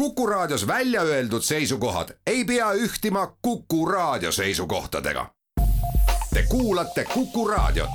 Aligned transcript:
Kuku 0.00 0.26
Raadios 0.26 0.66
välja 0.66 1.02
öeldud 1.02 1.42
seisukohad 1.42 2.08
ei 2.26 2.44
pea 2.44 2.72
ühtima 2.72 3.36
Kuku 3.42 3.86
Raadio 3.86 4.32
seisukohtadega. 4.32 5.26
Te 6.34 6.42
kuulate 6.48 7.04
Kuku 7.04 7.48
Raadiot. 7.48 7.90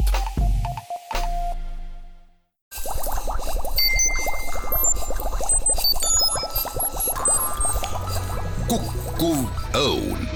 Kukkuv 8.68 9.38
Õun 9.74 10.28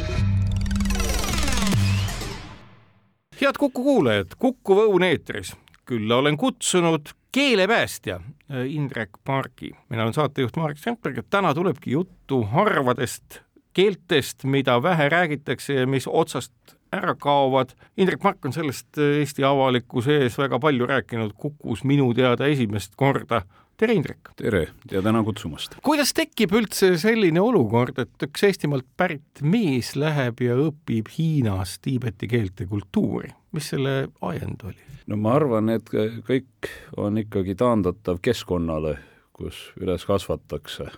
head 3.41 3.54
Kuku 3.59 3.83
kuulajad, 3.83 4.27
Kuku 4.39 4.73
Õun 4.73 5.04
eetris. 5.04 5.55
külla 5.86 6.15
olen 6.15 6.38
kutsunud 6.38 7.01
keelepäästja 7.31 8.20
Indrek 8.50 9.09
Pargi. 9.23 9.71
mina 9.89 10.04
olen 10.04 10.13
saatejuht 10.13 10.55
Marek 10.57 10.77
Strandberg 10.77 11.18
ja 11.18 11.23
täna 11.29 11.54
tulebki 11.54 11.91
juttu 11.91 12.43
harvadest 12.43 13.41
keeltest, 13.73 14.43
mida 14.43 14.79
vähe 14.83 15.10
räägitakse 15.10 15.73
ja 15.73 15.87
mis 15.87 16.07
otsast 16.07 16.54
ära 16.92 17.15
kaovad. 17.15 17.75
Indrek 17.97 18.23
Mark 18.23 18.46
on 18.46 18.54
sellest 18.54 18.97
äh, 18.97 19.20
Eesti 19.21 19.43
avalikkuse 19.46 20.18
ees 20.23 20.37
väga 20.37 20.59
palju 20.59 20.87
rääkinud, 20.89 21.33
Kukus 21.37 21.83
minu 21.83 22.14
teada 22.14 22.50
esimest 22.50 22.96
korda 22.97 23.43
tere, 23.79 23.93
Indrek! 23.96 24.29
tere 24.36 24.68
ja 24.92 25.01
tänan 25.01 25.24
kutsumast! 25.25 25.78
kuidas 25.83 26.11
tekib 26.15 26.51
üldse 26.57 26.92
selline 27.00 27.39
olukord, 27.39 28.00
et 28.01 28.25
üks 28.28 28.43
Eestimaalt 28.43 28.87
pärit 29.00 29.39
mees 29.39 29.93
läheb 29.96 30.42
ja 30.43 30.57
õpib 30.60 31.07
Hiinas 31.15 31.78
Tiibeti 31.84 32.28
keelt 32.28 32.59
ja 32.59 32.67
kultuuri, 32.67 33.31
mis 33.56 33.70
selle 33.72 33.94
ajend 34.31 34.66
oli? 34.67 34.84
no 35.08 35.20
ma 35.23 35.38
arvan, 35.39 35.72
et 35.72 35.88
kõik 36.28 36.72
on 37.00 37.22
ikkagi 37.23 37.56
taandatav 37.59 38.20
keskkonnale, 38.25 38.97
kus 39.31 39.70
üles 39.80 40.03
kasvatakse 40.09 40.89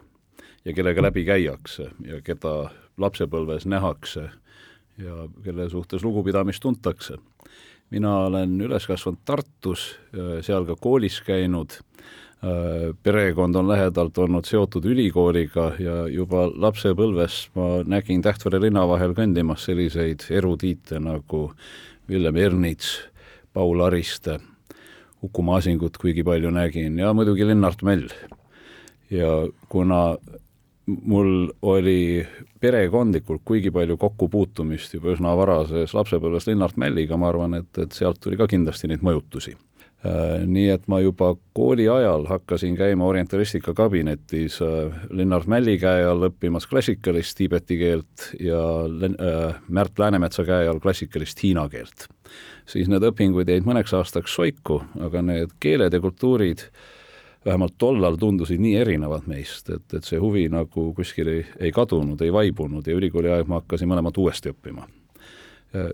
ja 0.66 0.74
kellega 0.74 1.06
läbi 1.06 1.26
käiakse 1.28 1.92
ja 2.08 2.22
keda 2.26 2.72
lapsepõlves 3.02 3.70
nähakse 3.70 4.26
ja 4.98 5.28
kelle 5.46 5.70
suhtes 5.70 6.02
lugupidamist 6.02 6.66
tuntakse. 6.66 7.22
mina 7.94 8.18
olen 8.26 8.58
üles 8.62 8.90
kasvanud 8.90 9.22
Tartus, 9.26 10.00
seal 10.42 10.66
ka 10.66 10.76
koolis 10.82 11.22
käinud 11.22 11.78
perekond 13.04 13.56
on 13.56 13.68
lähedalt 13.70 14.18
olnud 14.18 14.46
seotud 14.50 14.86
ülikooliga 14.90 15.68
ja 15.80 16.08
juba 16.10 16.48
lapsepõlves 16.50 17.52
ma 17.54 17.68
nägin 17.86 18.24
Tähtvere 18.26 18.58
linna 18.64 18.88
vahel 18.90 19.14
kõndimas 19.18 19.68
selliseid 19.68 20.26
erudiite 20.34 21.00
nagu 21.00 21.52
Villem 22.10 22.36
Ernits, 22.42 22.96
Paul 23.54 23.86
Ariste, 23.86 24.40
Uku 25.22 25.46
Masingut 25.46 26.02
kuigi 26.02 26.26
palju 26.26 26.50
nägin 26.50 26.98
ja 26.98 27.14
muidugi 27.14 27.46
Lennart 27.46 27.86
Mell. 27.86 28.10
ja 29.12 29.48
kuna 29.70 30.18
mul 30.86 31.52
oli 31.62 32.28
perekondlikult 32.60 33.42
kuigi 33.46 33.72
palju 33.72 33.98
kokkupuutumist 33.98 34.94
juba 34.98 35.14
üsna 35.14 35.38
varases 35.38 35.94
lapsepõlves 35.94 36.50
Lennart 36.50 36.78
Mälliga, 36.78 37.18
ma 37.18 37.30
arvan, 37.30 37.54
et, 37.54 37.78
et 37.78 37.92
sealt 37.92 38.18
tuli 38.20 38.38
ka 38.38 38.48
kindlasti 38.50 38.90
neid 38.90 39.06
mõjutusi 39.06 39.54
Äh, 39.54 39.71
nii 40.02 40.70
et 40.74 40.88
ma 40.90 40.98
juba 41.02 41.36
kooli 41.54 41.86
ajal 41.90 42.24
hakkasin 42.26 42.74
käima 42.78 43.06
orientalistika 43.06 43.74
kabinetis 43.78 44.58
äh, 44.66 44.96
Lennart 45.10 45.46
Mälli 45.48 45.76
käe 45.78 46.08
all 46.10 46.26
õppimas 46.26 46.66
klassikalist 46.70 47.38
tiibeti 47.38 47.78
keelt 47.78 48.32
ja 48.42 48.62
äh, 48.88 49.60
Märt 49.70 50.02
Läänemetsa 50.02 50.46
käe 50.48 50.66
all 50.68 50.82
klassikalist 50.82 51.44
hiina 51.44 51.68
keelt. 51.70 52.08
siis 52.66 52.90
need 52.90 53.06
õpingud 53.06 53.50
jäid 53.50 53.68
mõneks 53.68 53.94
aastaks 53.94 54.34
soiku, 54.34 54.80
aga 55.06 55.22
need 55.22 55.54
keeled 55.60 55.94
ja 55.94 56.02
kultuurid 56.02 56.66
vähemalt 57.46 57.78
tollal 57.78 58.18
tundusid 58.18 58.62
nii 58.62 58.76
erinevad 58.82 59.30
meist, 59.30 59.70
et, 59.70 59.86
et 59.94 60.06
see 60.06 60.18
huvi 60.22 60.48
nagu 60.50 60.92
kuskil 60.98 61.30
ei, 61.30 61.46
ei 61.60 61.72
kadunud, 61.72 62.22
ei 62.22 62.34
vaibunud 62.34 62.88
ja 62.88 62.98
ülikooli 62.98 63.30
aeg 63.34 63.50
ma 63.50 63.62
hakkasin 63.62 63.90
mõlemat 63.90 64.18
uuesti 64.18 64.50
õppima. 64.50 64.88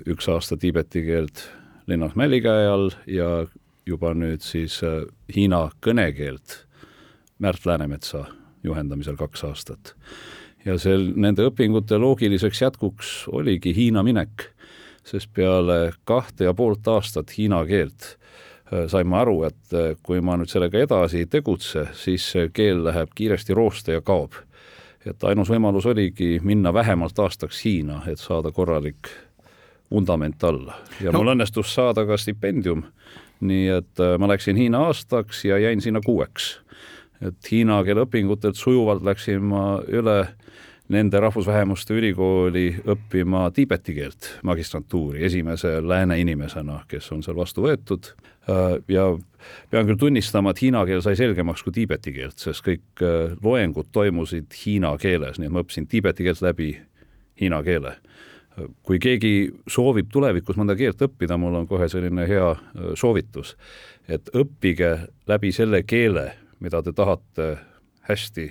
üks 0.08 0.31
aasta 0.31 0.58
tiibeti 0.58 1.03
keelt 1.03 1.49
Lennart 1.88 2.16
Mälli 2.16 2.42
käe 2.42 2.67
all 2.67 2.92
ja 3.08 3.48
juba 3.87 4.14
nüüd 4.17 4.43
siis 4.43 4.81
äh, 4.83 5.05
Hiina 5.36 5.67
kõnekeelt 5.83 6.64
Märt 7.39 7.65
Läänemetsa 7.65 8.25
juhendamisel 8.64 9.15
kaks 9.17 9.43
aastat. 9.43 9.95
ja 10.65 10.77
sel, 10.77 11.11
nende 11.15 11.45
õpingute 11.48 11.99
loogiliseks 12.02 12.61
jätkuks 12.61 13.11
oligi 13.31 13.76
Hiina 13.76 14.03
minek, 14.03 14.49
sest 15.08 15.30
peale 15.33 15.93
kahte 16.03 16.49
ja 16.49 16.53
poolt 16.53 16.87
aastat 16.87 17.31
hiina 17.37 17.64
keelt 17.65 18.17
äh, 18.73 18.87
sain 18.87 19.08
ma 19.08 19.21
aru, 19.21 19.43
et 19.47 19.73
äh, 19.73 19.93
kui 20.03 20.21
ma 20.21 20.36
nüüd 20.37 20.52
sellega 20.52 20.83
edasi 20.83 21.23
ei 21.23 21.30
tegutse, 21.31 21.87
siis 21.93 22.26
see 22.33 22.49
keel 22.53 22.83
läheb 22.89 23.14
kiiresti 23.15 23.53
rooste 23.53 23.95
ja 23.99 24.02
kaob. 24.02 24.33
et 25.05 25.23
ainus 25.23 25.49
võimalus 25.49 25.86
oligi 25.87 26.39
minna 26.43 26.73
vähemalt 26.73 27.20
aastaks 27.20 27.64
Hiina, 27.65 28.02
et 28.08 28.20
saada 28.20 28.52
korralik 28.52 29.08
vundament 29.92 30.43
alla 30.43 30.76
ja 30.99 31.11
no. 31.11 31.21
mul 31.21 31.36
õnnestus 31.36 31.71
saada 31.73 32.03
ka 32.05 32.17
stipendium 32.17 32.83
nii 33.42 33.67
et 33.77 34.02
äh, 34.03 34.15
ma 34.20 34.30
läksin 34.31 34.58
Hiina 34.58 34.86
aastaks 34.87 35.45
ja 35.45 35.58
jäin 35.58 35.81
sinna 35.81 36.02
kuueks. 36.05 36.59
et 37.21 37.52
hiina 37.52 37.80
keele 37.83 38.03
õpingutelt 38.05 38.59
sujuvalt 38.59 39.02
läksin 39.03 39.42
ma 39.42 39.80
üle 39.89 40.27
nende 40.93 41.20
rahvusvähemuste 41.20 41.95
ülikooli 41.97 42.67
õppima 42.86 43.47
tiibeti 43.53 43.95
keelt 43.97 44.30
magistrantuuri 44.45 45.26
esimese 45.26 45.80
lääne 45.81 46.20
inimesena, 46.21 46.83
kes 46.87 47.09
on 47.11 47.23
seal 47.26 47.36
vastu 47.36 47.65
võetud 47.65 48.11
äh, 48.49 48.77
ja 48.87 49.08
pean 49.71 49.89
küll 49.89 49.99
tunnistama, 49.99 50.53
et 50.53 50.61
hiina 50.61 50.86
keel 50.86 51.02
sai 51.03 51.17
selgemaks 51.20 51.65
kui 51.65 51.76
tiibeti 51.76 52.14
keelt, 52.15 52.37
sest 52.39 52.64
kõik 52.65 53.03
äh, 53.03 53.33
loengud 53.43 53.92
toimusid 53.92 54.53
hiina 54.61 54.93
keeles, 55.02 55.42
nii 55.42 55.49
et 55.49 55.58
ma 55.58 55.65
õppisin 55.65 55.89
tiibeti 55.89 56.27
keelt 56.27 56.45
läbi 56.45 56.76
hiina 57.42 57.64
keele 57.65 57.97
kui 58.86 59.00
keegi 59.02 59.34
soovib 59.70 60.10
tulevikus 60.14 60.58
mõnda 60.58 60.76
keelt 60.78 61.02
õppida, 61.06 61.38
mul 61.38 61.60
on 61.60 61.68
kohe 61.70 61.90
selline 61.92 62.28
hea 62.30 62.50
äh, 62.54 62.92
soovitus, 62.98 63.56
et 64.10 64.32
õppige 64.36 64.94
läbi 65.30 65.52
selle 65.56 65.84
keele, 65.88 66.32
mida 66.64 66.82
te 66.84 66.94
tahate 66.95 67.52
hästi 68.08 68.50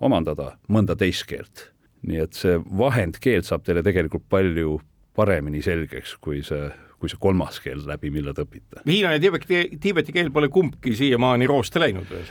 omandada, 0.00 0.54
mõnda 0.68 0.96
teist 0.96 1.26
keelt. 1.28 1.70
nii 2.00 2.16
et 2.22 2.32
see 2.32 2.54
vahendkeel 2.56 3.42
saab 3.44 3.64
teile 3.66 3.82
tegelikult 3.84 4.22
palju 4.32 4.78
paremini 5.16 5.60
selgeks, 5.62 6.14
kui 6.20 6.40
see 6.46 6.70
kui 7.00 7.08
see 7.08 7.20
kolmas 7.20 7.56
keel 7.64 7.80
läbi, 7.88 8.10
mille 8.12 8.34
te 8.36 8.44
õpite. 8.44 8.82
Hiina 8.84 9.14
ja 9.14 9.20
tiibeti, 9.20 9.60
tiibeti 9.80 10.12
keel 10.12 10.28
pole 10.32 10.50
kumbki 10.52 10.92
siiamaani 10.96 11.48
rooste 11.48 11.80
läinud 11.80 12.08
veel 12.12 12.26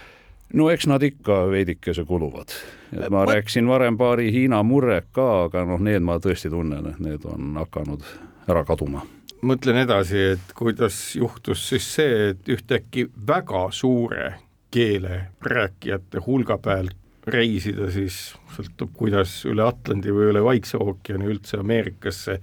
no 0.54 0.70
eks 0.70 0.88
nad 0.90 1.04
ikka 1.04 1.44
veidikese 1.52 2.06
kuluvad. 2.06 2.54
et 2.94 3.10
ma 3.10 3.26
rääkisin 3.26 3.68
varem 3.68 3.98
paari 3.98 4.32
Hiina 4.32 4.64
murret 4.64 5.08
ka, 5.12 5.44
aga 5.46 5.66
noh, 5.66 5.80
need 5.80 6.02
ma 6.02 6.18
tõesti 6.20 6.50
tunnen, 6.50 6.86
et 6.90 7.00
need 7.00 7.26
on 7.26 7.56
hakanud 7.62 8.06
ära 8.50 8.64
kaduma. 8.66 9.06
mõtlen 9.42 9.84
edasi, 9.84 10.18
et 10.36 10.54
kuidas 10.56 11.16
juhtus 11.16 11.68
siis 11.70 11.90
see, 11.96 12.30
et 12.30 12.50
ühtäkki 12.50 13.10
väga 13.28 13.70
suure 13.72 14.34
keele 14.72 15.22
rääkijate 15.42 16.22
hulga 16.26 16.58
pealt 16.58 16.96
reisida 17.28 17.92
siis, 17.92 18.34
sõltub 18.56 18.94
kuidas, 18.98 19.44
üle 19.46 19.64
Atlandi 19.68 20.14
või 20.14 20.32
üle 20.32 20.44
Vaikse 20.44 20.80
ookeani 20.82 21.30
üldse 21.30 21.60
Ameerikasse 21.62 22.40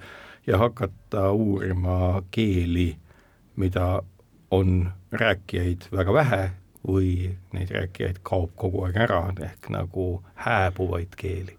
ja 0.47 0.59
hakata 0.59 1.31
uurima 1.33 2.23
keeli, 2.31 2.93
mida 3.57 4.03
on 4.51 4.93
rääkijaid 5.11 5.89
väga 5.93 6.15
vähe 6.15 6.45
või 6.87 7.35
neid 7.55 7.73
rääkijaid 7.75 8.23
kaob 8.27 8.55
kogu 8.57 8.87
aeg 8.87 8.99
ära, 9.07 9.21
ehk 9.43 9.71
nagu 9.75 10.07
hääbuvaid 10.47 11.19
keeli. 11.19 11.57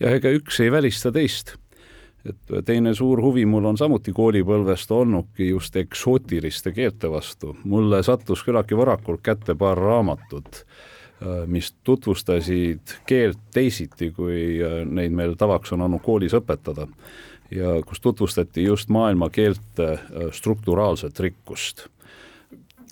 jah, 0.00 0.14
ega 0.18 0.32
üks 0.36 0.60
ei 0.60 0.72
välista 0.72 1.12
teist. 1.12 1.56
et 2.24 2.52
teine 2.66 2.94
suur 2.94 3.22
huvi 3.24 3.46
mul 3.48 3.64
on 3.64 3.78
samuti 3.80 4.12
koolipõlvest 4.12 4.90
olnudki 4.92 5.48
just 5.48 5.76
eksootiliste 5.76 6.72
keelte 6.72 7.10
vastu. 7.10 7.56
mulle 7.64 8.02
sattus 8.02 8.44
küllaltki 8.44 8.76
varakult 8.76 9.22
kätte 9.22 9.54
paar 9.54 9.78
raamatut, 9.78 10.64
äh, 11.22 11.46
mis 11.46 11.72
tutvustasid 11.84 12.98
keelt 13.06 13.38
teisiti, 13.54 14.10
kui 14.10 14.60
äh, 14.60 14.84
neid 14.84 15.12
meil 15.12 15.34
tavaks 15.34 15.72
on 15.72 15.88
olnud 15.88 16.02
koolis 16.02 16.36
õpetada 16.36 16.86
ja 17.50 17.80
kus 17.86 18.00
tutvustati 18.00 18.64
just 18.64 18.88
maailma 18.88 19.30
keelte 19.30 19.92
äh, 19.92 20.28
strukturaalset 20.32 21.20
rikkust 21.20 21.88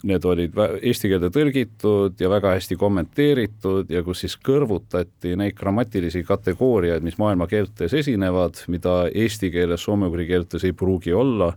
need 0.06 0.24
olid 0.30 0.54
eesti 0.78 1.10
keelde 1.10 1.30
tõlgitud 1.34 2.20
ja 2.22 2.30
väga 2.30 2.54
hästi 2.54 2.76
kommenteeritud 2.78 3.90
ja 3.90 4.02
kus 4.06 4.22
siis 4.24 4.36
kõrvutati 4.46 5.34
neid 5.38 5.56
grammatilisi 5.58 6.22
kategooriaid, 6.26 7.02
mis 7.02 7.18
maailma 7.18 7.48
keeltes 7.50 7.96
esinevad, 7.98 8.62
mida 8.70 9.00
eesti 9.10 9.50
keeles, 9.54 9.82
soome-ugri 9.82 10.28
keeltes 10.28 10.66
ei 10.68 10.76
pruugi 10.76 11.14
olla 11.14 11.50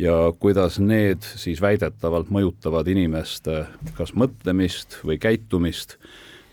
ja 0.00 0.32
kuidas 0.38 0.78
need 0.80 1.24
siis 1.36 1.60
väidetavalt 1.60 2.28
mõjutavad 2.32 2.88
inimeste 2.88 3.64
kas 3.96 4.12
mõtlemist 4.16 5.00
või 5.04 5.18
käitumist 5.20 5.96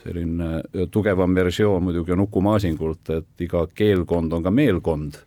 selline 0.07 0.61
tugevam 0.91 1.35
versioon 1.35 1.83
muidugi 1.83 2.13
on 2.15 2.23
Uku 2.23 2.41
Masingult, 2.41 3.09
et 3.11 3.43
iga 3.43 3.65
keelkond 3.75 4.33
on 4.33 4.43
ka 4.43 4.51
meelkond. 4.51 5.19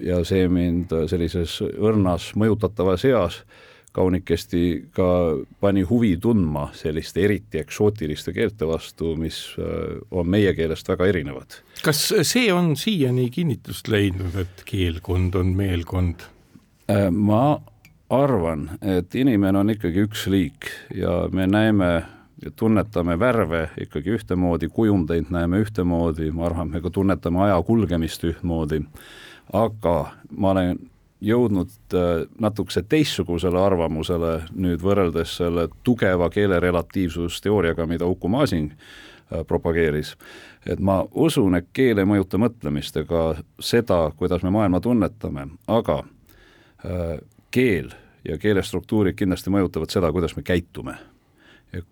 ja 0.00 0.22
see 0.24 0.46
mind 0.48 0.92
sellises 1.06 1.58
õrnas 1.60 2.30
mõjutatavas 2.32 3.04
eas 3.04 3.42
kaunikesti 3.92 4.90
ka 4.94 5.08
pani 5.60 5.82
huvi 5.82 6.14
tundma 6.22 6.68
selliste 6.76 7.24
eriti 7.26 7.58
eksootiliste 7.58 8.32
keelte 8.32 8.68
vastu, 8.68 9.16
mis 9.18 9.42
äh, 9.58 9.98
on 10.10 10.30
meie 10.30 10.54
keelest 10.54 10.88
väga 10.88 11.08
erinevad. 11.10 11.58
kas 11.82 12.04
see 12.22 12.52
on 12.52 12.76
siiani 12.76 13.30
kinnitust 13.34 13.88
leidnud, 13.88 14.36
et 14.38 14.62
keelkond 14.68 15.34
on 15.34 15.54
meelkond? 15.58 16.26
Äh, 16.90 17.10
ma 17.10 17.58
arvan, 18.10 18.68
et 18.82 19.14
inimene 19.14 19.58
on 19.58 19.74
ikkagi 19.74 20.06
üks 20.06 20.26
liik 20.30 20.70
ja 20.94 21.26
me 21.32 21.46
näeme 21.46 21.90
ja 22.42 22.50
tunnetame 22.56 23.18
värve 23.18 23.68
ikkagi 23.80 24.14
ühtemoodi, 24.16 24.68
kujundeid 24.72 25.30
näeme 25.30 25.60
ühtemoodi, 25.60 26.30
ma 26.34 26.46
arvan, 26.48 26.70
me 26.70 26.80
ka 26.80 26.90
tunnetame 26.90 27.42
aja 27.46 27.58
kulgemist 27.62 28.24
ühtmoodi, 28.24 28.80
aga 29.52 29.96
ma 30.30 30.54
olen 30.54 30.78
jõudnud 31.20 31.70
äh, 31.94 32.26
natukese 32.40 32.82
teistsugusele 32.88 33.60
arvamusele 33.60 34.32
nüüd 34.56 34.82
võrreldes 34.82 35.36
selle 35.40 35.68
tugeva 35.84 36.30
keele 36.30 36.60
relatiivsusteooriaga, 36.60 37.86
mida 37.86 38.06
Uku 38.06 38.28
Masing 38.28 38.72
äh, 38.72 39.44
propageeris. 39.46 40.16
et 40.66 40.80
ma 40.80 41.04
usun, 41.12 41.54
et 41.54 41.68
keel 41.72 41.98
ei 41.98 42.08
mõjuta 42.08 42.38
mõtlemist 42.38 42.96
ega 42.96 43.34
seda, 43.60 44.10
kuidas 44.16 44.42
me 44.42 44.50
maailma 44.50 44.80
tunnetame, 44.80 45.46
aga 45.68 46.02
äh, 46.84 47.18
keel 47.50 47.90
ja 48.24 48.38
keelestruktuurid 48.38 49.16
kindlasti 49.16 49.50
mõjutavad 49.50 49.90
seda, 49.92 50.12
kuidas 50.12 50.36
me 50.36 50.42
käitume. 50.42 50.94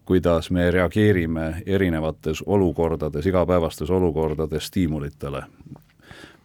kuidas 0.04 0.50
me 0.50 0.70
reageerime 0.70 1.62
erinevates 1.66 2.42
olukordades, 2.46 3.26
igapäevastes 3.26 3.90
olukordades 3.90 4.66
stiimulitele, 4.66 5.42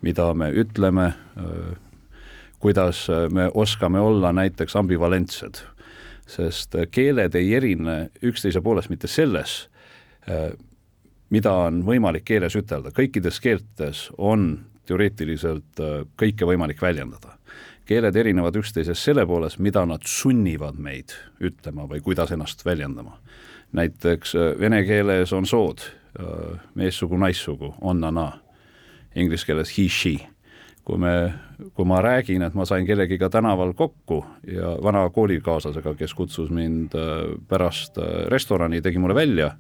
mida 0.01 0.33
me 0.33 0.51
ütleme, 0.51 1.13
kuidas 2.63 3.10
äh, 3.10 3.30
me 3.30 3.51
oskame 3.54 4.00
olla 4.00 4.33
näiteks 4.33 4.75
ambivalentsed. 4.75 5.56
sest 6.27 6.75
äh, 6.75 6.88
keeled 6.92 7.36
ei 7.36 7.56
erine 7.56 8.10
üksteise 8.24 8.62
poolest 8.62 8.89
mitte 8.89 9.07
selles, 9.07 9.69
äh, 10.30 10.54
mida 11.30 11.51
on 11.65 11.81
võimalik 11.83 12.24
keeles 12.24 12.56
ütelda, 12.56 12.94
kõikides 12.95 13.42
keeltes 13.44 14.06
on 14.18 14.62
teoreetiliselt 14.88 15.80
kõike 16.19 16.48
võimalik 16.48 16.81
väljendada. 16.81 17.36
keeled 17.86 18.15
erinevad 18.15 18.56
üksteisest 18.56 19.04
selle 19.04 19.25
poolest, 19.25 19.59
mida 19.59 19.86
nad 19.86 20.07
sunnivad 20.07 20.80
meid 20.80 21.12
ütlema 21.39 21.88
või 21.88 22.00
kuidas 22.00 22.31
ennast 22.31 22.66
väljendama. 22.66 23.19
näiteks 23.71 24.36
vene 24.59 24.83
keeles 24.83 25.33
on 25.33 25.45
sood, 25.45 25.81
meessugu, 26.75 27.18
naissugu, 27.18 27.75
on-na-na, 27.81 28.39
inglise 29.16 29.45
keeles 29.45 29.77
he-she 29.77 30.32
kui 30.85 31.00
me, 31.00 31.33
kui 31.74 31.88
ma 31.88 32.01
räägin, 32.03 32.44
et 32.44 32.56
ma 32.57 32.65
sain 32.68 32.85
kellegiga 32.88 33.30
tänaval 33.31 33.74
kokku 33.77 34.24
ja 34.47 34.75
vana 34.83 35.06
koolikaaslasega, 35.09 35.95
kes 36.00 36.13
kutsus 36.13 36.51
mind 36.51 36.95
äh, 37.00 37.35
pärast 37.47 37.97
äh, 37.97 38.25
restorani, 38.31 38.81
tegi 38.83 39.00
mulle 39.00 39.15
välja, 39.15 39.53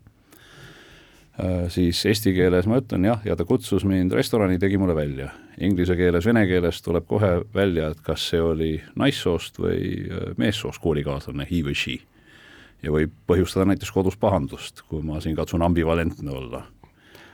äh, 1.39 1.69
siis 1.71 2.03
eesti 2.05 2.35
keeles 2.35 2.67
ma 2.67 2.81
ütlen 2.83 3.07
jah, 3.07 3.23
ja 3.25 3.37
ta 3.39 3.47
kutsus 3.47 3.87
mind 3.87 4.11
restorani, 4.11 4.59
tegi 4.59 4.77
mulle 4.77 4.95
välja. 4.95 5.31
Inglise 5.63 5.95
keeles, 5.95 6.27
vene 6.27 6.43
keeles 6.49 6.81
tuleb 6.83 7.07
kohe 7.07 7.37
välja, 7.55 7.93
et 7.93 8.03
kas 8.03 8.27
see 8.33 8.41
oli 8.41 8.73
naissoost 8.99 9.61
või 9.63 10.09
meessoost 10.37 10.83
koolikaaslane, 10.83 11.47
he 11.49 11.63
või 11.63 11.77
she. 11.77 11.99
ja 12.83 12.91
võib 12.91 13.13
põhjustada 13.27 13.69
näiteks 13.69 13.91
kodus 13.95 14.17
pahandust, 14.19 14.83
kui 14.89 15.05
ma 15.05 15.21
siin 15.23 15.37
katsun 15.39 15.63
ambivalentne 15.63 16.31
olla 16.31 16.65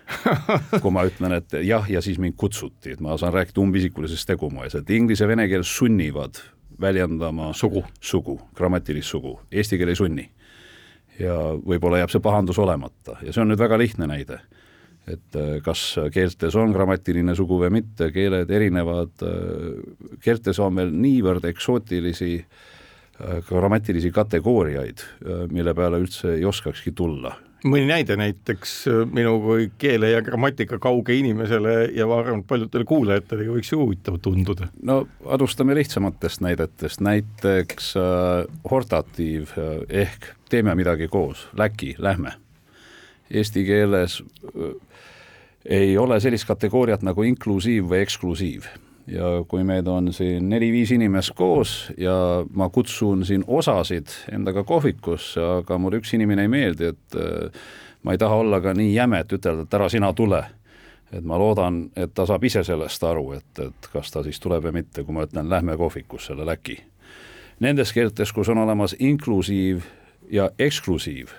kui 0.84 0.94
ma 0.94 1.04
ütlen, 1.08 1.36
et 1.38 1.56
jah, 1.66 1.86
ja 1.90 2.02
siis 2.04 2.20
mind 2.22 2.38
kutsuti, 2.40 2.96
et 2.96 3.04
ma 3.04 3.18
saan 3.20 3.34
rääkida 3.36 3.62
umbisikulises 3.62 4.26
tegumoes, 4.28 4.76
et 4.78 4.90
inglise 4.96 5.26
ja 5.26 5.30
vene 5.30 5.48
keel 5.52 5.66
sunnivad 5.68 6.42
väljendama 6.82 7.52
sugu, 7.54 7.84
sugu, 8.02 8.40
grammatilist 8.56 9.12
sugu, 9.12 9.36
eesti 9.52 9.80
keel 9.80 9.94
ei 9.94 10.00
sunni. 10.00 10.30
ja 11.20 11.36
võib-olla 11.52 11.98
jääb 12.00 12.14
see 12.14 12.22
pahandus 12.24 12.56
olemata 12.64 13.18
ja 13.20 13.34
see 13.36 13.42
on 13.44 13.50
nüüd 13.52 13.60
väga 13.60 13.76
lihtne 13.78 14.08
näide. 14.08 14.40
et 15.10 15.36
äh, 15.36 15.58
kas 15.66 15.98
keeltes 16.14 16.56
on 16.56 16.72
grammatiline 16.72 17.36
sugu 17.36 17.58
või 17.60 17.72
mitte, 17.80 18.12
keeled 18.14 18.50
erinevad, 18.52 19.12
äh, 19.26 20.18
keeltes 20.22 20.60
on 20.60 20.76
veel 20.76 20.94
niivõrd 20.94 21.46
eksootilisi 21.50 22.34
äh, 22.40 23.44
grammatilisi 23.50 24.12
kategooriaid, 24.12 25.04
mille 25.52 25.74
peale 25.74 26.00
üldse 26.00 26.36
ei 26.38 26.46
oskakski 26.46 26.92
tulla 26.92 27.36
mõni 27.66 27.88
näide 27.90 28.16
näiteks 28.20 28.74
äh, 28.88 29.02
minu 29.12 29.36
kui 29.44 29.70
keele 29.82 30.14
ja 30.14 30.22
grammatika 30.24 30.80
kauge 30.82 31.16
inimesele 31.18 31.76
ja 31.96 32.08
ma 32.08 32.20
arvan, 32.22 32.44
et 32.44 32.50
paljudele 32.50 32.88
kuulajatele 32.88 33.48
võiks 33.52 33.72
ju 33.74 33.82
huvitav 33.82 34.20
tunduda. 34.24 34.70
no 34.84 35.02
alustame 35.26 35.76
lihtsamatest 35.76 36.44
näidetest, 36.46 37.02
näiteks 37.06 37.94
äh, 38.00 38.60
hortatiiv 38.72 39.56
äh, 39.58 39.72
ehk 40.06 40.34
teeme 40.50 40.76
midagi 40.76 41.08
koos, 41.08 41.48
läki, 41.58 41.96
lähme. 41.98 42.34
Eesti 43.30 43.66
keeles 43.66 44.22
äh, 44.50 44.76
ei 45.66 45.98
ole 45.98 46.20
sellist 46.20 46.48
kategooriat 46.48 47.04
nagu 47.06 47.24
inklusiiv 47.28 47.92
või 47.92 48.06
eksklusiiv 48.06 48.70
ja 49.10 49.30
kui 49.48 49.64
meid 49.66 49.88
on 49.88 50.14
siin 50.14 50.50
neli-viis 50.50 50.92
inimest 50.96 51.34
koos 51.38 51.92
ja 51.98 52.14
ma 52.54 52.70
kutsun 52.70 53.26
siin 53.26 53.44
osasid 53.48 54.12
endaga 54.32 54.64
kohvikusse, 54.64 55.42
aga 55.60 55.78
mulle 55.82 56.02
üks 56.02 56.14
inimene 56.18 56.46
ei 56.46 56.52
meeldi, 56.52 56.94
et 56.94 57.18
äh, 57.18 57.62
ma 58.04 58.16
ei 58.16 58.22
taha 58.22 58.40
olla 58.44 58.62
ka 58.62 58.74
nii 58.78 58.94
jäme, 58.94 59.24
et 59.24 59.34
ütelda, 59.34 59.66
et 59.66 59.78
ära 59.80 59.90
sina 59.90 60.14
tule. 60.14 60.44
et 61.10 61.26
ma 61.26 61.40
loodan, 61.42 61.88
et 61.98 62.12
ta 62.14 62.22
saab 62.30 62.44
ise 62.46 62.62
sellest 62.64 63.04
aru, 63.04 63.32
et, 63.34 63.60
et 63.64 63.88
kas 63.90 64.12
ta 64.14 64.22
siis 64.22 64.38
tuleb 64.40 64.68
või 64.68 64.76
mitte, 64.76 65.02
kui 65.02 65.16
ma 65.16 65.24
ütlen, 65.26 65.48
lähme 65.50 65.74
kohvikusse, 65.78 66.36
läki. 66.38 66.76
Nendes 67.66 67.90
keeltes, 67.94 68.30
kus 68.30 68.52
on 68.54 68.62
olemas 68.62 68.94
inklusiiv 69.00 69.88
ja 70.30 70.52
eksklusiiv, 70.60 71.34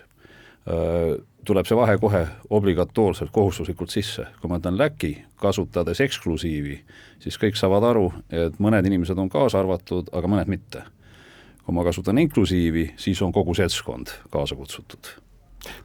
äh, 0.67 1.23
tuleb 1.45 1.69
see 1.69 1.77
vahe 1.77 1.97
kohe 2.01 2.27
obligatoorselt, 2.51 3.31
kohustuslikult 3.33 3.91
sisse. 3.91 4.27
kui 4.41 4.51
ma 4.51 4.59
ütlen 4.61 4.79
läki, 4.79 5.13
kasutades 5.41 6.01
eksklusiivi, 6.01 6.81
siis 7.23 7.39
kõik 7.41 7.59
saavad 7.59 7.87
aru, 7.93 8.11
et 8.31 8.59
mõned 8.59 8.87
inimesed 8.87 9.19
on 9.19 9.31
kaasa 9.33 9.61
arvatud, 9.61 10.13
aga 10.13 10.29
mõned 10.29 10.53
mitte. 10.53 10.85
kui 11.65 11.75
ma 11.75 11.85
kasutan 11.85 12.19
inklusiivi, 12.19 12.93
siis 12.97 13.23
on 13.23 13.33
kogu 13.33 13.55
seltskond 13.55 14.13
kaasa 14.31 14.57
kutsutud 14.57 15.17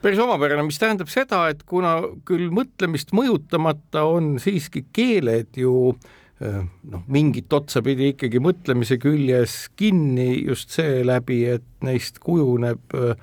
päris 0.02 0.20
omapärane, 0.20 0.64
mis 0.64 0.80
tähendab 0.80 1.10
seda, 1.12 1.50
et 1.52 1.64
kuna 1.68 1.98
küll 2.26 2.48
mõtlemist 2.54 3.12
mõjutamata 3.12 4.06
on 4.08 4.38
siiski 4.40 4.86
keeled 4.96 5.58
ju 5.60 5.92
eh, 6.40 6.62
noh, 6.64 7.04
mingit 7.12 7.52
otsapidi 7.54 8.14
ikkagi 8.14 8.40
mõtlemise 8.40 8.98
küljes 9.04 9.66
kinni 9.76 10.46
just 10.46 10.72
seeläbi, 10.76 11.44
et 11.58 11.68
neist 11.84 12.22
kujuneb 12.24 12.96
äh, 12.96 13.20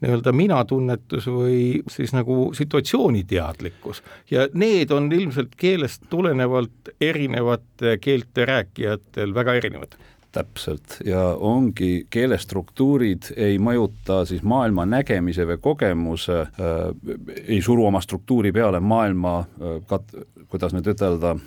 nii-öelda 0.00 0.32
minatunnetus 0.36 1.26
või 1.32 1.60
siis 1.90 2.12
nagu 2.12 2.50
situatsiooniteadlikkus 2.54 4.02
ja 4.30 4.48
need 4.54 4.90
on 4.92 5.08
ilmselt 5.12 5.56
keelest 5.56 6.04
tulenevalt 6.10 6.92
erinevate 7.00 7.96
keelte 8.00 8.44
rääkijatel 8.44 9.34
väga 9.34 9.54
erinevad. 9.54 9.96
Täpselt. 10.36 10.98
Ja 11.04 11.30
ongi 11.40 12.06
keelestruktuurid 12.12 13.30
ei 13.40 13.56
mõjuta 13.58 14.20
siis 14.28 14.42
maailma 14.44 14.84
nägemise 14.84 15.46
või 15.48 15.56
kogemuse 15.64 16.42
äh,, 16.42 16.82
ei 17.46 17.62
suru 17.64 17.86
oma 17.88 18.02
struktuuri 18.04 18.52
peale 18.52 18.80
maailma 18.80 19.38
äh, 19.38 19.78
kat-, 19.88 20.12
kuidas 20.52 20.76
nüüd 20.76 20.92
ütelda, 20.92 21.38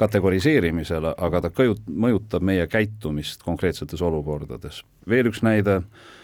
kategoriseerimisele, 0.00 1.12
aga 1.18 1.42
ta 1.44 1.52
kõjut-, 1.52 1.84
mõjutab 1.84 2.40
meie 2.48 2.64
käitumist 2.72 3.44
konkreetsetes 3.44 4.00
olukordades. 4.02 4.80
veel 5.08 5.28
üks 5.28 5.44
näide. 5.44 5.82
äh,, 5.82 6.21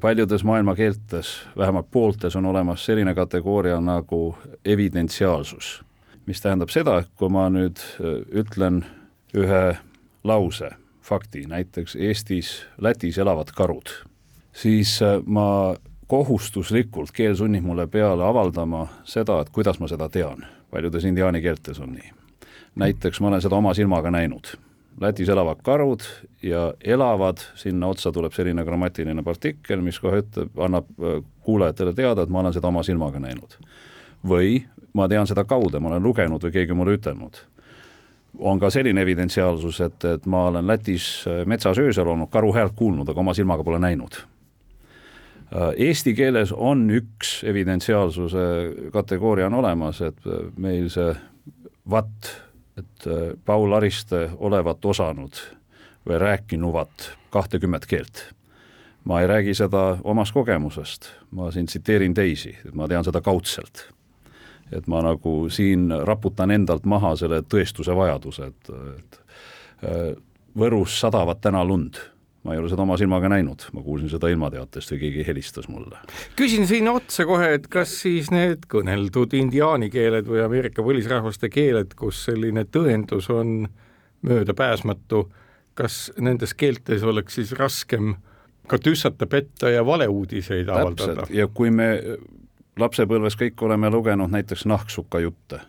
paljudes 0.00 0.44
maailma 0.44 0.74
keeltes, 0.74 1.48
vähemalt 1.56 1.86
pooltes, 1.90 2.36
on 2.36 2.46
olemas 2.46 2.84
selline 2.84 3.14
kategooria 3.14 3.80
nagu 3.80 4.38
evidentsiaalsus, 4.64 5.84
mis 6.26 6.40
tähendab 6.40 6.68
seda, 6.68 6.98
et 6.98 7.10
kui 7.16 7.30
ma 7.30 7.48
nüüd 7.52 7.80
ütlen 8.34 8.82
ühe 9.36 9.76
lause, 10.24 10.70
fakti, 11.02 11.46
näiteks 11.48 11.96
Eestis, 11.96 12.66
Lätis 12.78 13.18
elavad 13.18 13.52
karud, 13.56 13.92
siis 14.52 14.98
ma 15.26 15.76
kohustuslikult, 16.08 17.12
keel 17.12 17.36
sunnib 17.36 17.64
mulle 17.64 17.86
peale 17.86 18.24
avaldama 18.24 18.86
seda, 19.04 19.40
et 19.40 19.50
kuidas 19.52 19.80
ma 19.80 19.88
seda 19.88 20.08
tean. 20.08 20.46
paljudes 20.70 21.04
indiaani 21.04 21.42
keeltes 21.42 21.80
on 21.80 21.92
nii. 21.92 22.12
näiteks 22.74 23.20
ma 23.20 23.28
olen 23.28 23.42
seda 23.42 23.56
oma 23.56 23.74
silmaga 23.74 24.10
näinud 24.10 24.56
Lätis 25.00 25.28
elavad 25.28 25.60
karud 25.62 26.02
ja 26.42 26.72
elavad, 26.84 27.38
sinna 27.54 27.86
otsa 27.86 28.12
tuleb 28.12 28.32
selline 28.34 28.64
grammatiline 28.64 29.22
partikkel, 29.22 29.82
mis 29.84 30.00
kohe 30.02 30.22
ütleb, 30.24 30.50
annab 30.58 30.88
äh, 30.98 31.20
kuulajatele 31.46 31.92
teada, 31.94 32.24
et 32.24 32.32
ma 32.32 32.42
olen 32.42 32.56
seda 32.56 32.70
oma 32.72 32.82
silmaga 32.82 33.20
näinud. 33.22 33.58
või 34.28 34.64
ma 34.98 35.06
tean 35.08 35.26
seda 35.30 35.44
kaude, 35.46 35.78
ma 35.78 35.92
olen 35.92 36.02
lugenud 36.02 36.42
või 36.42 36.50
keegi 36.52 36.74
mulle 36.74 36.96
ütelnud. 36.98 37.38
on 38.38 38.58
ka 38.58 38.70
selline 38.70 39.02
evidentsiaalsus, 39.02 39.80
et, 39.80 40.04
et 40.04 40.26
ma 40.26 40.48
olen 40.48 40.66
Lätis 40.66 41.24
äh, 41.26 41.46
metsas 41.46 41.78
öösel 41.78 42.06
olnud, 42.06 42.30
karu 42.30 42.52
häält 42.52 42.74
kuulnud, 42.76 43.08
aga 43.08 43.20
oma 43.20 43.34
silmaga 43.34 43.64
pole 43.64 43.78
näinud. 43.78 44.18
Äh, 45.54 45.70
eesti 45.76 46.14
keeles 46.14 46.52
on 46.52 46.88
üks 46.90 47.44
evidentsiaalsuse 47.44 48.44
kategooria 48.92 49.46
on 49.46 49.54
olemas, 49.62 50.02
et 50.02 50.26
meil 50.56 50.90
see 50.90 51.14
vatt 51.90 52.47
et 52.78 53.06
äh, 53.06 53.36
Paul 53.44 53.72
Ariste 53.72 54.30
olevat 54.36 54.84
osanud 54.84 55.38
või 56.06 56.18
rääkinuvat 56.18 57.12
kahtekümmet 57.30 57.86
keelt. 57.86 58.34
ma 59.04 59.20
ei 59.20 59.26
räägi 59.26 59.54
seda 59.54 59.98
omast 60.04 60.34
kogemusest, 60.34 61.06
ma 61.30 61.50
siin 61.50 61.66
tsiteerin 61.66 62.14
teisi, 62.14 62.56
et 62.66 62.74
ma 62.74 62.88
tean 62.88 63.04
seda 63.04 63.20
kaudselt. 63.20 63.88
et 64.72 64.86
ma 64.86 65.02
nagu 65.02 65.48
siin 65.50 65.90
raputan 66.04 66.50
endalt 66.50 66.84
maha 66.84 67.16
selle 67.16 67.42
tõestuse 67.42 67.96
vajaduse, 67.96 68.46
et, 68.46 68.70
et 68.98 69.20
äh, 69.84 70.16
Võrus 70.58 71.00
sadavad 71.00 71.38
täna 71.40 71.64
lund 71.64 71.96
ma 72.48 72.54
ei 72.56 72.62
ole 72.62 72.70
seda 72.72 72.84
oma 72.86 72.96
silmaga 72.96 73.28
näinud, 73.28 73.66
ma 73.76 73.82
kuulsin 73.84 74.08
seda 74.08 74.30
ilmateatest 74.32 74.94
või 74.94 75.02
keegi 75.02 75.26
helistas 75.28 75.68
mulle. 75.68 76.00
küsin 76.38 76.64
sinna 76.70 76.94
otsa 76.96 77.26
kohe, 77.28 77.52
et 77.58 77.68
kas 77.68 77.92
siis 78.06 78.32
need 78.32 78.64
kõneldud 78.72 79.36
indiaani 79.36 79.90
keeled 79.92 80.30
või 80.30 80.40
Ameerika 80.44 80.84
põlisrahvaste 80.86 81.52
keeled, 81.52 81.92
kus 81.98 82.24
selline 82.30 82.64
tõendus 82.64 83.28
on 83.34 83.68
möödapääsmatu, 84.24 85.26
kas 85.78 86.08
nendes 86.18 86.56
keeltes 86.58 87.04
oleks 87.04 87.36
siis 87.38 87.52
raskem 87.58 88.16
ka 88.68 88.80
tüssata, 88.80 89.28
petta 89.30 89.70
ja 89.70 89.84
valeuudiseid 89.86 90.68
avaldada? 90.72 91.28
ja 91.30 91.48
kui 91.52 91.70
me 91.70 91.92
lapsepõlves 92.78 93.36
kõik 93.38 93.60
oleme 93.66 93.90
lugenud 93.90 94.32
näiteks 94.32 94.64
nahksuka 94.70 95.20
jutte 95.20 95.60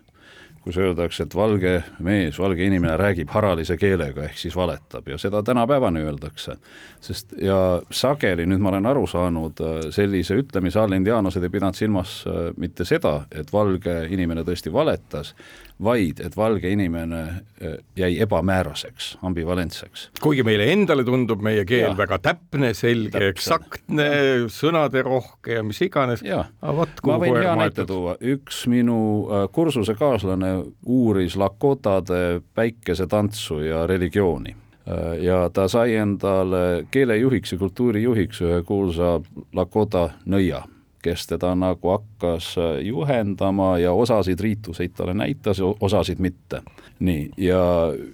kus 0.70 0.78
öeldakse, 0.82 1.26
et 1.26 1.36
valge 1.36 1.74
mees, 2.06 2.38
valge 2.40 2.66
inimene 2.66 2.96
räägib 3.00 3.32
haralise 3.34 3.78
keelega 3.80 4.28
ehk 4.28 4.38
siis 4.38 4.56
valetab 4.58 5.08
ja 5.10 5.18
seda 5.18 5.42
tänapäevani 5.44 6.04
öeldakse. 6.06 6.58
sest 7.02 7.34
ja 7.42 7.82
sageli, 7.92 8.46
nüüd 8.46 8.62
ma 8.62 8.70
olen 8.70 8.86
aru 8.86 9.08
saanud, 9.08 9.62
sellise 9.96 10.38
ütlemise 10.38 10.80
all 10.80 10.94
indiaanlased 10.94 11.44
ei 11.44 11.50
pidanud 11.50 11.78
silmas 11.78 12.22
mitte 12.58 12.86
seda, 12.86 13.24
et 13.32 13.54
valge 13.54 13.96
inimene 14.10 14.44
tõesti 14.46 14.74
valetas, 14.74 15.34
vaid 15.84 16.20
et 16.24 16.36
valge 16.38 16.70
inimene 16.70 17.22
äh, 17.64 17.78
jäi 17.96 18.22
ebamääraseks, 18.22 19.18
ambivalentseks. 19.24 20.10
kuigi 20.22 20.44
meile 20.44 20.68
endale 20.74 21.04
tundub 21.08 21.42
meie 21.46 21.66
keel 21.66 21.92
ja. 21.92 21.98
väga 21.98 22.20
täpne, 22.24 22.74
selge, 22.78 23.22
eksaktne, 23.32 24.08
sõnaderohke 24.52 25.60
ja 25.60 25.64
mis 25.64 25.82
iganes. 25.86 26.24
ma 26.24 27.20
võin 27.22 27.40
hea 27.40 27.56
näite 27.60 27.86
tuua, 27.88 28.18
üks 28.20 28.66
minu 28.72 29.02
äh, 29.28 29.46
kursusekaaslane 29.56 30.56
uuris 30.86 31.38
Lakotade 31.40 32.42
päikesetantsu 32.56 33.62
ja 33.64 33.86
religiooni 33.88 34.56
äh, 34.56 35.14
ja 35.24 35.46
ta 35.54 35.70
sai 35.72 35.96
endale 36.02 36.86
keelejuhiks 36.92 37.56
ja 37.56 37.62
kultuurijuhiks 37.64 38.44
ühe 38.44 38.60
kuulsa 38.68 39.20
Lakota 39.56 40.10
nõia 40.26 40.66
kes 41.02 41.28
teda 41.28 41.54
nagu 41.56 41.92
hakkas 41.94 42.52
äh, 42.58 42.82
juhendama 42.86 43.78
ja 43.80 43.94
osasid 43.94 44.40
riituseid 44.40 44.94
talle 44.98 45.14
näitas, 45.14 45.62
osasid 45.80 46.20
mitte. 46.20 46.62
nii, 47.00 47.30
ja 47.38 47.60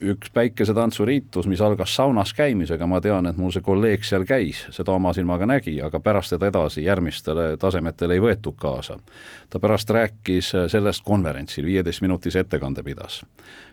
üks 0.01 0.30
päikesetantsuriitus, 0.34 1.48
mis 1.48 1.62
algas 1.62 1.96
saunas 1.96 2.34
käimisega, 2.34 2.86
ma 2.88 3.00
tean, 3.01 3.25
et 3.25 3.38
mul 3.38 3.50
see 3.51 3.65
kolleeg 3.65 4.04
seal 4.06 4.27
käis, 4.30 4.62
seda 4.70 4.94
oma 4.94 5.13
silmaga 5.13 5.48
nägi, 5.50 5.80
aga 5.82 6.00
pärast 6.00 6.36
teda 6.36 6.51
edasi 6.54 6.84
järgmistele 6.86 7.56
tasemetele 7.58 8.13
ei 8.13 8.22
võetud 8.22 8.58
kaasa. 8.62 9.00
ta 9.50 9.60
pärast 9.60 9.89
rääkis 9.89 10.54
äh, 10.56 10.70
sellest 10.70 11.04
konverentsil, 11.04 11.65
viieteistminutise 11.65 12.46
ettekande 12.46 12.84
pidas 12.84 13.24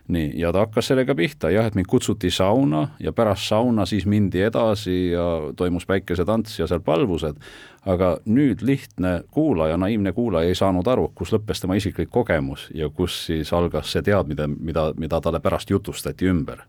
nii, 0.09 0.33
ja 0.41 0.53
ta 0.53 0.65
hakkas 0.67 0.91
sellega 0.91 1.15
pihta, 1.15 1.51
jah, 1.53 1.67
et 1.67 1.77
mind 1.79 1.87
kutsuti 1.91 2.31
sauna 2.31 2.89
ja 3.01 3.13
pärast 3.13 3.47
sauna 3.49 3.87
siis 3.87 4.07
mindi 4.07 4.43
edasi 4.43 5.13
ja 5.13 5.27
toimus 5.57 5.87
päikesetants 5.87 6.59
ja 6.59 6.67
seal 6.67 6.83
palvused, 6.85 7.39
aga 7.87 8.17
nüüd 8.27 8.65
lihtne 8.67 9.21
kuulaja, 9.31 9.77
naiivne 9.77 10.13
kuulaja 10.13 10.51
ei 10.51 10.59
saanud 10.59 10.89
aru, 10.89 11.09
kus 11.15 11.33
lõppes 11.35 11.63
tema 11.63 11.79
isiklik 11.79 12.11
kogemus 12.11 12.69
ja 12.75 12.91
kus 12.91 13.25
siis 13.27 13.53
algas 13.53 13.93
see 13.93 14.03
teadmine, 14.03 14.51
mida, 14.59 14.91
mida 14.99 15.21
talle 15.21 15.41
pärast 15.41 15.71
jutustati 15.71 16.31
ümber. 16.31 16.67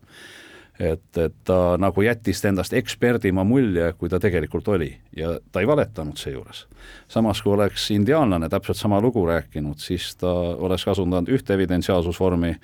Et, 0.74 1.18
et 1.22 1.34
ta 1.46 1.76
nagu 1.78 2.02
jättis 2.02 2.40
endast 2.48 2.72
eksperdimaa 2.74 3.44
mulje, 3.46 3.92
kui 3.94 4.10
ta 4.10 4.18
tegelikult 4.18 4.66
oli. 4.74 4.88
Ja 5.14 5.36
ta 5.52 5.62
ei 5.62 5.68
valetanud 5.70 6.18
seejuures. 6.18 6.64
samas, 7.08 7.42
kui 7.42 7.52
oleks 7.54 7.90
indiaanlane 7.94 8.48
täpselt 8.48 8.76
sama 8.76 9.00
lugu 9.00 9.22
rääkinud, 9.26 9.78
siis 9.78 10.16
ta 10.16 10.32
oleks 10.34 10.84
kasutanud 10.84 11.30
ühte 11.30 11.54
evidentsiaalsusvormi 11.54 12.56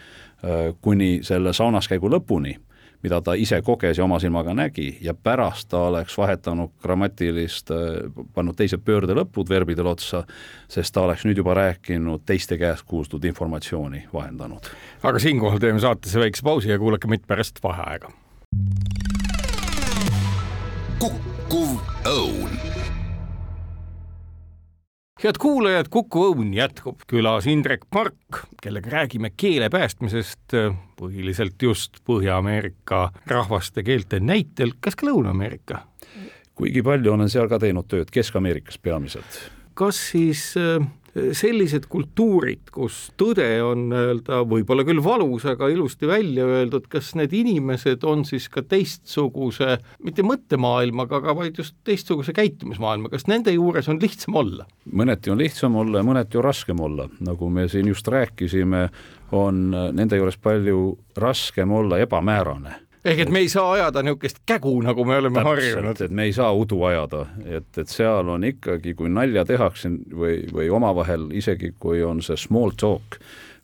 kuni 0.80 1.18
selle 1.22 1.52
saunaskäigu 1.52 2.08
lõpuni 2.08 2.54
mida 3.02 3.20
ta 3.24 3.34
ise 3.38 3.60
koges 3.64 3.98
ja 3.98 4.04
oma 4.04 4.18
silmaga 4.20 4.54
nägi 4.54 4.98
ja 5.00 5.14
pärast 5.14 5.68
ta 5.72 5.86
oleks 5.88 6.16
vahetanud 6.18 6.72
grammatilist, 6.82 7.70
äh, 7.70 8.24
pannud 8.34 8.56
teised 8.56 8.84
pöördelõpud 8.84 9.48
verbidele 9.48 9.94
otsa, 9.94 10.24
sest 10.68 10.94
ta 10.94 11.04
oleks 11.06 11.24
nüüd 11.28 11.40
juba 11.40 11.56
rääkinud 11.56 12.26
teiste 12.28 12.58
käest 12.60 12.86
kuuldud 12.86 13.24
informatsiooni 13.24 14.06
vahendanud. 14.12 14.70
aga 15.02 15.18
siinkohal 15.18 15.58
teeme 15.58 15.80
saatesse 15.80 16.20
väikse 16.20 16.42
pausi 16.44 16.70
ja 16.70 16.78
kuulake 16.78 17.08
meid 17.08 17.26
pärast 17.26 17.62
vaheaega. 17.62 18.12
kukkuv 20.98 21.29
head 25.20 25.36
kuulajad, 25.38 25.88
Kuku 25.92 26.22
Õun 26.30 26.54
jätkub 26.56 27.02
külas 27.10 27.46
Indrek 27.50 27.84
Park, 27.92 28.44
kellega 28.62 28.90
räägime 28.90 29.32
keele 29.36 29.68
päästmisest 29.72 30.56
põhiliselt 30.96 31.60
just 31.62 32.00
Põhja-Ameerika 32.08 33.10
rahvaste 33.28 33.84
keelte 33.84 34.20
näitel, 34.20 34.72
kas 34.80 34.96
ka 34.96 35.08
Lõuna-Ameerika? 35.08 35.84
kuigi 36.60 36.82
palju 36.84 37.14
olen 37.14 37.30
seal 37.32 37.48
ka 37.48 37.56
teinud 37.60 37.88
tööd, 37.88 38.10
Kesk-Ameerikas 38.12 38.78
peamiselt. 38.82 39.40
kas 39.74 40.00
siis 40.10 40.42
äh, 40.60 40.80
sellised 41.14 41.88
kultuurid, 41.90 42.70
kus 42.74 43.08
tõde 43.18 43.46
on 43.64 43.88
nii-öelda 43.90 44.42
võib-olla 44.48 44.84
küll 44.86 45.02
valus, 45.02 45.46
aga 45.48 45.70
ilusti 45.72 46.08
välja 46.08 46.46
öeldud, 46.46 46.86
kas 46.90 47.12
need 47.18 47.34
inimesed 47.36 48.04
on 48.06 48.22
siis 48.28 48.46
ka 48.52 48.62
teistsuguse, 48.62 49.78
mitte 50.06 50.24
mõttemaailmaga, 50.26 51.20
aga 51.20 51.34
vaid 51.40 51.58
just 51.58 51.74
teistsuguse 51.86 52.34
käitumismaailma, 52.36 53.10
kas 53.12 53.26
nende 53.30 53.54
juures 53.54 53.90
on 53.90 53.98
lihtsam 54.02 54.38
olla? 54.40 54.68
mõneti 54.90 55.32
on 55.32 55.40
lihtsam 55.40 55.76
olla 55.80 56.00
ja 56.00 56.06
mõneti 56.06 56.38
on 56.38 56.46
raskem 56.46 56.80
olla, 56.82 57.08
nagu 57.26 57.50
me 57.50 57.66
siin 57.70 57.90
just 57.90 58.06
rääkisime, 58.10 58.86
on 59.36 59.66
nende 59.70 60.18
juures 60.18 60.38
palju 60.42 60.94
raskem 61.18 61.72
olla 61.74 61.98
ebamäärane 62.02 62.89
ehk 63.04 63.24
et 63.24 63.30
me 63.32 63.42
ei 63.44 63.48
saa 63.48 63.72
ajada 63.72 64.02
niisugust 64.04 64.42
kägu, 64.46 64.72
nagu 64.84 65.04
me 65.08 65.16
oleme 65.20 65.44
harjunud. 65.44 66.00
et 66.00 66.10
me 66.10 66.26
ei 66.28 66.32
saa 66.36 66.50
udu 66.56 66.82
ajada, 66.88 67.26
et, 67.44 67.68
et 67.78 67.88
seal 67.88 68.28
on 68.28 68.44
ikkagi, 68.44 68.94
kui 68.98 69.12
nalja 69.12 69.44
tehakse 69.48 69.92
või, 70.10 70.42
või 70.52 70.70
omavahel, 70.72 71.30
isegi 71.36 71.72
kui 71.78 72.02
on 72.04 72.22
see 72.24 72.36
small 72.40 72.74
talk 72.76 73.20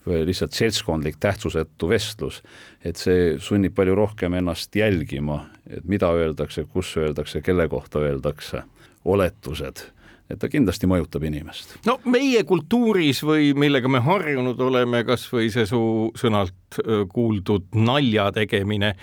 või 0.07 0.23
lihtsalt 0.29 0.55
seltskondlik 0.55 1.19
tähtsusetu 1.21 1.89
vestlus, 1.91 2.41
et 2.85 2.97
see 3.01 3.35
sunnib 3.43 3.75
palju 3.75 3.97
rohkem 3.99 4.39
ennast 4.39 4.77
jälgima, 4.77 5.43
et 5.67 5.85
mida 5.85 6.13
öeldakse, 6.15 6.65
kus 6.71 6.95
öeldakse, 6.97 7.43
kelle 7.43 7.67
kohta 7.69 8.05
öeldakse, 8.07 8.63
oletused 9.05 9.83
et 10.31 10.41
ta 10.43 10.49
kindlasti 10.51 10.89
mõjutab 10.91 11.25
inimest. 11.27 11.77
no 11.87 11.99
meie 12.11 12.43
kultuuris 12.47 13.23
või 13.27 13.53
millega 13.59 13.91
me 13.91 14.01
harjunud 14.03 14.61
oleme, 14.63 15.05
kas 15.07 15.27
või 15.31 15.51
see 15.55 15.67
su 15.69 15.81
sõnalt 16.19 16.81
kuuldud 17.13 17.69
nalja 17.79 18.29
tegemine, 18.35 18.95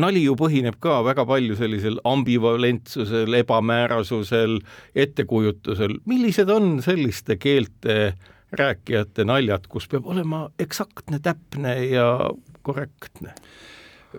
nali 0.00 0.24
ju 0.24 0.34
põhineb 0.38 0.78
ka 0.82 0.98
väga 1.06 1.24
palju 1.28 1.56
sellisel 1.58 1.98
ambivalentsusel, 2.08 3.34
ebamäärasusel, 3.40 4.58
ettekujutusel, 4.94 5.98
millised 6.10 6.50
on 6.50 6.80
selliste 6.82 7.36
keelte 7.40 8.14
rääkijate 8.54 9.26
naljad, 9.26 9.68
kus 9.70 9.86
peab 9.90 10.06
olema 10.10 10.48
eksaktne, 10.58 11.20
täpne 11.22 11.78
ja 11.90 12.08
korrektne? 12.62 13.34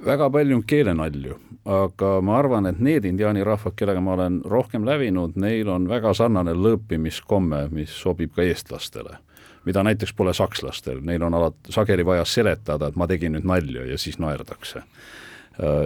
väga 0.05 0.27
palju 0.29 0.57
on 0.57 0.63
keelenalju, 0.67 1.37
aga 1.71 2.09
ma 2.19 2.33
arvan, 2.35 2.65
et 2.67 2.81
need 2.83 3.05
indiaani 3.07 3.45
rahvad, 3.47 3.77
kellega 3.79 4.01
ma 4.03 4.17
olen 4.17 4.41
rohkem 4.43 4.83
lävinud, 4.83 5.37
neil 5.39 5.69
on 5.71 5.87
väga 5.87 6.11
sarnane 6.13 6.51
lõõpimiskomme, 6.51 7.69
mis 7.71 7.93
sobib 8.01 8.35
ka 8.35 8.43
eestlastele 8.43 9.21
mida 9.65 9.81
näiteks 9.81 10.11
pole 10.13 10.29
sakslastel, 10.37 10.99
neil 11.01 11.23
on 11.25 11.33
alati 11.33 11.73
sageli 11.73 12.03
vaja 12.05 12.25
seletada, 12.29 12.91
et 12.91 12.99
ma 13.01 13.07
tegin 13.09 13.33
nüüd 13.33 13.47
nalja 13.49 13.87
ja 13.87 13.95
siis 13.97 14.19
naerdakse. 14.21 14.83
Äh, 14.83 15.15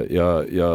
ja, 0.10 0.30
ja 0.52 0.70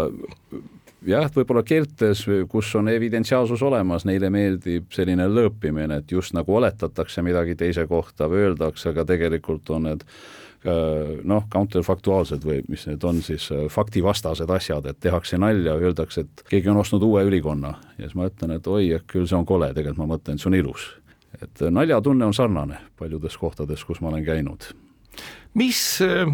jah, 1.06 1.26
võib-olla 1.34 1.62
keeltes, 1.66 2.24
kus 2.50 2.70
on 2.78 2.88
evidentsiaalsus 2.92 3.62
olemas, 3.64 4.06
neile 4.08 4.30
meeldib 4.32 4.92
selline 4.94 5.26
lõõpimine, 5.30 6.00
et 6.00 6.12
just 6.12 6.34
nagu 6.36 6.56
oletatakse 6.58 7.24
midagi 7.24 7.56
teise 7.58 7.86
kohta 7.90 8.28
või 8.30 8.48
öeldakse, 8.48 8.90
aga 8.92 9.06
tegelikult 9.08 9.70
on 9.74 9.88
need 9.88 10.04
äh, 10.04 11.20
noh, 11.24 11.46
counterfaktuaalsed 11.52 12.46
või 12.46 12.62
mis 12.68 12.86
need 12.88 13.04
on 13.04 13.20
siis, 13.24 13.50
äh, 13.54 13.66
faktivastased 13.72 14.50
asjad, 14.50 14.88
et 14.90 15.00
tehakse 15.04 15.38
nalja, 15.40 15.76
öeldakse, 15.76 16.26
et 16.26 16.44
keegi 16.50 16.72
on 16.72 16.82
ostnud 16.82 17.04
uue 17.06 17.24
ülikonna 17.28 17.76
ja 17.98 18.06
siis 18.06 18.16
ma 18.18 18.28
ütlen, 18.30 18.56
et 18.58 18.70
oi, 18.70 18.88
küll 19.10 19.28
see 19.28 19.38
on 19.38 19.48
kole, 19.48 19.72
tegelikult 19.74 20.04
ma 20.04 20.14
mõtlen, 20.16 20.38
et 20.38 20.44
see 20.44 20.52
on 20.52 20.60
ilus. 20.60 20.92
et 21.42 21.66
naljatunne 21.70 22.24
on 22.24 22.34
sarnane 22.34 22.78
paljudes 22.98 23.36
kohtades, 23.36 23.84
kus 23.84 24.00
ma 24.00 24.12
olen 24.12 24.24
käinud 24.24 24.72
mis, 25.54 25.80
äh, 26.02 26.30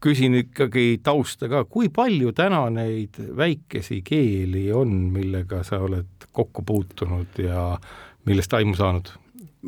küsin 0.00 0.38
ikkagi 0.42 1.00
tausta 1.02 1.48
ka, 1.50 1.64
kui 1.64 1.90
palju 1.94 2.32
täna 2.36 2.66
neid 2.70 3.18
väikesi 3.36 4.02
keeli 4.06 4.68
on, 4.72 4.94
millega 5.14 5.62
sa 5.66 5.80
oled 5.84 6.28
kokku 6.32 6.62
puutunud 6.66 7.40
ja 7.42 7.72
millest 8.28 8.54
aimu 8.54 8.76
saanud? 8.78 9.10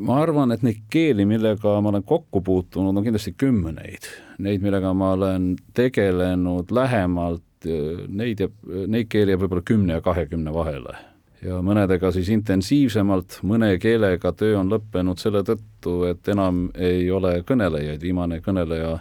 ma 0.00 0.20
arvan, 0.22 0.52
et 0.54 0.62
neid 0.62 0.84
keeli, 0.90 1.26
millega 1.26 1.74
ma 1.82 1.90
olen 1.90 2.04
kokku 2.06 2.40
puutunud, 2.46 2.94
on 2.94 3.04
kindlasti 3.04 3.32
kümneid. 3.34 4.06
Neid, 4.38 4.62
millega 4.62 4.92
ma 4.94 5.10
olen 5.16 5.56
tegelenud 5.74 6.70
lähemalt, 6.72 7.66
neid 7.66 8.40
jääb, 8.40 8.54
neid 8.86 9.10
keeli 9.10 9.34
jääb 9.34 9.42
võib-olla 9.42 9.66
kümne 9.66 9.98
ja 9.98 10.04
kahekümne 10.04 10.54
vahele 10.54 10.94
ja 11.44 11.60
mõnedega 11.64 12.12
siis 12.12 12.28
intensiivsemalt, 12.34 13.40
mõne 13.48 13.72
keelega 13.80 14.32
töö 14.36 14.58
on 14.60 14.70
lõppenud 14.72 15.20
selle 15.20 15.42
tõttu, 15.46 16.02
et 16.10 16.28
enam 16.28 16.68
ei 16.76 17.10
ole 17.10 17.40
kõnelejaid, 17.48 18.00
viimane 18.02 18.40
kõneleja 18.44 18.98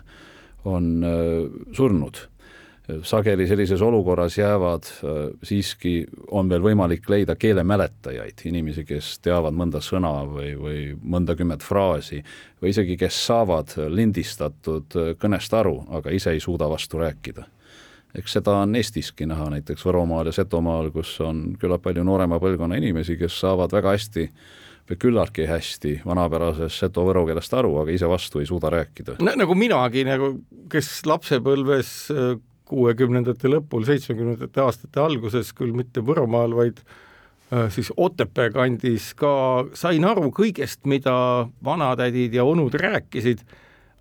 on 0.69 0.91
äh, 1.03 1.63
surnud 1.75 2.25
sageli 3.03 3.47
sellises 3.47 3.81
olukorras 3.81 4.37
jäävad 4.37 4.83
äh, 4.83 5.17
siiski, 5.43 6.05
on 6.31 6.49
veel 6.49 6.63
võimalik 6.63 7.09
leida 7.09 7.35
keelemäletajaid, 7.35 8.41
inimesi, 8.49 8.85
kes 8.87 9.17
teavad 9.23 9.55
mõnda 9.57 9.81
sõna 9.83 10.11
või, 10.27 10.53
või 10.57 10.79
mõndakümmet 11.03 11.63
fraasi 11.65 12.23
või 12.61 12.73
isegi, 12.73 12.97
kes 12.97 13.21
saavad 13.27 13.75
lindistatud 13.93 14.97
äh, 14.97 15.13
kõnest 15.21 15.53
aru, 15.53 15.83
aga 15.99 16.13
ise 16.15 16.33
ei 16.33 16.43
suuda 16.43 16.69
vastu 16.69 17.01
rääkida. 17.01 17.45
Eks 18.17 18.37
seda 18.39 18.55
on 18.63 18.75
Eestiski 18.75 19.27
näha 19.29 19.49
näiteks 19.53 19.85
Võromaal 19.85 20.31
ja 20.31 20.35
Setomaal, 20.35 20.89
kus 20.93 21.13
on 21.25 21.53
küllap 21.61 21.83
palju 21.85 22.03
noorema 22.07 22.39
põlvkonna 22.41 22.79
inimesi, 22.79 23.17
kes 23.19 23.37
saavad 23.43 23.73
väga 23.75 23.93
hästi 23.97 24.25
või 24.89 24.97
küllaltki 24.97 25.45
hästi 25.45 25.99
vanapärasest 26.05 26.81
seto-võro 26.81 27.25
keelest 27.27 27.53
aru, 27.53 27.75
aga 27.83 27.93
ise 27.93 28.09
vastu 28.09 28.41
ei 28.41 28.47
suuda 28.49 28.71
rääkida 28.73 29.19
no,. 29.21 29.35
nagu 29.37 29.57
minagi 29.57 30.05
nagu, 30.07 30.31
kes 30.71 30.89
lapsepõlves 31.05 31.91
äh, 32.13 32.31
kuuekümnendate 32.69 33.51
lõpul, 33.51 33.85
seitsmekümnendate 33.87 34.61
aastate 34.63 35.01
alguses, 35.01 35.53
küll 35.57 35.73
mitte 35.77 36.01
Võromaal, 36.05 36.55
vaid 36.57 36.81
äh, 36.81 37.69
siis 37.73 37.91
Otepää 37.97 38.49
kandis 38.55 39.11
ka 39.17 39.31
sain 39.77 40.05
aru 40.09 40.29
kõigest, 40.33 40.81
mida 40.89 41.13
vanatädid 41.65 42.37
ja 42.37 42.45
onud 42.49 42.77
rääkisid, 42.81 43.45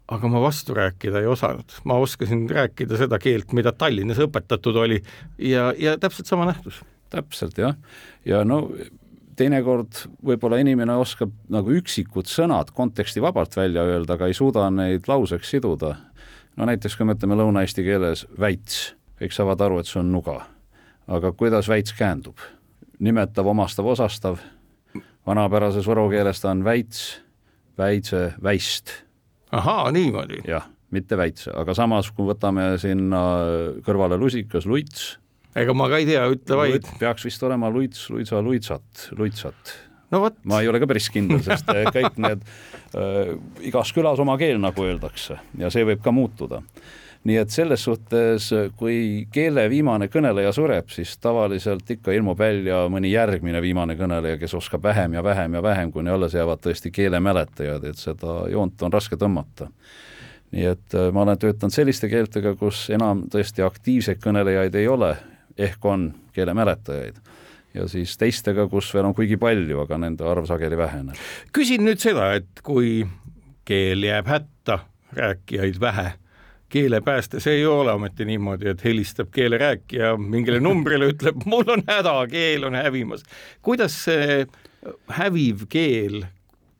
aga 0.08 0.28
ma 0.28 0.40
vastu 0.40 0.74
rääkida 0.74 1.20
ei 1.20 1.26
osanud. 1.26 1.80
ma 1.84 1.98
oskasin 2.00 2.46
rääkida 2.50 2.96
seda 2.96 3.18
keelt, 3.18 3.52
mida 3.52 3.72
Tallinnas 3.72 4.20
õpetatud 4.24 4.76
oli 4.76 5.02
ja, 5.38 5.72
ja 5.78 5.98
täpselt 5.98 6.26
sama 6.26 6.46
nähtus. 6.48 6.82
täpselt 7.10 7.58
jah, 7.58 7.76
ja 8.24 8.44
no 8.44 8.68
teinekord 9.36 10.02
võib-olla 10.24 10.58
inimene 10.58 10.96
oskab 10.98 11.30
nagu 11.48 11.70
üksikud 11.70 12.26
sõnad 12.26 12.72
kontekstivabalt 12.74 13.56
välja 13.56 13.84
öelda, 13.86 14.16
aga 14.18 14.26
ei 14.26 14.34
suuda 14.34 14.66
neid 14.70 15.06
lauseks 15.08 15.50
siduda 15.50 15.94
no 16.58 16.66
näiteks 16.66 16.96
kui 16.98 17.06
me 17.06 17.14
ütleme 17.14 17.38
lõuna-eesti 17.38 17.84
keeles 17.86 18.24
väits, 18.40 18.92
kõik 19.20 19.34
saavad 19.34 19.62
aru, 19.62 19.80
et 19.80 19.90
see 19.90 20.00
on 20.02 20.12
nuga. 20.12 20.40
aga 21.06 21.32
kuidas 21.32 21.68
väits 21.68 21.94
käändub? 21.96 22.38
nimetav, 22.98 23.46
omastav, 23.46 23.86
osastav, 23.86 24.40
vanapärases 25.26 25.86
võro 25.86 26.08
keeles 26.10 26.40
ta 26.42 26.50
on 26.50 26.64
väits, 26.66 27.20
väitse, 27.78 28.32
väist. 28.42 28.90
Ahaa, 29.54 29.88
niimoodi? 29.94 30.42
jah, 30.48 30.68
mitte 30.94 31.18
väitse, 31.20 31.52
aga 31.56 31.74
samas, 31.76 32.10
kui 32.14 32.28
võtame 32.28 32.70
sinna 32.80 33.22
kõrvale 33.86 34.18
lusikas, 34.20 34.68
luits, 34.68 35.10
ega 35.58 35.74
ma 35.76 35.88
ka 35.90 36.00
ei 36.00 36.08
tea, 36.08 36.24
ütle 36.32 36.60
vaid. 36.60 36.88
peaks 37.00 37.26
vist 37.28 37.44
olema 37.46 37.70
luits, 37.72 38.08
luitsa, 38.12 38.42
luitsat, 38.44 39.08
luitsat 39.18 39.76
no 40.12 40.22
vot. 40.24 40.38
ma 40.48 40.62
ei 40.62 40.70
ole 40.70 40.80
ka 40.82 40.88
päris 40.90 41.10
kindel, 41.12 41.42
sest 41.44 41.68
eh, 41.74 41.88
kõik 41.94 42.20
need 42.22 42.44
äh, 42.96 43.34
igas 43.68 43.92
külas 43.96 44.20
oma 44.22 44.38
keel, 44.40 44.60
nagu 44.62 44.86
öeldakse, 44.86 45.40
ja 45.60 45.72
see 45.74 45.86
võib 45.88 46.02
ka 46.04 46.14
muutuda 46.14 46.62
nii 47.28 47.36
et 47.42 47.52
selles 47.52 47.82
suhtes, 47.84 48.48
kui 48.78 49.26
keele 49.32 49.66
viimane 49.70 50.08
kõneleja 50.12 50.52
sureb, 50.56 50.88
siis 50.92 51.16
tavaliselt 51.20 51.90
ikka 51.92 52.14
ilmub 52.16 52.38
välja 52.40 52.84
mõni 52.92 53.12
järgmine 53.12 53.60
viimane 53.62 53.98
kõneleja, 53.98 54.38
kes 54.40 54.54
oskab 54.58 54.86
vähem 54.88 55.18
ja 55.18 55.22
vähem 55.24 55.58
ja 55.58 55.62
vähem, 55.62 55.92
kuni 55.92 56.10
alles 56.10 56.36
jäävad 56.38 56.62
tõesti 56.64 56.92
keelemäletajad, 56.94 57.84
et 57.90 58.00
seda 58.00 58.40
joont 58.52 58.82
on 58.82 58.94
raske 58.94 59.18
tõmmata. 59.20 59.68
nii 60.50 60.64
et 60.64 60.94
äh, 60.96 61.10
ma 61.12 61.26
olen 61.26 61.38
töötanud 61.38 61.74
selliste 61.74 62.08
keeltega, 62.08 62.54
kus 62.56 62.86
enam 62.90 63.26
tõesti 63.28 63.60
aktiivseid 63.66 64.22
kõnelejaid 64.24 64.74
ei 64.80 64.88
ole, 64.88 65.16
ehk 65.58 65.84
on 65.84 66.12
keelemäletajaid 66.32 67.18
ja 67.74 67.88
siis 67.88 68.16
teistega, 68.16 68.64
kus 68.68 68.88
veel 68.94 69.10
on 69.10 69.14
kuigi 69.14 69.36
palju, 69.36 69.82
aga 69.84 69.98
nende 70.00 70.24
arv 70.24 70.46
sageli 70.48 70.78
väheneb. 70.78 71.18
küsin 71.52 71.84
nüüd 71.84 72.00
seda, 72.00 72.32
et 72.40 72.62
kui 72.64 73.02
keel 73.68 74.02
jääb 74.02 74.30
hätta, 74.30 74.78
rääkijaid 75.12 75.80
vähe, 75.80 76.12
keelepääste, 76.68 77.40
see 77.40 77.60
ei 77.60 77.66
ole 77.66 77.92
ometi 77.92 78.26
niimoodi, 78.28 78.68
et 78.72 78.84
helistab 78.84 79.30
keelerääkija 79.34 80.16
mingile 80.16 80.60
numbrile, 80.60 81.08
ütleb, 81.14 81.44
mul 81.48 81.68
on 81.76 81.84
häda, 81.88 82.16
keel 82.30 82.68
on 82.68 82.76
hävimas. 82.78 83.24
kuidas 83.62 83.96
see 84.04 84.44
häviv 85.18 85.66
keel 85.68 86.22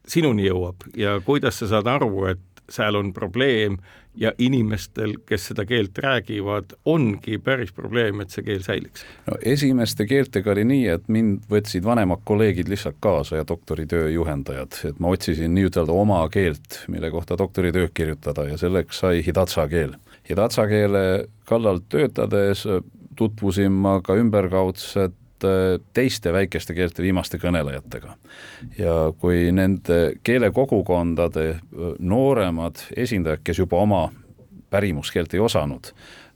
sinuni 0.09 0.47
jõuab 0.49 0.87
ja 0.97 1.19
kuidas 1.25 1.61
sa 1.61 1.71
saad 1.73 1.89
aru, 1.91 2.27
et 2.33 2.45
seal 2.71 2.97
on 3.01 3.13
probleem 3.17 3.79
ja 4.19 4.33
inimestel, 4.39 5.15
kes 5.27 5.49
seda 5.51 5.65
keelt 5.69 5.99
räägivad, 6.03 6.75
ongi 6.85 7.39
päris 7.39 7.73
probleem, 7.73 8.21
et 8.21 8.35
see 8.35 8.45
keel 8.47 8.65
säiliks. 8.67 9.05
no 9.27 9.39
esimeste 9.47 10.07
keeltega 10.07 10.53
oli 10.53 10.65
nii, 10.69 10.87
et 10.95 11.07
mind 11.09 11.47
võtsid 11.51 11.87
vanemad 11.87 12.25
kolleegid 12.29 12.69
lihtsalt 12.69 12.99
kaasa 13.01 13.41
ja 13.41 13.47
doktoritöö 13.49 14.11
juhendajad, 14.11 14.81
et 14.91 14.99
ma 14.99 15.15
otsisin 15.15 15.55
nii-ütelda 15.55 15.95
oma 15.95 16.25
keelt, 16.35 16.83
mille 16.89 17.11
kohta 17.15 17.39
doktoritööd 17.39 17.95
kirjutada 17.95 18.49
ja 18.49 18.59
selleks 18.59 19.05
sai 19.05 19.23
hidatsa 19.27 19.69
keel. 19.69 19.95
Hidatsa 20.29 20.67
keele 20.69 21.29
kallal 21.49 21.81
töötades 21.89 22.67
tutvusin 23.17 23.73
ma 23.73 23.99
ka 24.05 24.15
ümberkaudselt 24.19 25.15
Äh, 25.19 25.28
teiste 25.95 26.33
väikeste 26.33 26.75
keelte 26.75 27.03
viimaste 27.03 27.39
kõnelejatega. 27.39 28.15
ja 28.79 28.95
kui 29.19 29.53
nende 29.53 30.19
keelekogukondade 30.23 31.49
äh, 31.51 31.61
nooremad 31.99 32.83
esindajad, 32.97 33.45
kes 33.45 33.59
juba 33.59 33.83
oma 33.83 34.09
pärimuskeelt 34.71 35.35
ei 35.35 35.41
osanud, 35.41 35.93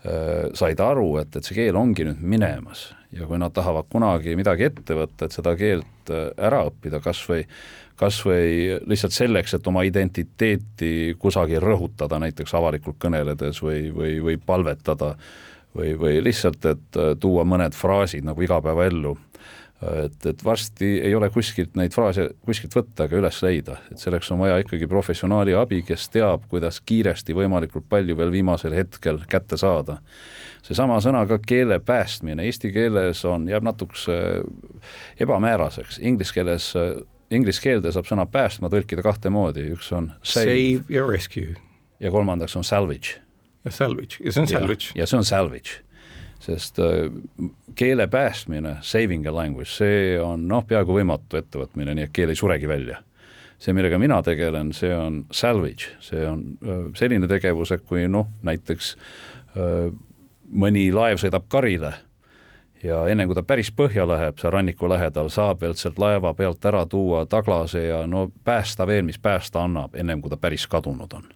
äh, 0.07 0.51
said 0.55 0.81
aru, 0.81 1.17
et, 1.23 1.37
et 1.37 1.45
see 1.45 1.59
keel 1.59 1.77
ongi 1.77 2.07
nüüd 2.09 2.23
minemas 2.23 2.91
ja 3.13 3.27
kui 3.29 3.39
nad 3.39 3.53
tahavad 3.53 3.91
kunagi 3.93 4.37
midagi 4.37 4.71
ette 4.71 4.97
võtta, 4.97 5.27
et 5.27 5.37
seda 5.37 5.57
keelt 5.57 6.13
ära 6.13 6.65
õppida, 6.71 7.03
kas 7.05 7.21
või 7.29 7.47
kas 8.03 8.17
või 8.27 8.81
lihtsalt 8.89 9.15
selleks, 9.15 9.53
et 9.55 9.67
oma 9.69 9.85
identiteeti 9.87 11.15
kusagil 11.21 11.61
rõhutada, 11.63 12.19
näiteks 12.19 12.55
avalikult 12.59 12.97
kõneledes 12.99 13.61
või, 13.63 13.93
või, 13.95 14.17
või 14.25 14.39
palvetada 14.43 15.13
äh, 15.13 15.52
või, 15.77 15.93
või 15.99 16.23
lihtsalt, 16.25 16.65
et 16.69 16.99
äh, 17.01 17.13
tuua 17.21 17.45
mõned 17.49 17.77
fraasid 17.77 18.27
nagu 18.27 18.43
igapäevaellu. 18.43 19.17
et, 20.05 20.27
et 20.27 20.45
varsti 20.45 21.01
ei 21.03 21.15
ole 21.15 21.27
kuskilt 21.35 21.75
neid 21.75 21.91
fraase 21.91 22.29
kuskilt 22.47 22.75
võtta 22.77 23.09
ega 23.09 23.17
üles 23.19 23.41
leida, 23.43 23.81
et 23.91 23.99
selleks 23.99 24.31
on 24.31 24.39
vaja 24.39 24.61
ikkagi 24.63 24.87
professionaali 24.87 25.57
abi, 25.59 25.81
kes 25.83 26.05
teab, 26.09 26.45
kuidas 26.49 26.79
kiiresti 26.87 27.35
võimalikult 27.35 27.89
palju 27.91 28.17
veel 28.17 28.31
viimasel 28.31 28.77
hetkel 28.79 29.19
kätte 29.29 29.57
saada. 29.59 29.99
seesama 30.63 31.01
sõna 31.01 31.25
ka 31.27 31.41
keele 31.47 31.81
päästmine, 31.81 32.45
eesti 32.47 32.71
keeles 32.73 33.25
on, 33.25 33.49
jääb 33.49 33.67
natukese 33.67 34.21
ebamääraseks, 35.19 35.99
inglise 35.99 36.35
keeles 36.35 36.71
inglise 37.33 37.63
keelde 37.65 37.93
saab 37.93 38.07
sõna 38.07 38.27
päästma 38.31 38.71
tõlkida 38.71 39.03
kahte 39.03 39.31
moodi, 39.31 39.67
üks 39.75 39.91
on 39.97 40.13
save, 40.23 40.47
save 40.47 40.95
ja 40.95 41.07
rescue. 41.09 41.57
ja 42.01 42.11
kolmandaks 42.11 42.57
on 42.57 42.65
salvage 42.65 43.19
ja 43.65 43.71
salvage 43.71 44.19
ja 44.25 44.33
see 44.33 44.43
on 44.43 44.49
salvage. 44.49 44.93
ja 44.95 45.07
see 45.07 45.19
on 45.19 45.25
salvage, 45.25 45.79
sest 46.43 46.79
äh, 46.79 47.09
keele 47.75 48.07
päästmine, 48.11 48.77
saving 48.81 49.27
a 49.27 49.35
language, 49.35 49.71
see 49.71 50.21
on 50.21 50.49
noh, 50.49 50.67
peaaegu 50.67 50.99
võimatu 50.99 51.39
ettevõtmine, 51.41 51.95
nii 51.95 52.09
et 52.09 52.15
keel 52.15 52.33
ei 52.33 52.39
suregi 52.39 52.69
välja. 52.69 53.03
see, 53.63 53.73
millega 53.73 53.99
mina 53.99 54.23
tegelen, 54.27 54.73
see 54.75 54.95
on 54.95 55.25
salvage, 55.31 55.93
see 56.01 56.25
on 56.27 56.47
äh, 56.63 56.87
selline 56.99 57.29
tegevus, 57.31 57.71
et 57.73 57.85
kui 57.87 58.09
noh, 58.09 58.27
näiteks 58.43 58.97
äh, 59.57 59.93
mõni 60.53 60.89
laev 60.93 61.23
sõidab 61.23 61.47
karile 61.49 61.95
ja 62.83 63.05
enne 63.07 63.29
kui 63.31 63.39
ta 63.39 63.45
päris 63.47 63.71
põhja 63.71 64.03
läheb, 64.09 64.41
seal 64.43 64.51
ranniku 64.53 64.91
lähedal, 64.91 65.31
saab 65.31 65.63
veel 65.63 65.77
sealt 65.79 66.01
laeva 66.03 66.35
pealt 66.35 66.65
ära 66.67 66.83
tuua 66.87 67.23
taglase 67.31 67.87
ja 67.87 68.07
no 68.11 68.27
päästa 68.45 68.87
veel, 68.87 69.07
mis 69.07 69.23
päästa 69.23 69.63
annab, 69.63 69.95
ennem 69.95 70.21
kui 70.21 70.31
ta 70.31 70.37
päris 70.37 70.67
kadunud 70.67 71.15
on 71.15 71.31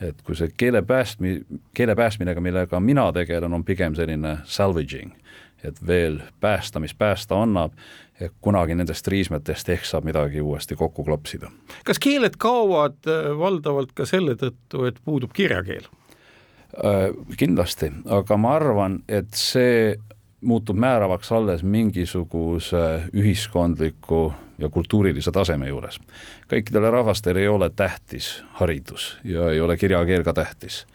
et 0.00 0.22
kui 0.22 0.36
see 0.36 0.50
keele 0.56 0.82
päästmi-, 0.82 1.40
keele 1.74 1.94
päästminega, 1.96 2.40
millega 2.40 2.80
mina 2.80 3.10
tegelen, 3.12 3.52
on 3.52 3.64
pigem 3.64 3.94
selline 3.94 4.38
salvaging, 4.44 5.12
et 5.64 5.78
veel 5.86 6.20
päästa, 6.40 6.80
mis 6.80 6.94
päästa 6.94 7.38
annab, 7.42 7.72
et 8.20 8.32
kunagi 8.40 8.74
nendest 8.74 9.08
riismetest 9.08 9.68
ehk 9.68 9.84
saab 9.84 10.06
midagi 10.08 10.40
uuesti 10.40 10.76
kokku 10.76 11.04
klopsida. 11.04 11.50
kas 11.84 11.98
keeled 11.98 12.38
kaovad 12.38 12.98
äh, 13.08 13.30
valdavalt 13.38 13.92
ka 13.94 14.06
selle 14.08 14.36
tõttu, 14.40 14.86
et 14.88 15.00
puudub 15.04 15.32
kirjakeel? 15.36 15.88
Äh, 16.76 17.10
kindlasti, 17.36 17.92
aga 18.04 18.36
ma 18.36 18.56
arvan, 18.56 19.00
et 19.08 19.32
see 19.36 19.96
muutub 20.40 20.76
määravaks 20.76 21.32
alles 21.32 21.62
mingisuguse 21.62 23.02
ühiskondliku 23.14 24.32
ja 24.58 24.68
kultuurilise 24.68 25.32
taseme 25.32 25.68
juures. 25.68 26.00
kõikidele 26.48 26.90
rahvastele 26.90 27.40
ei 27.40 27.48
ole 27.48 27.70
tähtis 27.70 28.44
haridus 28.52 29.18
ja 29.24 29.50
ei 29.50 29.60
ole 29.60 29.76
kirjakeel 29.76 30.22
ka 30.24 30.32
tähtis. 30.32 30.86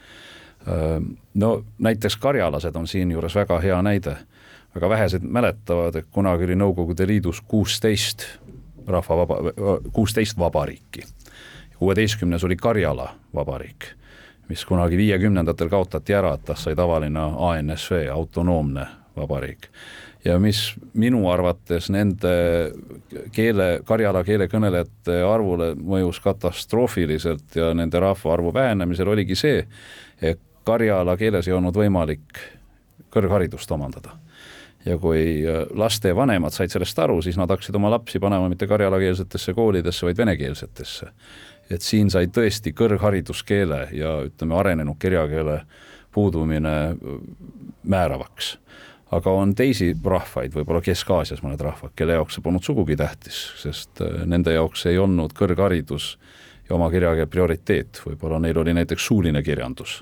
no 1.33 1.63
näiteks 1.79 2.17
karjalased 2.17 2.75
on 2.75 2.87
siinjuures 2.87 3.35
väga 3.35 3.59
hea 3.59 3.81
näide. 3.81 4.17
väga 4.75 4.89
vähesed 4.89 5.21
mäletavad, 5.21 5.95
et 5.95 6.05
kunagi 6.11 6.43
oli 6.43 6.55
Nõukogude 6.55 7.07
Liidus 7.07 7.41
kuusteist 7.41 8.25
rahvavaba, 8.87 9.35
kuusteist 9.93 10.37
vabariiki. 10.37 11.01
kuueteistkümnes 11.79 12.43
oli 12.43 12.55
Karjala 12.55 13.15
vabariik, 13.35 13.85
mis 14.49 14.65
kunagi 14.65 14.97
viiekümnendatel 14.97 15.69
kaotati 15.69 16.13
ära, 16.13 16.33
et 16.33 16.45
tast 16.45 16.63
sai 16.63 16.75
tavaline 16.75 17.19
ANSV, 17.19 18.07
autonoomne 18.13 19.00
vabariik. 19.17 19.67
ja 20.25 20.39
mis 20.39 20.73
minu 20.93 21.25
arvates 21.31 21.89
nende 21.89 22.33
keele, 23.31 23.81
karjala 23.85 24.23
keele 24.23 24.47
kõnelejate 24.47 25.21
arvule 25.25 25.73
mõjus 25.75 26.21
katastroofiliselt 26.23 27.55
ja 27.55 27.73
nende 27.73 27.99
rahvaarvu 27.99 28.53
vähenemisel 28.53 29.07
oligi 29.07 29.35
see, 29.35 29.65
et 30.21 30.39
karjala 30.63 31.17
keeles 31.17 31.47
ei 31.47 31.57
olnud 31.57 31.75
võimalik 31.75 32.43
kõrgharidust 33.11 33.71
omandada 33.71 34.15
ja 34.85 34.97
kui 34.97 35.43
äh, 35.45 35.65
laste 35.77 36.15
vanemad 36.15 36.53
said 36.55 36.73
sellest 36.73 36.99
aru, 36.99 37.19
siis 37.21 37.37
nad 37.37 37.49
hakkasid 37.51 37.75
oma 37.77 37.91
lapsi 37.93 38.19
panema 38.19 38.49
mitte 38.49 38.67
karjalakeelsetesse 38.67 39.53
koolidesse, 39.53 40.05
vaid 40.05 40.17
venekeelsetesse. 40.17 41.11
et 41.71 41.81
siin 41.81 42.09
sai 42.11 42.27
tõesti 42.27 42.73
kõrghariduskeele 42.75 43.77
ja 43.95 44.17
ütleme, 44.27 44.55
arenenud 44.59 44.97
kirjakeele 44.99 45.61
puudumine 46.11 46.75
äh, 46.89 47.21
määravaks. 47.83 48.57
Aga 49.11 49.33
on 49.35 49.55
teisi 49.55 49.91
rahvaid, 50.03 50.53
võib-olla 50.55 50.81
Kesk-Aasias 50.85 51.43
mõned 51.43 51.61
rahvad, 51.63 51.93
kelle 51.95 52.15
jaoks 52.17 52.37
see 52.37 52.45
polnud 52.45 52.65
sugugi 52.65 52.95
tähtis, 52.99 53.41
sest 53.61 54.03
äh, 54.03 54.23
nende 54.29 54.55
jaoks 54.55 54.85
ei 54.91 54.99
olnud 55.01 55.35
kõrgharidus 55.37 56.15
ja 56.69 56.77
oma 56.77 56.91
kirjakeel 56.93 57.27
prioriteet, 57.31 58.03
võib-olla 58.05 58.39
neil 58.39 58.61
oli 58.61 58.75
näiteks 58.77 59.09
suuline 59.11 59.43
kirjandus 59.43 60.01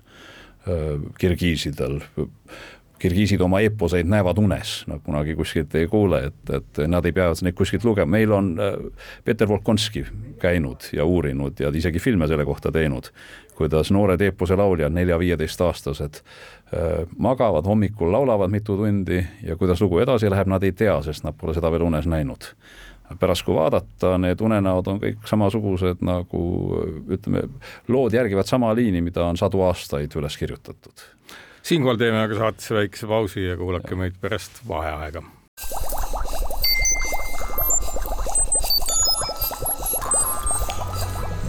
kirgiisidel 1.17 1.95
kirgiisid 2.99 3.41
oma 3.41 3.61
eeposeid 3.63 4.07
näevad 4.09 4.37
unes, 4.41 4.83
nad 4.87 5.01
kunagi 5.03 5.35
kuskilt 5.35 5.75
ei 5.75 5.87
kuule, 5.87 6.21
et, 6.29 6.53
et 6.55 6.81
nad 6.87 7.05
ei 7.05 7.15
pea 7.15 7.29
neid 7.45 7.55
kuskilt 7.57 7.85
lugema, 7.87 8.11
meil 8.17 8.33
on 8.35 8.51
äh, 8.59 8.75
Peter 9.25 9.47
Volkonski 9.47 10.05
käinud 10.39 10.89
ja 10.93 11.05
uurinud 11.05 11.59
ja 11.59 11.71
isegi 11.75 11.99
filme 11.99 12.27
selle 12.27 12.45
kohta 12.45 12.71
teinud, 12.75 13.11
kuidas 13.55 13.91
noored 13.95 14.21
eepose 14.21 14.55
lauljad, 14.59 14.93
nelja-viieteistaastased, 14.95 16.21
äh, 16.73 16.91
magavad 17.17 17.67
hommikul, 17.67 18.11
laulavad 18.11 18.51
mitu 18.51 18.77
tundi 18.77 19.23
ja 19.43 19.55
kuidas 19.55 19.81
lugu 19.81 20.03
edasi 20.03 20.31
läheb, 20.31 20.51
nad 20.51 20.63
ei 20.63 20.75
tea, 20.75 20.99
sest 21.05 21.27
nad 21.27 21.37
pole 21.39 21.55
seda 21.57 21.71
veel 21.71 21.87
unes 21.87 22.07
näinud. 22.09 22.51
Pärast, 23.19 23.41
kui 23.41 23.55
vaadata, 23.57 24.19
need 24.21 24.41
unenäod 24.45 24.87
on 24.91 24.99
kõik 25.01 25.23
samasugused 25.25 26.03
nagu 26.05 26.41
ütleme, 27.09 27.47
lood 27.89 28.13
järgivad 28.13 28.45
sama 28.45 28.69
liini, 28.77 29.01
mida 29.01 29.23
on 29.25 29.39
sadu 29.39 29.63
aastaid 29.65 30.13
üles 30.19 30.37
kirjutatud 30.37 31.07
siinkohal 31.69 31.99
teeme 32.01 32.17
aga 32.23 32.37
saatesse 32.37 32.75
väikese 32.75 33.07
pausi 33.07 33.43
ja 33.45 33.57
kuulake 33.57 33.95
meid 33.95 34.15
pärast 34.21 34.63
vaheaega. 34.67 35.21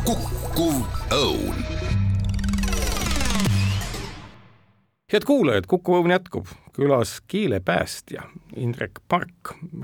kukkuv 0.05 0.77
õun 1.15 1.65
head 5.11 5.25
kuulajad, 5.27 5.67
Kuku 5.67 5.97
Õun 5.99 6.13
jätkub, 6.13 6.51
külas 6.81 7.21
keelepäästja 7.29 8.23
Indrek 8.57 8.91
Park. 9.09 9.31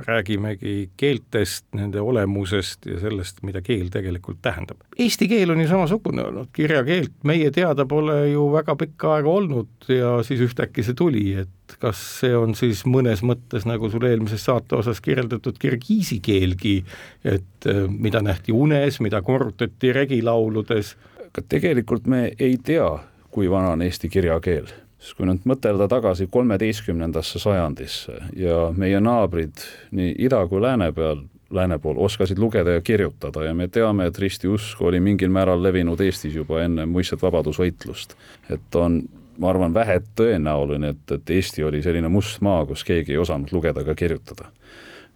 räägimegi 0.07 0.91
keeltest, 0.97 1.67
nende 1.75 2.01
olemusest 2.01 2.87
ja 2.87 3.01
sellest, 3.01 3.43
mida 3.43 3.61
keel 3.61 3.89
tegelikult 3.93 4.39
tähendab. 4.43 4.81
Eesti 4.99 5.29
keel 5.29 5.51
on 5.53 5.61
ju 5.61 5.69
samasugune 5.69 6.25
olnud, 6.25 6.49
kirjakeelt 6.57 7.13
meie 7.25 7.51
teada 7.51 7.85
pole 7.87 8.17
ju 8.31 8.47
väga 8.53 8.77
pikka 8.77 9.13
aega 9.15 9.29
olnud 9.29 9.91
ja 9.93 10.15
siis 10.25 10.41
ühtäkki 10.47 10.85
see 10.87 10.97
tuli, 10.97 11.27
et 11.43 11.77
kas 11.83 12.01
see 12.21 12.33
on 12.37 12.57
siis 12.57 12.85
mõnes 12.89 13.21
mõttes, 13.27 13.69
nagu 13.69 13.91
sul 13.93 14.09
eelmises 14.09 14.45
saate 14.49 14.79
osas 14.79 15.01
kirjeldatud 15.05 15.61
kirgiisi 15.61 16.21
keelgi, 16.25 16.79
et 17.25 17.69
äh, 17.69 17.85
mida 17.89 18.25
nähti 18.25 18.57
unes, 18.57 19.01
mida 19.05 19.23
korrutati 19.23 19.93
regilauludes? 19.93 20.97
aga 21.27 21.45
tegelikult 21.49 22.07
me 22.09 22.31
ei 22.39 22.57
tea, 22.65 22.89
kui 23.31 23.51
vana 23.53 23.75
on 23.77 23.85
eesti 23.85 24.09
kirjakeel 24.09 24.73
siis 25.07 25.15
kui 25.15 25.29
nüüd 25.29 25.45
mõtelda 25.47 25.87
tagasi 25.91 26.27
kolmeteistkümnendasse 26.33 27.39
sajandisse 27.39 28.17
ja 28.37 28.71
meie 28.77 28.99
naabrid 29.01 29.63
nii 29.95 30.17
ida 30.27 30.41
kui 30.51 30.63
lääne 30.63 30.91
peal, 30.97 31.23
lääne 31.55 31.79
pool 31.83 32.01
oskasid 32.03 32.41
lugeda 32.43 32.75
ja 32.75 32.83
kirjutada 32.83 33.45
ja 33.47 33.55
me 33.55 33.69
teame, 33.71 34.09
et 34.11 34.19
ristiusk 34.19 34.83
oli 34.83 35.01
mingil 35.01 35.31
määral 35.31 35.63
levinud 35.63 36.03
Eestis 36.03 36.35
juba 36.35 36.65
enne 36.65 36.89
muistset 36.91 37.23
vabadusvõitlust. 37.23 38.17
et 38.51 38.75
on, 38.75 39.03
ma 39.39 39.51
arvan, 39.53 39.75
vähe 39.75 40.01
tõenäoline, 40.19 40.95
et, 40.97 41.15
et 41.15 41.31
Eesti 41.39 41.65
oli 41.65 41.85
selline 41.87 42.11
must 42.11 42.43
maa, 42.43 42.67
kus 42.67 42.83
keegi 42.85 43.15
ei 43.15 43.23
osanud 43.23 43.55
lugeda 43.55 43.87
ega 43.87 43.95
kirjutada. 43.95 44.51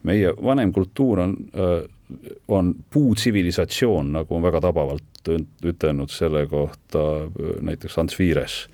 meie 0.03 0.33
vanem 0.44 0.72
kultuur 0.72 1.26
on, 1.26 1.37
äh, 1.50 1.83
on 2.48 2.74
puutsivilisatsioon, 2.90 4.12
nagu 4.12 4.37
on 4.37 4.42
väga 4.42 4.61
tabavalt 4.61 5.35
ütelnud 5.64 6.14
selle 6.14 6.46
kohta 6.46 7.07
äh, 7.26 7.55
näiteks 7.61 7.98
Ants 7.98 8.18
Viires 8.18 8.68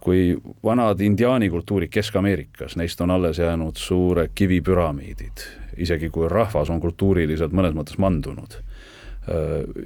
kui 0.00 0.36
vanad 0.64 1.00
indiaani 1.00 1.50
kultuurid 1.50 1.90
Kesk-Ameerikas, 1.92 2.76
neist 2.76 3.00
on 3.00 3.10
alles 3.10 3.38
jäänud 3.38 3.76
suured 3.76 4.30
kivipüramiidid, 4.34 5.44
isegi 5.76 6.10
kui 6.10 6.28
rahvas 6.28 6.70
on 6.70 6.80
kultuuriliselt 6.80 7.52
mõnes 7.52 7.76
mõttes 7.76 7.98
mandunud. 7.98 8.62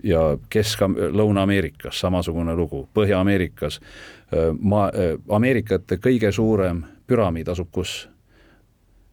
ja 0.04 0.36
Kesk-, 0.54 1.10
Lõuna-Ameerikas 1.10 2.00
samasugune 2.00 2.54
lugu, 2.56 2.88
Põhja-Ameerikas, 2.94 3.80
maa, 4.60 4.90
Ameerikate 5.28 5.96
kõige 5.96 6.32
suurem 6.32 6.84
püramiid 7.06 7.48
asub 7.48 7.70
kus? 7.72 8.08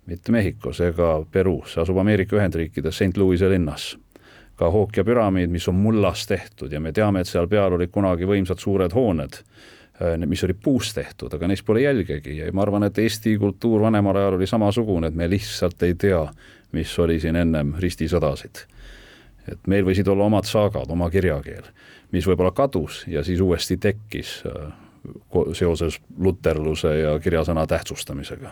mitte 0.07 0.31
Mehhikos 0.31 0.79
ega 0.81 1.25
Peruus, 1.31 1.73
see 1.73 1.81
asub 1.81 1.97
Ameerika 1.99 2.35
Ühendriikides 2.35 2.95
St 2.95 3.17
Louis'e 3.17 3.49
linnas 3.49 3.97
ka 4.55 4.69
Hookja 4.71 5.03
püramiid, 5.03 5.51
mis 5.51 5.67
on 5.67 5.75
mullast 5.75 6.29
tehtud 6.29 6.71
ja 6.71 6.79
me 6.79 6.91
teame, 6.91 7.21
et 7.21 7.27
seal 7.27 7.47
peal 7.47 7.75
olid 7.75 7.91
kunagi 7.91 8.25
võimsad 8.25 8.61
suured 8.61 8.95
hooned 8.95 9.41
mis 10.25 10.43
olid 10.45 10.59
puust 10.63 10.95
tehtud, 10.95 11.33
aga 11.33 11.47
neist 11.49 11.65
pole 11.65 11.81
jälgegi. 11.81 12.37
Ja 12.37 12.51
ma 12.53 12.61
arvan, 12.61 12.85
et 12.85 12.97
Eesti 13.01 13.37
kultuur 13.41 13.81
vanemal 13.81 14.19
ajal 14.19 14.37
oli 14.37 14.47
samasugune, 14.47 15.09
et 15.09 15.15
me 15.17 15.29
lihtsalt 15.29 15.83
ei 15.83 15.95
tea, 15.97 16.21
mis 16.77 16.93
oli 16.99 17.19
siin 17.19 17.35
ennem 17.35 17.73
ristisõdasid. 17.79 18.65
et 19.47 19.67
meil 19.71 19.85
võisid 19.87 20.07
olla 20.11 20.25
omad 20.27 20.43
saagad, 20.43 20.89
oma 20.91 21.07
kirjakeel, 21.09 21.69
mis 22.11 22.25
võib-olla 22.27 22.51
kadus 22.51 23.05
ja 23.07 23.23
siis 23.23 23.39
uuesti 23.39 23.77
tekkis 23.79 24.41
äh, 24.43 24.73
seoses 25.55 26.01
luterluse 26.19 26.91
ja 26.99 27.13
kirjasõna 27.19 27.63
tähtsustamisega. 27.67 28.51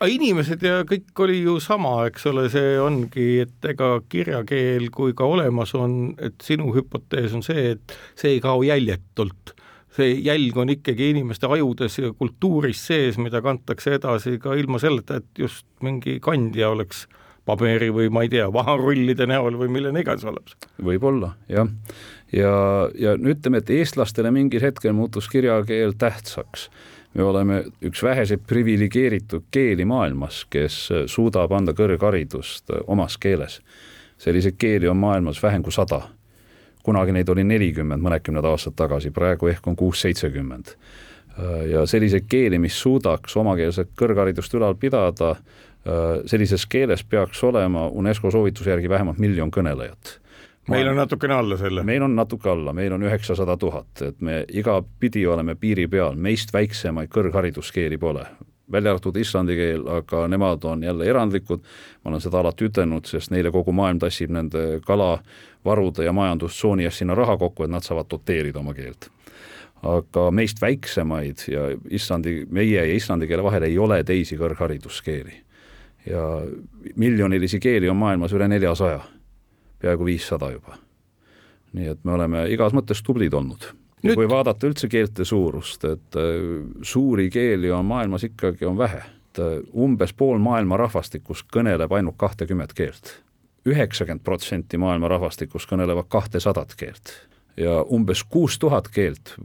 Aga 0.00 0.10
inimesed 0.10 0.62
ja 0.66 0.80
kõik 0.82 1.22
oli 1.22 1.44
ju 1.44 1.60
sama, 1.62 2.08
eks 2.08 2.26
ole, 2.26 2.48
see 2.50 2.74
ongi, 2.82 3.44
et 3.44 3.68
ega 3.70 4.00
kirjakeel, 4.10 4.88
kui 4.90 5.14
ka 5.14 5.24
olemas 5.24 5.70
on, 5.78 6.16
et 6.18 6.34
sinu 6.42 6.74
hüpotees 6.74 7.36
on 7.38 7.46
see, 7.46 7.76
et 7.76 7.94
see 8.18 8.34
ei 8.34 8.42
kao 8.42 8.64
jäljetult 8.66 9.54
see 9.94 10.14
jälg 10.24 10.56
on 10.58 10.72
ikkagi 10.72 11.10
inimeste 11.14 11.48
ajudes 11.50 11.98
ja 11.98 12.12
kultuuris 12.18 12.80
sees, 12.88 13.18
mida 13.20 13.42
kantakse 13.44 13.94
edasi 13.98 14.38
ka 14.42 14.56
ilma 14.58 14.80
selleta, 14.82 15.20
et 15.20 15.44
just 15.44 15.66
mingi 15.84 16.18
kandja 16.22 16.72
oleks 16.74 17.04
paberi 17.44 17.90
või 17.92 18.08
ma 18.12 18.24
ei 18.24 18.32
tea, 18.32 18.48
vaharullide 18.52 19.26
näol 19.28 19.58
või 19.60 19.70
millene 19.72 20.02
iganes 20.02 20.24
olemas. 20.24 20.56
võib-olla, 20.82 21.34
jah. 21.48 21.68
ja, 22.32 22.50
ja, 22.98 23.12
ja 23.12 23.14
ütleme, 23.34 23.60
et 23.60 23.70
eestlastele 23.70 24.32
mingil 24.34 24.64
hetkel 24.64 24.96
muutus 24.96 25.28
kirjakeel 25.28 25.94
tähtsaks. 25.98 26.70
me 27.14 27.22
oleme 27.22 27.62
üks 27.84 28.02
väheseid 28.02 28.42
priviligeeritud 28.46 29.44
keeli 29.50 29.84
maailmas, 29.84 30.44
kes 30.50 30.88
suudab 31.06 31.52
anda 31.52 31.72
kõrgharidust 31.72 32.72
omas 32.86 33.18
keeles. 33.18 33.60
selliseid 34.18 34.56
keeli 34.58 34.88
on 34.88 34.96
maailmas 34.96 35.42
vähem 35.42 35.62
kui 35.62 35.72
sada 35.72 36.02
kunagi 36.84 37.14
neid 37.16 37.28
oli 37.32 37.44
nelikümmend 37.48 38.04
mõnekümned 38.04 38.46
aastad 38.48 38.76
tagasi, 38.76 39.12
praegu 39.14 39.48
ehk 39.52 39.66
on 39.66 39.76
kuus-seitsekümmend. 39.76 40.74
ja 41.70 41.86
selliseid 41.86 42.28
keeli, 42.30 42.58
mis 42.62 42.76
suudaks 42.78 43.36
omakeelset 43.36 43.88
kõrgharidust 43.98 44.54
ülal 44.54 44.76
pidada, 44.78 45.34
sellises 46.30 46.66
keeles 46.70 47.02
peaks 47.04 47.42
olema 47.44 47.88
UNESCO 47.88 48.30
soovituse 48.30 48.70
järgi 48.70 48.88
vähemalt 48.88 49.18
miljon 49.18 49.50
kõnelejat 49.50 50.20
meil 50.68 50.88
on 50.88 50.96
natukene 50.96 51.34
alla 51.34 51.56
selle. 51.56 51.82
meil 51.82 52.02
on 52.02 52.14
natuke 52.16 52.48
alla, 52.50 52.72
meil 52.72 52.92
on 52.92 53.02
üheksasada 53.02 53.56
tuhat, 53.56 54.02
et 54.02 54.20
me 54.20 54.44
igapidi 54.48 55.26
oleme 55.26 55.54
piiri 55.54 55.88
peal, 55.88 56.14
meist 56.16 56.52
väiksemaid 56.52 57.10
kõrghariduskeeli 57.12 57.98
pole 57.98 58.24
välja 58.72 58.90
arvatud 58.90 59.16
islandi 59.16 59.56
keel, 59.56 59.88
aga 59.88 60.28
nemad 60.28 60.64
on 60.64 60.82
jälle 60.82 61.06
erandlikud, 61.06 61.60
ma 62.04 62.10
olen 62.10 62.20
seda 62.20 62.40
alati 62.40 62.68
ütelnud, 62.68 63.06
sest 63.08 63.32
neile 63.34 63.52
kogu 63.52 63.72
maailm 63.72 64.00
tassib 64.02 64.32
nende 64.32 64.80
kalavarude 64.86 66.04
ja 66.04 66.12
majandustsooni 66.12 66.84
eest 66.88 67.02
sinna 67.02 67.14
raha 67.14 67.36
kokku, 67.36 67.64
et 67.64 67.70
nad 67.70 67.84
saavad 67.84 68.08
doteerida 68.10 68.58
oma 68.58 68.74
keelt. 68.74 69.10
aga 69.84 70.30
meist 70.30 70.60
väiksemaid 70.62 71.42
ja 71.48 71.66
Islandi, 71.90 72.46
meie 72.50 72.86
ja 72.86 72.94
islandi 72.94 73.26
keele 73.28 73.42
vahel 73.44 73.62
ei 73.62 73.78
ole 73.78 74.04
teisi 74.04 74.36
kõrghariduskeeli. 74.36 75.34
ja 76.06 76.22
miljonilisi 76.96 77.60
keeli 77.60 77.88
on 77.88 77.96
maailmas 77.96 78.32
üle 78.32 78.48
neljasaja, 78.48 79.00
peaaegu 79.78 80.04
viissada 80.04 80.50
juba. 80.50 80.78
nii 81.72 81.88
et 81.88 82.04
me 82.04 82.12
oleme 82.12 82.48
igas 82.48 82.72
mõttes 82.72 83.02
tublid 83.02 83.34
olnud 83.34 83.83
Nüüd... 84.04 84.18
kui 84.18 84.28
vaadata 84.28 84.68
üldse 84.68 84.88
keelte 84.92 85.24
suurust, 85.24 85.84
et 85.88 86.18
äh, 86.20 86.38
suuri 86.84 87.30
keeli 87.32 87.70
on 87.72 87.86
maailmas 87.88 88.26
ikkagi 88.28 88.66
on 88.68 88.78
vähe, 88.78 89.00
et 89.00 89.40
äh, 89.40 89.60
umbes 89.72 90.12
pool 90.16 90.40
maailma 90.42 90.76
rahvastikust 90.80 91.48
kõneleb 91.52 91.92
ainult 91.96 92.18
kahtekümmet 92.20 92.76
keelt. 92.76 93.20
üheksakümmend 93.64 94.20
protsenti 94.20 94.76
maailma 94.76 95.08
rahvastikust 95.08 95.70
kõnelevad 95.70 96.10
kahtesadat 96.12 96.74
keelt. 96.76 97.14
ja 97.56 97.82
umbes 97.82 98.24
kuus 98.24 98.58
tuhat 98.58 98.88
keelt 98.90 99.36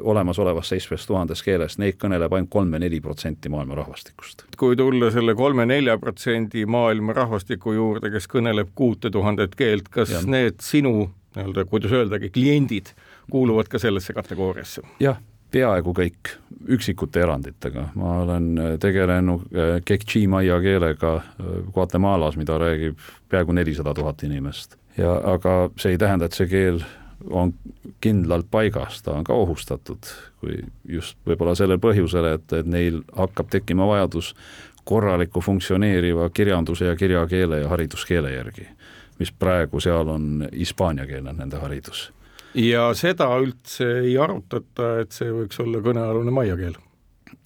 olemasolevast 0.00 0.68
seitsmest 0.68 1.06
tuhandest 1.10 1.44
keelest, 1.44 1.78
neid 1.78 1.98
kõneleb 1.98 2.32
ainult 2.32 2.50
kolm 2.50 2.72
või 2.72 2.80
neli 2.86 3.00
protsenti 3.00 3.52
maailma 3.52 3.74
rahvastikust. 3.74 4.46
kui 4.56 4.76
tulla 4.76 5.10
selle 5.10 5.34
kolme-nelja 5.34 5.98
protsendi 5.98 6.64
maailma 6.66 7.12
rahvastiku 7.12 7.72
juurde, 7.72 8.10
kes 8.10 8.30
kõneleb 8.32 8.72
kuute 8.74 9.10
tuhandet 9.10 9.54
keelt, 9.54 9.88
kas 9.88 10.14
ja. 10.14 10.24
need 10.24 10.62
sinu 10.64 11.10
nii-öelda, 11.36 11.64
kuidas 11.68 11.92
öeldagi, 11.92 12.30
kliendid 12.30 12.94
kuuluvad 13.30 13.68
ka 13.68 13.78
sellesse 13.78 14.12
kategooriasse? 14.16 14.82
jah, 15.00 15.20
peaaegu 15.50 15.92
kõik, 15.96 16.32
üksikute 16.76 17.22
eranditega, 17.22 17.88
ma 17.94 18.18
olen 18.24 18.78
tegelenud 18.82 19.46
Kekchi 19.84 20.26
maia 20.26 20.58
keelega 20.60 21.20
Guatemalas, 21.72 22.36
mida 22.36 22.58
räägib 22.58 22.98
peaaegu 23.28 23.54
nelisada 23.56 23.94
tuhat 23.94 24.22
inimest 24.26 24.76
ja 24.98 25.16
aga 25.32 25.56
see 25.76 25.94
ei 25.94 25.98
tähenda, 25.98 26.26
et 26.26 26.36
see 26.36 26.48
keel 26.50 26.80
on 27.30 27.52
kindlalt 28.04 28.48
paigas, 28.50 29.00
ta 29.02 29.16
on 29.16 29.24
ka 29.24 29.34
ohustatud, 29.34 30.08
kui 30.40 30.58
just 30.88 31.18
võib-olla 31.26 31.56
sellel 31.58 31.80
põhjusel, 31.82 32.28
et, 32.36 32.52
et 32.52 32.66
neil 32.68 33.00
hakkab 33.16 33.50
tekkima 33.52 33.86
vajadus 33.88 34.34
korraliku 34.86 35.40
funktsioneeriva 35.42 36.28
kirjanduse 36.30 36.86
ja 36.86 36.96
kirjakeele 36.96 37.62
ja 37.64 37.70
hariduskeele 37.72 38.32
järgi, 38.36 38.68
mis 39.18 39.32
praegu 39.32 39.80
seal 39.80 40.12
on 40.12 40.46
hispaaniakeelne, 40.52 41.32
nende 41.40 41.60
haridus. 41.62 42.10
Ja 42.56 42.88
seda 42.98 43.28
üldse 43.42 43.88
ei 44.02 44.16
arutata, 44.20 44.96
et 45.04 45.16
see 45.16 45.30
võiks 45.32 45.60
olla 45.62 45.82
kõnealune 45.84 46.34
maia 46.34 46.56
keel 46.58 46.78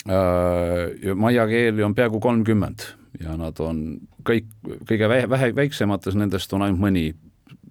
äh,? 0.08 1.14
Maia 1.14 1.46
keeli 1.50 1.84
on 1.86 1.96
peaaegu 1.96 2.20
kolmkümmend 2.22 2.86
ja 3.20 3.36
nad 3.38 3.58
on 3.60 3.82
kõik, 4.26 4.46
kõige 4.88 5.08
vähe, 5.10 5.50
väiksemates 5.56 6.16
nendest 6.18 6.52
on 6.54 6.66
ainult 6.66 6.82
mõni 6.82 7.10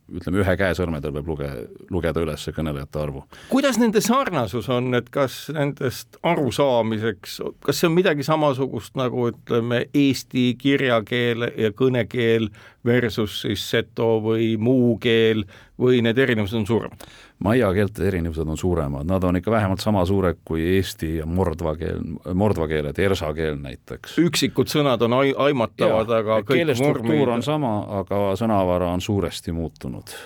ütleme, 0.10 0.41
ühe 0.41 0.56
käe 0.58 0.73
sõrmedel 0.78 1.13
võib 1.13 1.32
luge, 1.34 1.49
lugeda 1.93 2.23
üles 2.23 2.45
kõnelejate 2.56 3.02
arvu. 3.02 3.23
kuidas 3.52 3.80
nende 3.82 4.02
sarnasus 4.02 4.69
on, 4.73 4.93
et 4.97 5.10
kas 5.13 5.49
nendest 5.54 6.19
arusaamiseks, 6.25 7.39
kas 7.65 7.82
see 7.82 7.89
on 7.89 7.95
midagi 7.97 8.25
samasugust 8.25 8.97
nagu 8.99 9.30
ütleme, 9.32 9.86
eesti 9.93 10.52
kirjakeel 10.60 11.49
ja 11.54 11.71
kõnekeel 11.75 12.49
versus 12.86 13.41
siis 13.43 13.65
seto 13.69 14.17
või 14.23 14.56
muu 14.58 14.97
keel 15.02 15.45
või 15.80 16.02
need 16.06 16.18
erinevused 16.18 16.58
on 16.60 16.65
suuremad? 16.68 17.06
maia 17.44 17.70
keelte 17.74 18.08
erinevused 18.08 18.48
on 18.48 18.58
suuremad, 18.58 19.08
nad 19.08 19.24
on 19.24 19.39
ikka 19.39 19.52
vähemalt 19.52 19.84
sama 19.84 20.06
suured 20.06 20.42
kui 20.46 20.65
eesti 20.76 21.15
ja 21.20 21.28
mordva 21.30 21.76
keel, 21.80 22.02
mordva 22.34 22.68
keeled, 22.68 23.00
ersa 23.00 23.32
keel 23.34 23.60
näiteks. 23.62 24.18
üksikud 24.20 24.72
sõnad 24.72 25.06
on 25.08 25.20
ai-, 25.22 25.36
aimatavad, 25.48 26.12
aga 26.20 26.42
keelestruktuur 26.48 27.38
on 27.38 27.46
sama, 27.46 27.78
aga 28.02 28.26
sõnavara 28.39 28.92
on 28.94 29.02
suuresti 29.02 29.56
muutunud 29.56 30.18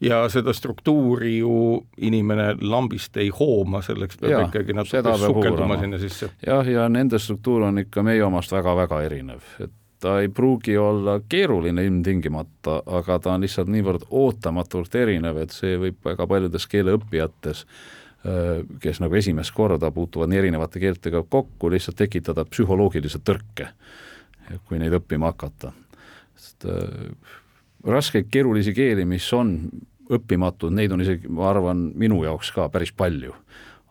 ja 0.00 0.22
seda 0.30 0.52
struktuuri 0.54 1.38
ju 1.38 1.86
inimene 1.96 2.52
lambist 2.60 3.16
ei 3.16 3.30
hooma, 3.34 3.82
selleks 3.82 4.20
peab 4.20 4.30
ja, 4.30 4.44
ikkagi 4.46 4.76
natuke 4.76 5.16
sukelduma 5.24 5.78
sinna 5.80 5.98
sisse. 5.98 6.30
jah, 6.46 6.66
ja 6.66 6.88
nende 6.88 7.18
struktuur 7.18 7.66
on 7.68 7.82
ikka 7.82 8.02
meie 8.06 8.22
omast 8.24 8.52
väga-väga 8.54 9.02
erinev, 9.08 9.42
et 9.58 9.74
ta 10.00 10.20
ei 10.20 10.28
pruugi 10.28 10.76
olla 10.78 11.20
keeruline 11.28 11.84
ilmtingimata, 11.84 12.82
aga 12.86 13.18
ta 13.18 13.34
on 13.34 13.42
lihtsalt 13.42 13.70
niivõrd 13.72 14.06
ootamatult 14.10 14.94
erinev, 14.94 15.40
et 15.42 15.54
see 15.54 15.78
võib 15.80 15.98
väga 16.04 16.26
paljudes 16.30 16.66
keeleõppijates 16.70 17.64
äh, 17.64 18.62
kes 18.80 19.02
nagu 19.02 19.18
esimest 19.18 19.54
korda 19.56 19.90
puutuvad 19.94 20.30
nii 20.30 20.42
erinevate 20.44 20.82
keeltega 20.82 21.24
kokku, 21.28 21.70
lihtsalt 21.74 21.98
tekitada 21.98 22.46
psühholoogilise 22.46 23.22
tõrke, 23.24 23.72
kui 24.68 24.78
neid 24.78 24.94
õppima 25.00 25.32
hakata. 25.32 25.72
sest 26.38 26.68
äh, 26.70 27.34
raskeid 27.84 28.30
keerulisi 28.30 28.74
keeli, 28.74 29.04
mis 29.04 29.26
on 29.32 29.56
õppimatud, 30.08 30.72
neid 30.72 30.92
on 30.92 31.02
isegi, 31.04 31.28
ma 31.28 31.50
arvan, 31.50 31.90
minu 31.94 32.22
jaoks 32.24 32.52
ka 32.54 32.68
päris 32.72 32.94
palju 32.96 33.34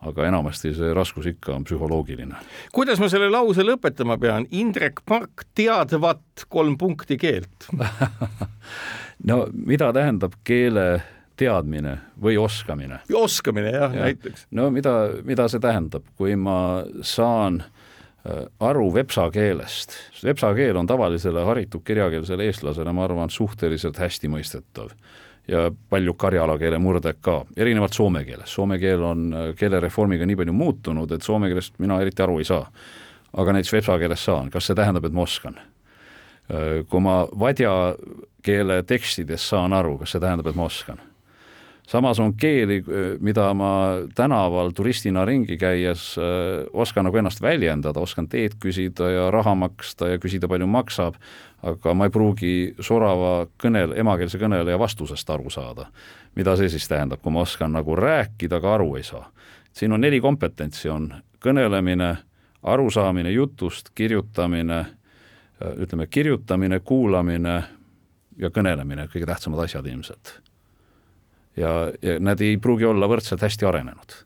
aga 0.06 0.28
enamasti 0.30 0.74
see 0.78 0.94
raskus 0.94 1.26
ikka 1.34 1.56
on 1.56 1.66
psühholoogiline. 1.66 2.38
kuidas 2.74 3.02
ma 3.02 3.10
selle 3.10 3.30
lause 3.34 3.66
lõpetama 3.66 4.20
pean, 4.22 4.46
Indrek 4.52 5.02
Park 5.06 5.48
teadvat 5.58 6.48
kolm 6.50 6.78
punkti 6.78 7.18
keelt 7.18 7.70
no 9.30 9.46
mida 9.54 9.92
tähendab 9.96 10.38
keele 10.48 11.02
teadmine 11.38 11.98
või 12.22 12.38
oskamine? 12.42 13.02
oskamine 13.14 13.74
jah 13.74 13.94
ja., 13.94 14.08
näiteks. 14.10 14.48
no 14.52 14.70
mida, 14.74 14.96
mida 15.26 15.48
see 15.52 15.62
tähendab, 15.64 16.06
kui 16.18 16.36
ma 16.40 16.84
saan 17.02 17.62
äh, 17.64 18.46
aru 18.60 18.90
vepsa 18.94 19.30
keelest, 19.34 19.98
vepsa 20.24 20.54
keel 20.58 20.78
on 20.78 20.90
tavalisele 20.90 21.46
haritud 21.48 21.86
kirjakeelsele 21.86 22.50
eestlasele, 22.52 22.94
ma 22.94 23.06
arvan, 23.10 23.34
suhteliselt 23.34 23.98
hästi 24.02 24.30
mõistetav 24.34 24.94
ja 25.48 25.68
palju 25.90 26.14
karjala 26.20 26.58
keele 26.60 26.80
murded 26.82 27.22
ka, 27.24 27.40
erinevalt 27.58 27.96
soome 27.96 28.24
keelest, 28.28 28.52
soome 28.54 28.80
keel 28.80 29.04
on 29.04 29.28
keelereformiga 29.58 30.28
nii 30.28 30.40
palju 30.42 30.56
muutunud, 30.56 31.12
et 31.12 31.24
soome 31.24 31.48
keelest 31.52 31.78
mina 31.80 32.02
eriti 32.04 32.24
aru 32.24 32.40
ei 32.40 32.48
saa. 32.48 32.66
aga 33.38 33.54
näiteks 33.54 33.74
vepsa 33.74 33.98
keelest 34.00 34.24
saan, 34.24 34.50
kas 34.50 34.66
see 34.66 34.76
tähendab, 34.76 35.06
et 35.06 35.14
ma 35.14 35.22
oskan? 35.22 35.60
Kui 36.90 37.02
ma 37.04 37.20
vadja 37.40 37.72
keele 38.44 38.82
tekstidest 38.88 39.52
saan 39.52 39.74
aru, 39.74 39.98
kas 39.98 40.16
see 40.16 40.24
tähendab, 40.24 40.48
et 40.48 40.56
ma 40.56 40.66
oskan? 40.66 41.02
Samas 41.88 42.20
on 42.20 42.34
keeli, 42.38 42.84
mida 43.20 43.54
ma 43.54 43.72
tänaval 44.16 44.72
turistina 44.76 45.26
ringi 45.26 45.58
käies 45.58 46.16
äh, 46.20 46.68
oskan 46.74 47.08
nagu 47.08 47.18
ennast 47.18 47.42
väljendada, 47.42 48.00
oskan 48.00 48.28
teed 48.28 48.58
küsida 48.60 49.10
ja 49.12 49.28
raha 49.32 49.56
maksta 49.56 50.12
ja 50.12 50.20
küsida, 50.20 50.50
palju 50.52 50.68
maksab, 50.68 51.16
aga 51.64 51.94
ma 51.94 52.08
ei 52.08 52.14
pruugi 52.14 52.54
sorava 52.84 53.48
kõnel, 53.62 53.96
emakeelse 53.98 54.40
kõneleja 54.42 54.80
vastusest 54.80 55.30
aru 55.30 55.50
saada. 55.50 55.88
mida 56.36 56.56
see 56.56 56.70
siis 56.70 56.88
tähendab, 56.88 57.22
kui 57.22 57.32
ma 57.34 57.42
oskan 57.42 57.72
nagu 57.74 57.96
rääkida, 57.96 58.60
aga 58.60 58.74
aru 58.74 58.96
ei 58.96 59.04
saa? 59.04 59.32
siin 59.74 59.94
on 59.94 60.02
neli 60.02 60.20
kompetentsi, 60.22 60.90
on 60.90 61.14
kõnelemine, 61.40 62.16
arusaamine 62.64 63.32
jutust, 63.32 63.90
kirjutamine, 63.96 64.86
ütleme, 65.78 66.08
kirjutamine, 66.08 66.80
kuulamine 66.80 67.64
ja 68.38 68.50
kõnelemine, 68.50 69.08
kõige 69.14 69.26
tähtsamad 69.26 69.64
asjad 69.64 69.86
ilmselt 69.86 70.47
ja, 71.58 71.74
ja 72.02 72.18
nad 72.24 72.42
ei 72.42 72.58
pruugi 72.62 72.88
olla 72.88 73.10
võrdselt 73.10 73.44
hästi 73.44 73.68
arenenud. 73.68 74.18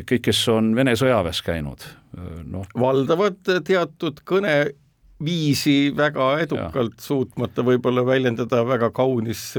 kõik, 0.00 0.22
kes 0.28 0.42
on 0.52 0.74
Vene 0.76 0.94
sõjaväes 0.98 1.42
käinud, 1.46 1.86
noh. 2.50 2.68
valdavad 2.78 3.40
teatud 3.66 4.22
kõneviisi 4.26 5.90
väga 5.96 6.32
edukalt, 6.46 7.00
suutmata 7.02 7.66
võib-olla 7.66 8.06
väljendada 8.06 8.62
väga 8.66 8.92
kaunis 8.94 9.50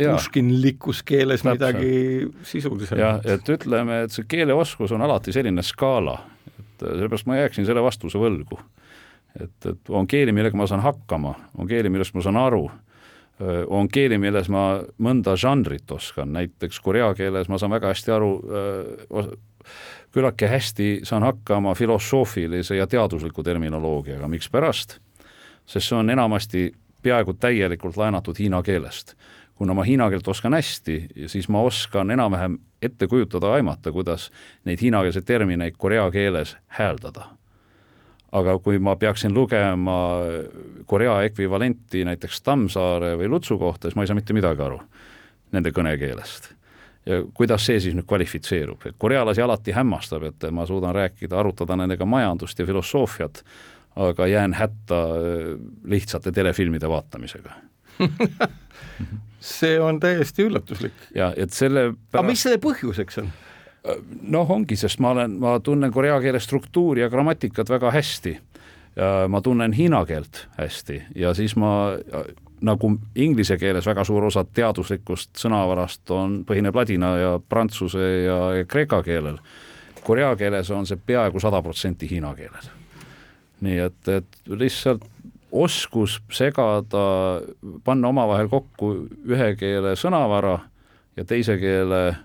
puškinlikus 0.00 1.02
keeles 1.02 1.42
Täpselt. 1.42 1.60
midagi 1.60 2.28
sisulisemat. 2.42 3.00
jah, 3.00 3.20
et 3.24 3.48
ütleme, 3.48 4.04
et 4.04 4.14
see 4.14 4.26
keeleoskus 4.28 4.92
on 4.96 5.02
alati 5.02 5.32
selline 5.34 5.62
skaala, 5.66 6.18
et 6.58 6.84
sellepärast 6.84 7.28
ma 7.28 7.40
jääksin 7.42 7.66
selle 7.68 7.82
vastuse 7.84 8.18
võlgu. 8.18 8.58
et, 9.40 9.66
et 9.66 9.90
on 9.90 10.06
keeli, 10.10 10.32
millega 10.32 10.56
ma 10.56 10.66
saan 10.66 10.82
hakkama, 10.82 11.34
on 11.58 11.68
keeli, 11.70 11.90
millest 11.92 12.14
ma 12.14 12.22
saan 12.24 12.38
aru 12.40 12.64
on 13.66 13.88
keeli, 13.88 14.18
milles 14.20 14.48
ma 14.52 14.80
mõnda 15.02 15.36
žanrit 15.40 15.90
oskan, 15.90 16.32
näiteks 16.32 16.80
korea 16.80 17.12
keeles 17.16 17.48
ma 17.48 17.58
saan 17.58 17.72
väga 17.72 17.92
hästi 17.92 18.12
aru, 18.12 18.30
küllaltki 20.12 20.48
hästi 20.50 20.88
saan 21.08 21.22
hakkama 21.22 21.74
filosoofilise 21.74 22.76
ja 22.76 22.86
teadusliku 22.86 23.42
terminoloogiaga, 23.42 24.28
mikspärast? 24.28 24.98
sest 25.66 25.88
see 25.88 25.98
on 25.98 26.10
enamasti 26.10 26.72
peaaegu 27.02 27.32
täielikult 27.38 27.96
laenatud 27.96 28.38
hiina 28.38 28.62
keelest. 28.62 29.14
kuna 29.54 29.74
ma 29.74 29.84
hiina 29.84 30.08
keelt 30.10 30.28
oskan 30.28 30.54
hästi, 30.56 31.06
siis 31.26 31.48
ma 31.48 31.62
oskan 31.62 32.10
enam-vähem 32.10 32.58
ette 32.82 33.06
kujutada, 33.06 33.52
aimata, 33.52 33.92
kuidas 33.92 34.30
neid 34.64 34.80
hiinakeelseid 34.80 35.24
termineid 35.24 35.76
korea 35.78 36.10
keeles 36.10 36.56
hääldada 36.66 37.39
aga 38.32 38.58
kui 38.62 38.78
ma 38.78 38.94
peaksin 38.96 39.34
lugema 39.34 39.96
Korea 40.86 41.20
ekvivalenti 41.26 42.04
näiteks 42.06 42.42
Tammsaare 42.46 43.16
või 43.18 43.30
Lutsu 43.32 43.58
kohta, 43.58 43.88
siis 43.88 43.98
ma 43.98 44.06
ei 44.06 44.10
saa 44.10 44.18
mitte 44.18 44.36
midagi 44.36 44.62
aru 44.62 44.78
nende 45.50 45.72
kõnekeelest. 45.74 46.52
ja 47.06 47.22
kuidas 47.34 47.64
see 47.66 47.80
siis 47.80 47.96
nüüd 47.96 48.06
kvalifitseerub, 48.06 48.86
et 48.86 48.94
korealasi 48.98 49.42
alati 49.42 49.74
hämmastab, 49.74 50.28
et 50.28 50.46
ma 50.54 50.66
suudan 50.66 50.94
rääkida, 50.94 51.38
arutada 51.40 51.76
nendega 51.76 52.06
majandust 52.06 52.58
ja 52.58 52.66
filosoofiat, 52.66 53.42
aga 53.96 54.26
jään 54.26 54.54
hätta 54.54 55.02
äh, 55.16 55.50
lihtsate 55.84 56.32
telefilmide 56.32 56.88
vaatamisega 56.88 57.56
see 59.40 59.80
on 59.80 60.00
täiesti 60.00 60.44
üllatuslik. 60.46 60.92
ja 61.14 61.32
et 61.36 61.52
selle 61.52 61.90
pärast... 61.90 62.14
aga 62.14 62.26
mis 62.28 62.42
selle 62.46 62.60
põhjuseks 62.62 63.22
on? 63.22 63.30
Noh, 64.22 64.50
ongi, 64.50 64.76
sest 64.76 65.00
ma 65.00 65.14
olen, 65.14 65.38
ma 65.40 65.58
tunnen 65.64 65.92
korea 65.92 66.20
keele 66.20 66.40
struktuuri 66.40 67.00
ja 67.00 67.10
grammatikat 67.10 67.70
väga 67.70 67.90
hästi. 67.90 68.38
ma 69.28 69.40
tunnen 69.40 69.72
hiina 69.72 70.04
keelt 70.04 70.48
hästi 70.58 71.02
ja 71.14 71.30
siis 71.34 71.54
ma 71.56 71.94
nagu 72.60 72.90
inglise 73.14 73.56
keeles 73.58 73.86
väga 73.86 74.04
suur 74.04 74.24
osa 74.28 74.44
teaduslikust 74.44 75.38
sõnavarast 75.38 76.10
on, 76.10 76.40
põhineb 76.44 76.76
ladina 76.76 77.14
ja 77.16 77.30
prantsuse 77.48 78.08
ja, 78.24 78.38
ja 78.58 78.66
kreeka 78.68 79.02
keelel. 79.02 79.38
Korea 80.04 80.34
keeles 80.36 80.70
on 80.70 80.86
see 80.86 80.98
peaaegu 81.06 81.40
sada 81.40 81.62
protsenti 81.62 82.10
hiina 82.10 82.34
keelel. 82.34 82.68
nii 83.60 83.78
et, 83.78 84.08
et 84.08 84.38
lihtsalt 84.48 85.04
oskus 85.52 86.20
segada, 86.32 87.04
panna 87.84 88.08
omavahel 88.08 88.48
kokku 88.48 88.92
ühe 89.28 89.54
keele 89.60 89.96
sõnavara 89.98 90.58
ja 91.16 91.24
teise 91.24 91.58
keele 91.60 92.16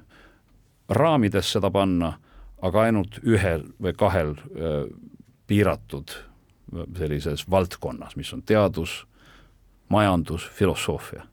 raamides 0.90 1.52
seda 1.56 1.72
panna, 1.72 2.14
aga 2.62 2.88
ainult 2.88 3.20
ühel 3.24 3.66
või 3.82 3.94
kahel 3.98 4.36
piiratud 5.48 6.12
sellises 6.98 7.46
valdkonnas, 7.50 8.16
mis 8.16 8.34
on 8.34 8.42
teadus, 8.44 9.04
majandus, 9.90 10.48
filosoofia 10.54 11.26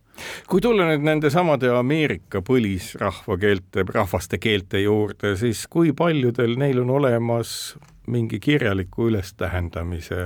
kui 0.46 0.60
tulla 0.60 0.86
nüüd 0.90 1.04
nendesamade 1.06 1.70
Ameerika 1.74 2.42
põlisrahvakeelte, 2.44 3.84
rahvaste 3.94 4.38
keelte 4.42 4.82
juurde, 4.82 5.34
siis 5.40 5.64
kui 5.70 5.92
paljudel 5.96 6.56
neil 6.60 6.82
on 6.82 6.92
olemas 6.98 7.74
mingi 8.12 8.40
kirjaliku 8.42 9.08
ülestähendamise 9.10 10.20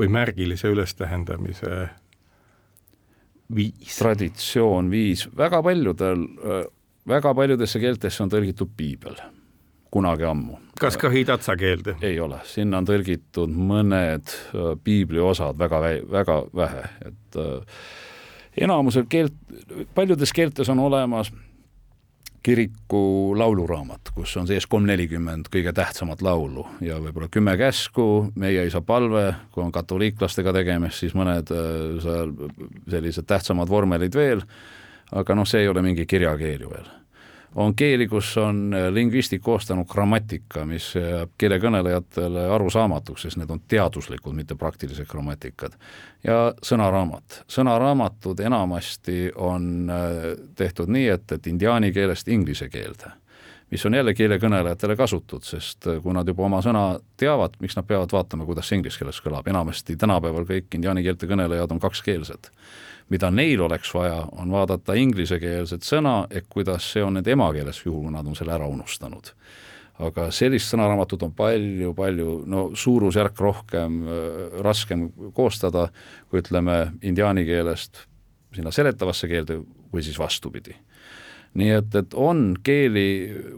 või 0.00 0.10
märgilise 0.10 0.70
ülestähendamise 0.72 1.88
viis? 3.54 3.98
traditsioon, 3.98 4.90
viis, 4.90 5.26
väga 5.36 5.62
paljudel, 5.62 6.26
väga 7.08 7.34
paljudesse 7.34 7.80
keeltesse 7.82 8.22
on 8.24 8.32
tõlgitud 8.32 8.70
piibel, 8.76 9.16
kunagi 9.92 10.26
ammu. 10.28 10.58
kas 10.80 10.96
ka 11.00 11.10
hidatsa 11.12 11.56
keelde? 11.56 11.96
ei 12.02 12.20
ole, 12.20 12.40
sinna 12.48 12.80
on 12.82 12.88
tõlgitud 12.88 13.52
mõned 13.52 14.34
piibli 14.84 15.22
osad 15.22 15.58
väga, 15.58 15.80
väga 16.10 16.38
vähe, 16.54 16.84
et 17.10 17.40
äh, 17.40 17.80
enamusel 18.66 19.08
keelt, 19.08 19.34
paljudes 19.94 20.32
keeltes 20.32 20.68
on 20.68 20.78
olemas 20.78 21.32
kiriku 22.44 23.32
lauluraamat, 23.38 24.10
kus 24.14 24.34
on 24.36 24.48
sees 24.48 24.66
kolm 24.68 24.84
nelikümmend 24.84 25.48
kõige 25.52 25.72
tähtsamat 25.72 26.20
laulu 26.22 26.66
ja 26.84 26.98
võib-olla 27.00 27.30
kümme 27.32 27.54
käsku, 27.56 28.34
meie 28.36 28.66
isa 28.68 28.82
palve, 28.84 29.30
kui 29.54 29.64
on 29.64 29.72
katoliiklastega 29.72 30.52
tegemist, 30.52 31.00
siis 31.00 31.16
mõned 31.16 31.52
äh, 31.54 32.00
seal 32.04 32.34
sellised 32.92 33.28
tähtsamad 33.30 33.72
vormelid 33.72 34.16
veel, 34.16 34.44
aga 35.14 35.34
noh, 35.38 35.46
see 35.46 35.62
ei 35.62 35.70
ole 35.70 35.82
mingi 35.82 36.06
kirjakeel 36.06 36.66
ju 36.66 36.70
veel 36.70 36.92
on 37.54 37.74
keeli, 37.74 38.08
kus 38.08 38.36
on 38.38 38.74
äh, 38.74 38.88
lingvistid 38.92 39.42
koostanud 39.42 39.86
grammatika, 39.90 40.64
mis 40.66 40.90
jääb 40.96 41.34
keelekõnelejatele 41.38 42.46
arusaamatuks, 42.54 43.26
sest 43.26 43.38
need 43.38 43.50
on 43.50 43.62
teaduslikud, 43.68 44.34
mitte 44.34 44.56
praktilised 44.58 45.06
grammatikad. 45.10 45.76
ja 46.24 46.54
sõnaraamat. 46.62 47.44
sõnaraamatud 47.48 48.40
enamasti 48.40 49.30
on 49.36 49.90
äh, 49.90 50.22
tehtud 50.56 50.90
nii, 50.90 51.08
et, 51.08 51.32
et 51.32 51.46
indiaani 51.46 51.92
keelest 51.92 52.28
inglise 52.28 52.68
keelde 52.68 53.12
mis 53.70 53.86
on 53.86 53.94
jälle 53.94 54.14
keelekõnelejatele 54.14 54.96
kasutud, 54.96 55.42
sest 55.42 55.86
äh, 55.86 56.02
kui 56.02 56.14
nad 56.14 56.28
juba 56.28 56.44
oma 56.46 56.60
sõna 56.62 56.98
teavad, 57.16 57.56
miks 57.60 57.76
nad 57.76 57.86
peavad 57.86 58.12
vaatama, 58.12 58.46
kuidas 58.46 58.68
see 58.68 58.78
inglise 58.78 58.98
keeles 58.98 59.22
kõlab, 59.22 59.48
enamasti 59.50 59.96
tänapäeval 59.96 60.46
kõik 60.48 60.74
indiaani 60.74 61.02
keelte 61.06 61.30
kõnelejad 61.30 61.72
on 61.72 61.80
kakskeelsed 61.82 62.50
mida 63.12 63.30
neil 63.30 63.60
oleks 63.60 63.92
vaja, 63.94 64.22
on 64.32 64.52
vaadata 64.52 64.96
inglisekeelset 64.98 65.84
sõna, 65.84 66.24
et 66.30 66.46
kuidas 66.50 66.86
see 66.94 67.04
on 67.04 67.18
nende 67.18 67.32
emakeeles, 67.34 67.82
juhul 67.84 68.06
kui 68.06 68.14
nad 68.14 68.26
on 68.26 68.36
selle 68.38 68.54
ära 68.56 68.68
unustanud. 68.70 69.34
aga 69.94 70.30
sellist 70.34 70.72
sõnaraamatut 70.72 71.22
on 71.22 71.32
palju-palju, 71.38 72.30
no 72.50 72.70
suurusjärk 72.74 73.38
rohkem 73.40 74.00
äh,, 74.02 74.62
raskem 74.62 75.10
koostada, 75.32 75.88
kui 76.30 76.40
ütleme 76.42 76.92
indiaani 77.02 77.44
keelest 77.46 78.06
sinna 78.54 78.72
seletavasse 78.74 79.28
keelde 79.28 79.60
või 79.92 80.02
siis 80.02 80.18
vastupidi 80.18 80.74
nii 81.54 81.70
et, 81.70 81.94
et 81.94 82.14
on 82.18 82.56
keeli, 82.62 83.08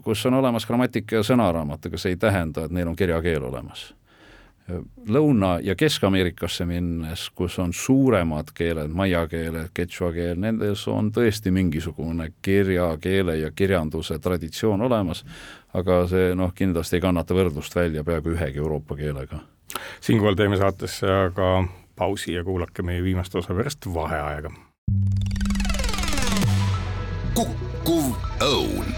kus 0.05 0.27
on 0.29 0.35
olemas 0.37 0.67
grammatika 0.69 1.17
ja 1.17 1.23
sõnaraamat, 1.25 1.89
aga 1.89 1.99
see 2.01 2.13
ei 2.13 2.19
tähenda, 2.21 2.67
et 2.67 2.75
neil 2.77 2.89
on 2.91 2.97
kirjakeel 2.97 3.49
olemas 3.49 3.95
Lõuna- 5.09 5.61
ja 5.63 5.75
Kesk-Ameerikasse 5.75 6.65
minnes, 6.67 7.31
kus 7.31 7.59
on 7.59 7.73
suuremad 7.73 8.51
keeled, 8.55 8.91
maia 8.91 9.27
keeled, 9.31 9.69
quechua 9.75 10.11
keel, 10.13 10.41
nendes 10.43 10.89
on 10.91 11.13
tõesti 11.15 11.53
mingisugune 11.55 12.33
kirjakeele 12.43 13.37
ja 13.39 13.51
kirjanduse 13.55 14.19
traditsioon 14.19 14.83
olemas, 14.83 15.23
aga 15.75 16.01
see 16.11 16.35
noh, 16.35 16.51
kindlasti 16.55 16.99
ei 16.99 17.05
kannata 17.05 17.35
võrdlust 17.35 17.79
välja 17.79 18.05
peaaegu 18.05 18.35
ühegi 18.35 18.59
Euroopa 18.59 18.97
keelega. 18.97 19.39
siinkohal 20.01 20.35
teeme 20.35 20.57
saatesse 20.57 21.07
aga 21.07 21.65
pausi 21.97 22.33
ja 22.33 22.45
kuulake 22.45 22.83
meie 22.83 23.03
viimast 23.03 23.35
osa 23.35 23.55
pärast 23.55 23.87
vaheaega. 23.95 24.51
kukkuv 27.35 28.15
õun. 28.43 28.95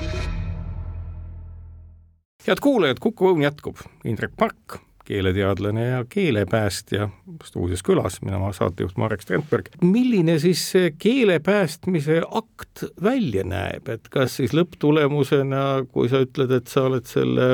head 2.47 2.61
kuulajad, 2.61 2.99
Kuku 2.99 3.35
Õun 3.35 3.43
jätkub, 3.43 3.77
Indrek 4.05 4.33
Park 4.37 4.88
keeleteadlane 5.09 5.87
ja 5.87 6.05
keelepäästja 6.09 7.09
stuudios 7.45 7.83
külas, 7.87 8.21
mina 8.23 8.39
olen 8.39 8.55
saatejuht 8.55 8.97
Marek 9.01 9.25
Strandberg. 9.25 9.73
milline 9.83 10.39
siis 10.43 10.63
see 10.73 10.93
keele 10.99 11.39
päästmise 11.41 12.21
akt 12.31 12.85
välja 13.03 13.45
näeb, 13.49 13.89
et 13.89 14.09
kas 14.13 14.39
siis 14.41 14.55
lõpptulemusena, 14.57 15.65
kui 15.93 16.11
sa 16.13 16.23
ütled, 16.27 16.53
et 16.53 16.69
sa 16.69 16.87
oled 16.91 17.09
selle 17.09 17.49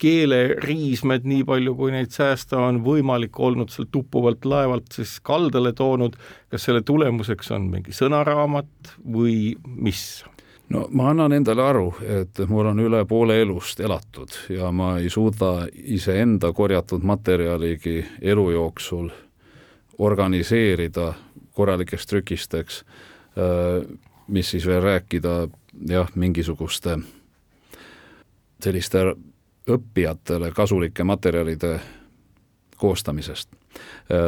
keeleriismed, 0.00 1.26
nii 1.28 1.44
palju 1.46 1.74
kui 1.78 1.92
neid 1.94 2.12
säästa 2.14 2.58
on 2.66 2.80
võimalik 2.84 3.38
olnud 3.40 3.70
sealt 3.72 3.94
uppuvalt 3.96 4.44
laevalt 4.48 4.90
siis 4.96 5.16
kaldale 5.24 5.72
toonud, 5.76 6.16
kas 6.50 6.66
selle 6.66 6.82
tulemuseks 6.86 7.52
on 7.54 7.68
mingi 7.70 7.94
sõnaraamat 7.94 8.96
või 9.14 9.54
mis? 9.64 10.24
No 10.68 10.86
ma 10.90 11.10
annan 11.10 11.32
endale 11.32 11.62
aru, 11.62 11.88
et 12.20 12.40
mul 12.48 12.66
on 12.66 12.80
üle 12.80 13.04
poole 13.08 13.40
elust 13.42 13.80
elatud 13.80 14.32
ja 14.48 14.70
ma 14.72 14.96
ei 14.98 15.10
suuda 15.10 15.66
iseenda 15.74 16.52
korjatud 16.52 17.02
materjaligi 17.02 18.04
elu 18.22 18.50
jooksul 18.50 19.10
organiseerida 19.98 21.12
korralikeks 21.52 22.06
trükisteks, 22.06 22.84
äh, 23.38 23.84
mis 24.26 24.50
siis 24.50 24.66
veel 24.66 24.82
rääkida 24.82 25.48
jah, 25.88 26.08
mingisuguste 26.14 26.98
selliste 28.64 29.14
õppijatele 29.70 30.50
kasulike 30.52 31.04
materjalide 31.04 31.78
koostamisest 32.76 33.52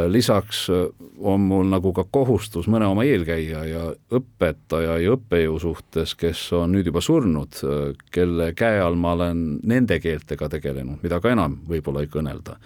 lisaks 0.08 0.70
äh, 0.70 0.86
on 1.18 1.40
mul 1.40 1.68
nagu 1.68 1.92
ka 1.92 2.06
kohustus 2.10 2.68
mõne 2.72 2.88
oma 2.88 3.04
eelkäija 3.04 3.64
ja 3.68 3.82
õpetaja 4.16 4.96
ja 5.02 5.14
õppejõu 5.16 5.58
suhtes, 5.60 6.14
kes 6.16 6.46
on 6.56 6.72
nüüd 6.72 6.88
juba 6.88 7.02
surnud, 7.04 7.60
äh, 7.60 7.90
kelle 8.12 8.52
käe 8.56 8.80
all 8.80 8.96
ma 8.96 9.12
olen 9.18 9.60
nende 9.68 10.00
keeltega 10.00 10.48
tegelenud, 10.56 11.02
mida 11.04 11.20
ka 11.20 11.34
enam 11.34 11.60
võib-olla 11.68 12.04
ei 12.04 12.12
kõnelda. 12.12 12.56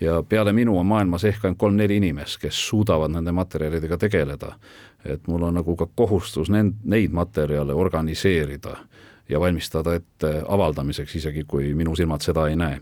ja 0.00 0.22
peale 0.22 0.52
minu 0.52 0.78
on 0.78 0.86
maailmas 0.86 1.24
ehk 1.24 1.44
ainult 1.44 1.58
kolm-neli 1.58 1.96
inimest, 1.96 2.40
kes 2.42 2.58
suudavad 2.68 3.10
nende 3.10 3.32
materjalidega 3.32 3.98
tegeleda. 3.98 4.54
et 5.04 5.26
mul 5.26 5.42
on 5.42 5.54
nagu 5.54 5.76
ka 5.76 5.86
kohustus 5.94 6.50
nend-, 6.50 6.78
neid 6.84 7.10
materjale 7.10 7.74
organiseerida 7.74 8.76
ja 9.28 9.40
valmistada 9.40 9.94
ette 9.94 10.42
avaldamiseks, 10.48 11.16
isegi 11.16 11.44
kui 11.44 11.74
minu 11.74 11.96
silmad 11.96 12.22
seda 12.22 12.46
ei 12.48 12.56
näe 12.56 12.80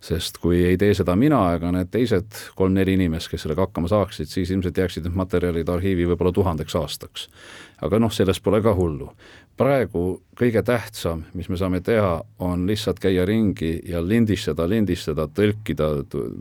sest 0.00 0.38
kui 0.38 0.60
ei 0.64 0.76
tee 0.78 0.94
seda 0.94 1.16
mina 1.18 1.40
ega 1.56 1.70
need 1.74 1.90
teised 1.92 2.38
kolm-neli 2.58 2.96
inimest, 2.96 3.30
kes 3.32 3.46
sellega 3.46 3.66
hakkama 3.66 3.88
saaksid, 3.90 4.30
siis 4.30 4.52
ilmselt 4.54 4.78
jääksid 4.78 5.06
need 5.06 5.16
materjalid 5.18 5.68
arhiivi 5.72 6.06
võib-olla 6.10 6.32
tuhandeks 6.36 6.76
aastaks. 6.78 7.28
aga 7.82 7.98
noh, 8.00 8.12
sellest 8.12 8.42
pole 8.42 8.62
ka 8.62 8.74
hullu. 8.74 9.10
praegu 9.56 10.22
kõige 10.36 10.62
tähtsam, 10.62 11.24
mis 11.34 11.48
me 11.48 11.56
saame 11.56 11.80
teha, 11.80 12.22
on 12.38 12.66
lihtsalt 12.66 12.98
käia 13.00 13.24
ringi 13.24 13.80
ja 13.88 14.02
lindistada, 14.08 14.68
lindistada, 14.68 15.28
tõlkida, 15.28 15.88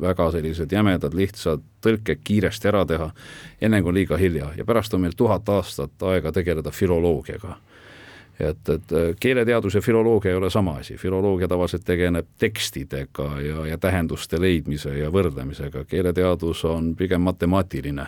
väga 0.01 0.31
sellised 0.31 0.71
jämedad, 0.71 1.13
lihtsad 1.13 1.63
tõlked 1.81 2.19
kiiresti 2.23 2.67
ära 2.67 2.85
teha, 2.85 3.11
enne 3.61 3.81
kui 3.81 3.93
liiga 3.93 4.17
hilja 4.17 4.51
ja 4.57 4.65
pärast 4.65 4.93
on 4.93 5.01
meil 5.01 5.15
tuhat 5.15 5.49
aastat 5.49 6.03
aega 6.03 6.31
tegeleda 6.31 6.71
filoloogiaga 6.71 7.55
et, 8.39 8.69
et 8.69 8.95
äh, 8.95 9.11
keeleteadus 9.19 9.75
ja 9.75 9.81
filoloogia 9.81 10.31
ei 10.31 10.37
ole 10.37 10.49
sama 10.49 10.77
asi, 10.81 10.97
filoloogia 10.97 11.47
tavaliselt 11.47 11.85
tegeleb 11.85 12.27
tekstidega 12.39 13.29
ja, 13.41 13.67
ja 13.71 13.77
tähenduste 13.77 14.41
leidmise 14.41 14.97
ja 14.97 15.11
võrdlemisega, 15.13 15.85
keeleteadus 15.87 16.65
on 16.69 16.93
pigem 16.95 17.21
matemaatiline 17.21 18.07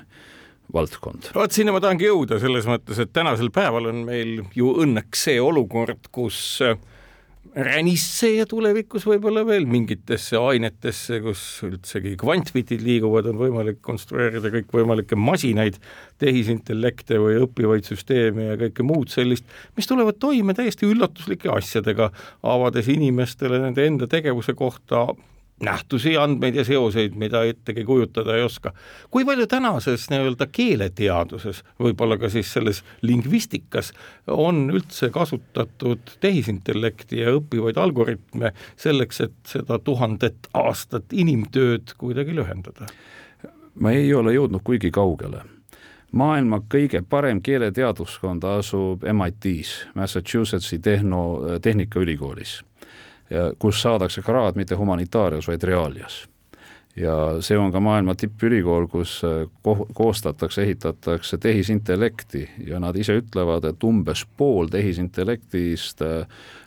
valdkond. 0.73 1.31
vot 1.35 1.51
sinna 1.51 1.71
ma 1.75 1.81
tahangi 1.83 2.09
jõuda 2.09 2.41
selles 2.43 2.67
mõttes, 2.67 2.99
et 2.99 3.13
tänasel 3.15 3.51
päeval 3.55 3.91
on 3.93 4.03
meil 4.07 4.41
ju 4.55 4.73
õnneks 4.83 5.27
see 5.29 5.41
olukord, 5.41 6.11
kus 6.11 6.59
äh, 6.65 6.75
ränisse 7.57 8.29
ja 8.35 8.45
tulevikus 8.49 9.05
võib-olla 9.07 9.41
veel 9.47 9.65
mingitesse 9.69 10.37
ainetesse, 10.37 11.19
kus 11.23 11.41
üldsegi 11.65 12.13
kvantbitid 12.19 12.83
liiguvad, 12.85 13.29
on 13.31 13.39
võimalik 13.39 13.79
konstrueerida 13.85 14.51
kõikvõimalikke 14.53 15.17
masinaid, 15.17 15.79
tehisintellekte 16.21 17.17
või 17.21 17.39
õppivaid 17.47 17.89
süsteeme 17.89 18.51
ja 18.51 18.59
kõike 18.61 18.85
muud 18.85 19.09
sellist, 19.13 19.47
mis 19.77 19.89
tulevad 19.89 20.19
toime 20.21 20.53
täiesti 20.57 20.89
üllatuslike 20.89 21.49
asjadega, 21.53 22.11
avades 22.45 22.91
inimestele 22.93 23.61
nende 23.63 23.89
enda 23.89 24.09
tegevuse 24.11 24.53
kohta 24.57 25.07
nähtusi, 25.59 26.17
andmeid 26.17 26.55
ja 26.55 26.63
seoseid, 26.65 27.15
mida 27.17 27.41
ettegi 27.43 27.83
kujutada 27.85 28.35
ei 28.35 28.43
oska. 28.43 28.73
kui 29.11 29.25
palju 29.25 29.47
tänases 29.47 30.09
nii-öelda 30.09 30.47
keeleteaduses, 30.51 31.63
võib-olla 31.79 32.17
ka 32.21 32.29
siis 32.29 32.53
selles 32.53 32.83
lingvistikas, 33.01 33.93
on 34.27 34.69
üldse 34.69 35.09
kasutatud 35.09 36.17
tehisintellekti 36.19 37.23
ja 37.23 37.33
õppivaid 37.39 37.77
algoritme 37.81 38.53
selleks, 38.75 39.21
et 39.21 39.37
seda 39.45 39.79
tuhandet 39.79 40.49
aastat 40.53 41.13
inimtööd 41.13 41.97
kuidagi 41.97 42.35
lühendada? 42.35 42.89
ma 43.77 43.91
ei 43.93 44.13
ole 44.13 44.33
jõudnud 44.33 44.63
kuigi 44.65 44.89
kaugele 44.91 45.43
maailma 46.11 46.61
kõige 46.71 47.01
parem 47.09 47.41
keeleteaduskond 47.43 48.43
asub 48.47 49.03
MIT-s, 49.03 49.87
Massachusettsi 49.95 50.79
tehno, 50.79 51.21
Tehnikaülikoolis, 51.61 52.61
kus 53.59 53.81
saadakse 53.81 54.21
kraad 54.21 54.55
mitte 54.55 54.75
humanitaarias, 54.75 55.47
vaid 55.47 55.63
reaalias. 55.63 56.25
Ja 56.97 57.13
see 57.45 57.57
on 57.57 57.69
ka 57.71 57.79
maailma 57.83 58.15
tippülikool, 58.17 58.87
kus 58.89 59.19
ko-, 59.61 59.85
koostatakse, 59.93 60.63
ehitatakse 60.63 61.37
tehisintellekti 61.37 62.47
ja 62.67 62.79
nad 62.81 62.97
ise 62.97 63.19
ütlevad, 63.21 63.67
et 63.69 63.83
umbes 63.85 64.23
pool 64.37 64.71
tehisintellektist 64.73 66.01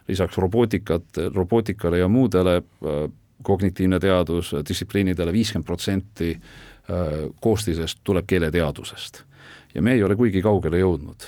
lisaks 0.09 0.39
robootikat, 0.39 1.19
robootikale 1.35 1.99
ja 1.99 2.09
muudele 2.09 2.61
kognitiivne 3.43 3.99
teadus 3.99 4.53
distsipliinidele 4.69 5.33
viiskümmend 5.33 5.67
protsenti 5.67 6.35
koostisest 7.41 7.99
tuleb 8.05 8.27
keeleteadusest. 8.31 9.25
Ja 9.75 9.83
me 9.83 9.97
ei 9.97 10.03
ole 10.03 10.17
kuigi 10.19 10.43
kaugele 10.43 10.79
jõudnud 10.79 11.27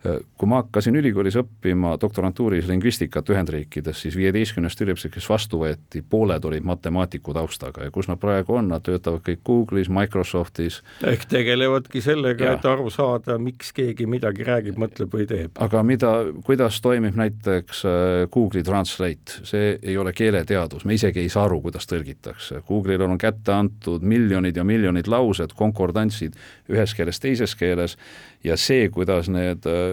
kui 0.00 0.48
ma 0.48 0.62
hakkasin 0.62 0.96
ülikoolis 0.96 1.36
õppima 1.36 1.92
doktorantuuris 2.00 2.64
lingvistikat 2.70 3.28
Ühendriikides, 3.34 3.98
siis 4.00 4.14
viieteistkümnest 4.16 4.80
üliõpilasest, 4.80 5.12
kes 5.12 5.26
vastu 5.28 5.60
võeti, 5.60 6.00
pooled 6.00 6.44
olid 6.48 6.64
matemaatiku 6.64 7.34
taustaga 7.36 7.84
ja 7.84 7.92
kus 7.92 8.08
nad 8.08 8.16
praegu 8.20 8.56
on, 8.56 8.70
nad 8.72 8.84
töötavad 8.86 9.20
kõik 9.26 9.42
Google'is, 9.44 9.90
Microsoftis. 9.92 10.80
ehk 11.04 11.26
tegelevadki 11.28 12.00
sellega, 12.00 12.54
et 12.56 12.64
aru 12.64 12.88
saada, 12.90 13.36
miks 13.38 13.74
keegi 13.76 14.08
midagi 14.08 14.46
räägib, 14.48 14.80
mõtleb 14.80 15.12
või 15.12 15.28
teeb. 15.28 15.60
aga 15.60 15.84
mida, 15.84 16.14
kuidas 16.48 16.80
toimib 16.80 17.20
näiteks 17.20 17.84
äh, 17.84 18.24
Google'i 18.32 18.64
Translate, 18.64 19.44
see 19.44 19.76
ei 19.82 19.98
ole 20.00 20.16
keeleteadus, 20.16 20.88
me 20.88 20.96
isegi 20.96 21.20
ei 21.20 21.28
saa 21.28 21.44
aru, 21.44 21.60
kuidas 21.68 21.84
tõlgitakse. 21.90 22.62
Google'ile 22.64 23.04
on 23.04 23.20
kätte 23.20 23.52
antud 23.52 24.00
miljonid 24.00 24.56
ja 24.56 24.64
miljonid 24.64 25.12
laused, 25.12 25.52
konkordantsid 25.60 26.40
ühes 26.72 26.96
keeles, 26.96 27.20
teises 27.20 27.52
keeles 27.54 27.98
ja 28.44 28.56
see, 28.56 28.88
kuidas 28.88 29.28
need 29.28 29.68
äh, 29.68 29.89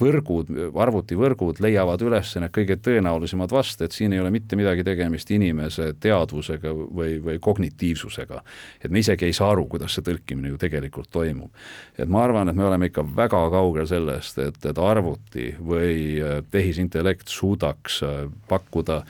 võrgud, 0.00 0.50
arvutivõrgud 0.74 1.60
leiavad 1.62 2.02
üles 2.04 2.34
need 2.36 2.52
kõige 2.54 2.76
tõenäolisemad 2.82 3.52
vasted, 3.52 3.92
siin 3.94 4.14
ei 4.14 4.20
ole 4.22 4.32
mitte 4.34 4.58
midagi 4.58 4.84
tegemist 4.86 5.30
inimese 5.34 5.92
teadvusega 6.00 6.72
või, 6.74 7.18
või 7.24 7.38
kognitiivsusega. 7.42 8.42
et 8.84 8.90
me 8.90 9.02
isegi 9.04 9.28
ei 9.28 9.36
saa 9.36 9.50
aru, 9.54 9.66
kuidas 9.66 9.96
see 9.96 10.06
tõlkimine 10.06 10.52
ju 10.52 10.60
tegelikult 10.60 11.10
toimub. 11.10 11.50
et 11.98 12.08
ma 12.08 12.24
arvan, 12.24 12.48
et 12.48 12.56
me 12.56 12.64
oleme 12.64 12.90
ikka 12.90 13.04
väga 13.16 13.42
kaugel 13.50 13.86
sellest, 13.86 14.38
et, 14.38 14.64
et 14.64 14.78
arvuti 14.78 15.54
või 15.58 16.20
äh, 16.20 16.40
tehisintellekt 16.50 17.28
suudaks 17.28 18.02
äh, 18.02 18.22
pakkuda 18.48 19.02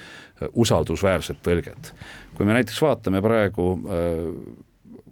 usaldusväärset 0.53 1.43
tõlget. 1.45 1.93
kui 2.35 2.47
me 2.47 2.55
näiteks 2.57 2.81
vaatame 2.81 3.21
praegu, 3.21 3.75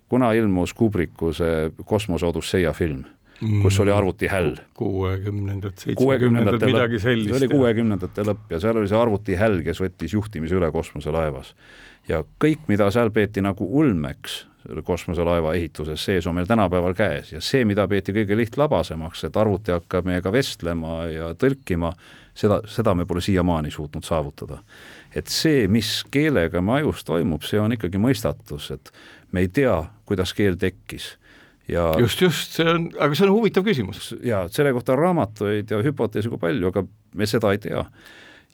kuna 0.09 0.33
ilmus 0.33 0.73
Kubriku 0.75 1.33
see 1.37 1.71
Kosmose 1.85 2.27
Odüsseia 2.27 2.73
film 2.73 3.05
kus 3.39 3.81
oli 3.81 3.93
arvutihäll. 3.93 4.57
kuuekümnendad, 4.75 5.73
seitsmekümnendad, 5.77 6.65
midagi 6.67 6.99
sellist. 6.99 7.31
see 7.31 7.39
oli 7.39 7.49
kuuekümnendate 7.49 8.25
lõpp 8.27 8.51
ja 8.51 8.61
seal 8.63 8.81
oli 8.81 8.91
see 8.91 8.99
arvutihäll, 8.99 9.63
kes 9.67 9.83
võttis 9.83 10.15
juhtimise 10.15 10.59
üle 10.59 10.71
kosmoselaevas. 10.75 11.55
ja 12.09 12.25
kõik, 12.45 12.67
mida 12.69 12.91
seal 12.91 13.13
peeti 13.15 13.43
nagu 13.45 13.69
ulmeks, 13.81 14.41
selle 14.67 14.83
kosmoselaeva 14.83 15.55
ehituses 15.55 16.05
sees 16.05 16.27
on 16.27 16.35
meil 16.35 16.49
tänapäeval 16.51 16.97
käes 16.99 17.33
ja 17.33 17.41
see, 17.41 17.65
mida 17.65 17.87
peeti 17.89 18.13
kõige 18.17 18.37
lihtlabasemaks, 18.37 19.25
et 19.29 19.37
arvuti 19.37 19.73
hakkab 19.73 20.09
meiega 20.09 20.33
vestlema 20.35 21.05
ja 21.13 21.31
tõlkima, 21.39 21.93
seda, 22.35 22.61
seda 22.67 22.95
me 22.95 23.07
pole 23.07 23.23
siiamaani 23.23 23.71
suutnud 23.71 24.05
saavutada. 24.05 24.59
et 25.15 25.31
see, 25.31 25.69
mis 25.69 26.03
keelega 26.11 26.61
me 26.63 26.81
ajus 26.81 27.05
toimub, 27.05 27.47
see 27.47 27.61
on 27.61 27.79
ikkagi 27.79 28.03
mõistatus, 28.03 28.73
et 28.75 28.93
me 29.33 29.47
ei 29.47 29.49
tea, 29.49 29.85
kuidas 30.07 30.35
keel 30.35 30.59
tekkis 30.59 31.15
ja 31.69 31.95
just, 31.99 32.21
just, 32.21 32.57
see 32.59 32.69
on, 32.69 32.89
aga 32.99 33.17
see 33.17 33.27
on 33.27 33.35
huvitav 33.35 33.67
küsimus. 33.67 34.13
jaa, 34.25 34.47
selle 34.53 34.73
kohta 34.77 34.95
on 34.95 35.03
raamatuid 35.03 35.75
ja 35.75 35.83
hüpoteese 35.85 36.33
kui 36.33 36.41
palju, 36.41 36.73
aga 36.73 36.85
me 37.15 37.29
seda 37.29 37.53
ei 37.53 37.61
tea. 37.63 37.85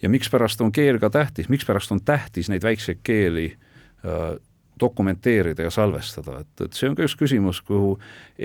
ja 0.02 0.10
mikspärast 0.10 0.60
on 0.60 0.72
keel 0.72 0.98
ka 1.02 1.10
tähtis, 1.10 1.48
mikspärast 1.48 1.92
on 1.94 2.02
tähtis 2.04 2.50
neid 2.52 2.64
väikseid 2.66 3.00
keeli 3.06 3.52
äh, 4.04 4.34
dokumenteerida 4.80 5.62
ja 5.62 5.70
salvestada, 5.70 6.40
et, 6.40 6.60
et 6.66 6.74
see 6.74 6.88
on 6.90 6.96
ka 6.98 7.04
üks 7.06 7.14
küsimus, 7.18 7.60
kuhu 7.62 7.92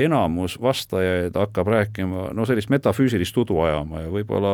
enamus 0.06 0.60
vastajaid 0.62 1.34
hakkab 1.36 1.72
rääkima, 1.74 2.28
no 2.38 2.46
sellist 2.46 2.70
metafüüsilist 2.70 3.38
udu 3.42 3.58
ajama 3.66 4.04
ja 4.04 4.12
võib-olla 4.14 4.54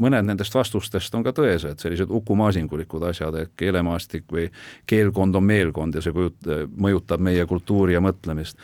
mõned 0.00 0.28
nendest 0.28 0.54
vastustest 0.54 1.14
on 1.18 1.26
ka 1.26 1.34
tõesed, 1.34 1.82
sellised 1.82 2.14
ukumaasingulikud 2.14 3.08
asjad, 3.10 3.40
et 3.42 3.52
keelemaastik 3.58 4.30
või 4.30 4.46
keelkond 4.86 5.34
on 5.34 5.48
meelkond 5.50 5.98
ja 5.98 6.04
see 6.04 6.14
kujut-, 6.14 6.52
mõjutab 6.78 7.26
meie 7.26 7.46
kultuuri 7.50 7.98
ja 7.98 8.04
mõtlemist 8.04 8.58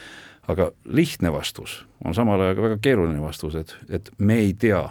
aga 0.48 0.70
lihtne 0.84 1.32
vastus 1.32 1.86
on 2.04 2.14
samal 2.14 2.40
ajal 2.40 2.54
ka 2.54 2.62
väga 2.62 2.78
keeruline 2.82 3.22
vastus, 3.22 3.54
et, 3.54 3.76
et 3.90 4.10
me 4.18 4.38
ei 4.44 4.54
tea, 4.54 4.82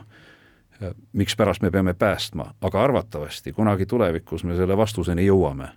mikspärast 1.14 1.64
me 1.64 1.72
peame 1.72 1.94
päästma, 1.94 2.50
aga 2.62 2.84
arvatavasti 2.84 3.54
kunagi 3.56 3.86
tulevikus 3.86 4.44
me 4.44 4.56
selle 4.56 4.78
vastuseni 4.78 5.28
jõuame. 5.28 5.70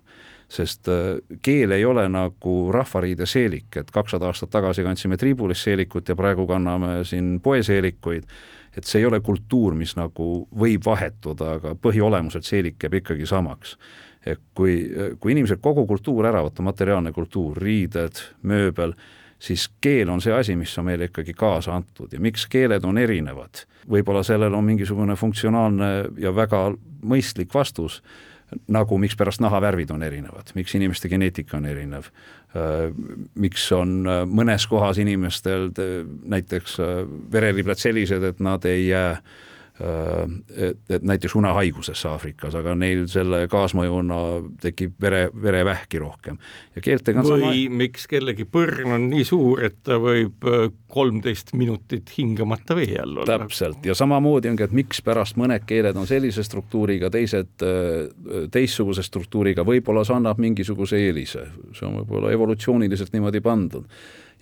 sest 0.49 0.89
äh, 0.89 1.19
keel 1.43 1.71
ei 1.77 1.85
ole 1.85 2.07
nagu 2.09 2.73
rahvariide 2.73 3.27
seelik, 3.27 3.77
et 3.77 3.91
kakssada 3.91 4.27
aastat 4.27 4.51
tagasi 4.51 4.83
kandsime 4.83 5.17
triibulist 5.17 5.61
seelikut 5.61 6.09
ja 6.09 6.17
praegu 6.17 6.47
kanname 6.47 7.05
siin 7.05 7.41
poeseelikuid, 7.41 8.25
et 8.77 8.85
see 8.85 9.03
ei 9.03 9.07
ole 9.07 9.21
kultuur, 9.21 9.75
mis 9.75 9.93
nagu 9.97 10.49
võib 10.59 10.87
vahetuda, 10.87 11.53
aga 11.61 11.75
põhiolemuselt 11.75 12.49
seelik 12.49 12.83
jääb 12.83 12.95
ikkagi 13.03 13.27
samaks 13.27 13.77
kui, 14.55 14.91
kui 15.21 15.33
inimesed 15.33 15.61
kogu 15.63 15.87
kultuur 15.87 16.27
ära 16.29 16.43
võtta, 16.47 16.65
materiaalne 16.65 17.13
kultuur, 17.13 17.59
riided, 17.63 18.21
mööbel, 18.43 18.95
siis 19.39 19.69
keel 19.81 20.11
on 20.11 20.21
see 20.21 20.35
asi, 20.35 20.57
mis 20.57 20.73
on 20.79 20.89
meile 20.89 21.09
ikkagi 21.09 21.35
kaasa 21.35 21.77
antud 21.77 22.13
ja 22.13 22.21
miks 22.21 22.47
keeled 22.51 22.85
on 22.85 22.99
erinevad. 22.99 23.65
võib-olla 23.89 24.23
sellel 24.23 24.55
on 24.55 24.65
mingisugune 24.65 25.17
funktsionaalne 25.17 25.91
ja 26.21 26.35
väga 26.35 26.75
mõistlik 27.03 27.55
vastus, 27.55 28.03
nagu 28.69 28.99
mikspärast 28.99 29.41
nahavärvid 29.41 29.91
on 29.91 30.03
erinevad, 30.03 30.53
miks 30.55 30.75
inimeste 30.75 31.09
geneetika 31.09 31.57
on 31.57 31.67
erinev, 31.67 32.11
äh, 32.57 32.89
miks 33.35 33.73
on 33.73 34.01
äh, 34.07 34.23
mõnes 34.27 34.67
kohas 34.69 34.99
inimestel 34.99 35.71
näiteks 36.25 36.81
äh, 36.81 37.05
vereriblad 37.33 37.79
sellised, 37.79 38.23
et 38.23 38.41
nad 38.41 38.65
ei 38.65 38.89
jää 38.89 39.13
Äh, 39.13 39.48
et, 39.79 40.81
et 40.91 41.05
näiteks 41.07 41.35
unehaigusesse 41.39 42.09
Aafrikas, 42.11 42.57
aga 42.59 42.75
neil 42.79 43.05
selle 43.11 43.45
kaasmõjuna 43.51 44.19
tekib 44.63 44.97
vere, 45.01 45.29
verevähki 45.31 46.01
rohkem. 46.03 46.39
ja 46.75 46.83
keeltega 46.83 47.23
on 47.23 47.29
või 47.31 47.45
sama... 47.45 47.79
miks 47.85 48.09
kellegi 48.11 48.47
põrn 48.51 48.97
on 48.97 49.09
nii 49.13 49.27
suur, 49.29 49.63
et 49.69 49.79
ta 49.87 50.01
võib 50.03 50.47
äh, 50.51 50.69
kolmteist 50.91 51.55
minutit 51.55 52.11
hingamata 52.17 52.77
vee 52.79 52.99
all 52.99 53.23
olla. 53.23 53.39
täpselt, 53.39 53.87
ja 53.87 53.95
samamoodi 53.99 54.51
ongi, 54.51 54.67
et 54.67 54.77
mikspärast 54.77 55.39
mõned 55.39 55.67
keeled 55.69 55.99
on 55.99 56.11
sellise 56.11 56.43
struktuuriga, 56.47 57.13
teised 57.15 57.67
äh, 57.67 58.49
teistsuguse 58.51 59.07
struktuuriga, 59.07 59.67
võib-olla 59.69 60.03
see 60.07 60.19
annab 60.19 60.43
mingisuguse 60.43 60.99
eelise, 61.07 61.47
see 61.71 61.87
on 61.87 62.01
võib-olla 62.03 62.35
evolutsiooniliselt 62.35 63.15
niimoodi 63.15 63.45
pandud 63.45 63.87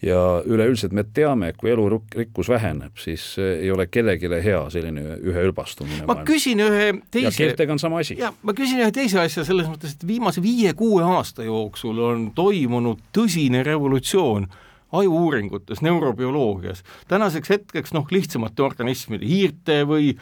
ja 0.02 0.42
üleüldiselt 0.44 0.92
me 0.92 1.04
teame, 1.04 1.50
et 1.52 1.56
kui 1.60 1.70
elurikkus 1.72 2.50
väheneb, 2.52 2.96
siis 3.00 3.24
ei 3.40 3.70
ole 3.72 3.86
kellelegi 3.88 4.28
hea 4.44 4.60
selline 4.72 5.16
üheülbastumine. 5.24 6.04
ma 6.04 6.12
maailma. 6.12 6.26
küsin 6.28 6.60
ühe 6.60 6.92
teise. 7.10 7.26
ja 7.28 7.32
keeltega 7.36 7.72
on 7.72 7.80
sama 7.80 8.02
asi. 8.04 8.18
jah, 8.20 8.34
ma 8.42 8.54
küsin 8.56 8.82
ühe 8.84 8.92
teise 8.92 9.20
asja 9.22 9.44
selles 9.46 9.70
mõttes, 9.70 9.96
et 9.96 10.06
viimase 10.06 10.42
viie-kuue 10.44 11.04
aasta 11.16 11.46
jooksul 11.46 11.98
on 12.10 12.30
toimunud 12.36 13.00
tõsine 13.16 13.64
revolutsioon 13.66 14.48
ajuuuringutes, 14.92 15.80
neurobioloogias. 15.82 16.82
tänaseks 17.08 17.50
hetkeks 17.50 17.92
noh, 17.92 18.06
lihtsamate 18.10 18.62
organismide, 18.62 19.26
hiirte 19.26 19.80
või 19.88 20.12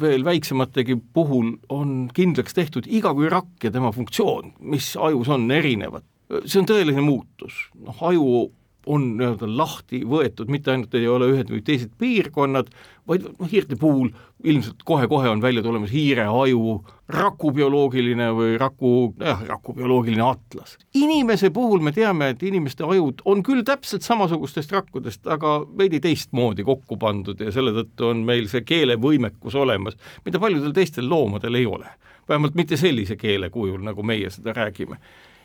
veel 0.00 0.24
väiksemategi 0.24 0.98
puhul 1.12 1.56
on 1.68 2.10
kindlaks 2.14 2.54
tehtud 2.54 2.86
iga 2.86 3.14
kui 3.14 3.28
rakk 3.28 3.64
ja 3.64 3.72
tema 3.74 3.92
funktsioon, 3.92 4.52
mis 4.60 4.94
ajus 4.96 5.28
on, 5.28 5.50
erinevad. 5.50 6.06
see 6.44 6.60
on 6.60 6.68
tõeline 6.68 7.02
muutus, 7.02 7.56
noh 7.80 8.02
aju 8.04 8.52
on 8.88 9.10
nii-öelda 9.18 9.48
lahti 9.56 10.02
võetud, 10.08 10.48
mitte 10.52 10.72
ainult 10.72 10.94
ei 10.96 11.08
ole 11.10 11.28
ühed 11.32 11.50
või 11.52 11.60
teised 11.64 11.92
piirkonnad, 12.00 12.70
vaid 13.08 13.26
noh, 13.28 13.48
hiirte 13.50 13.76
puhul 13.80 14.10
ilmselt 14.44 14.84
kohe-kohe 14.86 15.28
on 15.28 15.42
välja 15.42 15.62
tulemas 15.62 15.90
hiire 15.92 16.24
aju 16.30 16.78
rakubioloogiline 17.08 18.28
või 18.36 18.56
raku, 18.60 18.92
jah, 19.20 19.40
rakubioloogiline 19.48 20.24
atlas. 20.24 20.76
inimese 20.94 21.50
puhul 21.50 21.80
me 21.84 21.92
teame, 21.92 22.30
et 22.34 22.42
inimeste 22.42 22.84
ajud 22.84 23.22
on 23.24 23.42
küll 23.42 23.64
täpselt 23.66 24.06
samasugustest 24.06 24.72
rakkudest, 24.72 25.26
aga 25.26 25.58
veidi 25.78 26.00
teistmoodi 26.04 26.64
kokku 26.64 26.96
pandud 27.00 27.40
ja 27.40 27.52
selle 27.52 27.74
tõttu 27.76 28.12
on 28.12 28.22
meil 28.28 28.48
see 28.48 28.64
keelevõimekus 28.68 29.56
olemas, 29.58 29.98
mida 30.24 30.38
paljudel 30.38 30.76
teistel 30.76 31.08
loomadel 31.08 31.54
ei 31.54 31.66
ole. 31.66 31.88
vähemalt 32.28 32.54
mitte 32.54 32.76
sellise 32.76 33.16
keele 33.16 33.50
kujul, 33.50 33.80
nagu 33.80 34.02
meie 34.02 34.30
seda 34.30 34.52
räägime. 34.52 34.98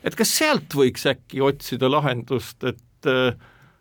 et 0.04 0.14
kas 0.14 0.38
sealt 0.38 0.74
võiks 0.74 1.06
äkki 1.08 1.40
otsida 1.40 1.90
lahendust, 1.90 2.64
et 2.64 2.82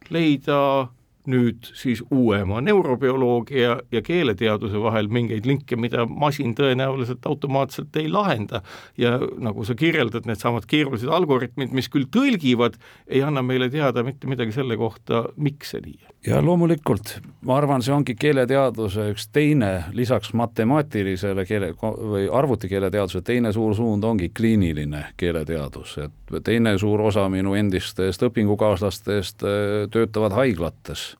leida 0.09 0.89
nüüd 1.29 1.69
siis 1.77 2.03
uuema 2.11 2.61
neurobioloogia 2.61 3.77
ja 3.91 4.01
keeleteaduse 4.03 4.81
vahel 4.81 5.07
mingeid 5.07 5.47
linke, 5.47 5.77
mida 5.79 6.05
masin 6.05 6.55
tõenäoliselt 6.57 7.25
automaatselt 7.29 7.95
ei 7.95 8.09
lahenda. 8.11 8.61
ja 8.97 9.19
nagu 9.37 9.65
sa 9.65 9.75
kirjeldad, 9.75 10.25
needsamad 10.25 10.65
keerulised 10.67 11.09
algoritmid, 11.09 11.71
mis 11.71 11.89
küll 11.89 12.05
tõlgivad, 12.11 12.75
ei 13.07 13.23
anna 13.23 13.41
meile 13.41 13.69
teada 13.69 14.03
mitte 14.03 14.27
midagi 14.27 14.51
selle 14.51 14.77
kohta, 14.77 15.23
miks 15.37 15.73
see 15.73 15.81
nii 15.85 15.99
on. 16.03 16.15
ja 16.27 16.41
loomulikult, 16.45 17.15
ma 17.41 17.57
arvan, 17.57 17.81
see 17.81 17.95
ongi 17.95 18.15
keeleteaduse 18.19 19.09
üks 19.13 19.29
teine, 19.31 19.71
lisaks 19.93 20.33
matemaatilisele 20.33 21.45
keele 21.47 21.73
või 21.79 22.27
arvutikeeleteaduse 22.31 23.21
teine 23.21 23.53
suur 23.53 23.75
suund 23.75 24.03
ongi 24.03 24.29
kliiniline 24.35 25.05
keeleteadus, 25.17 25.97
et 26.03 26.43
teine 26.43 26.77
suur 26.77 27.01
osa 27.07 27.29
minu 27.29 27.55
endistest 27.55 28.23
õpingukaaslastest 28.27 29.47
äh, 29.47 29.89
töötavad 29.91 30.35
haiglates 30.35 31.12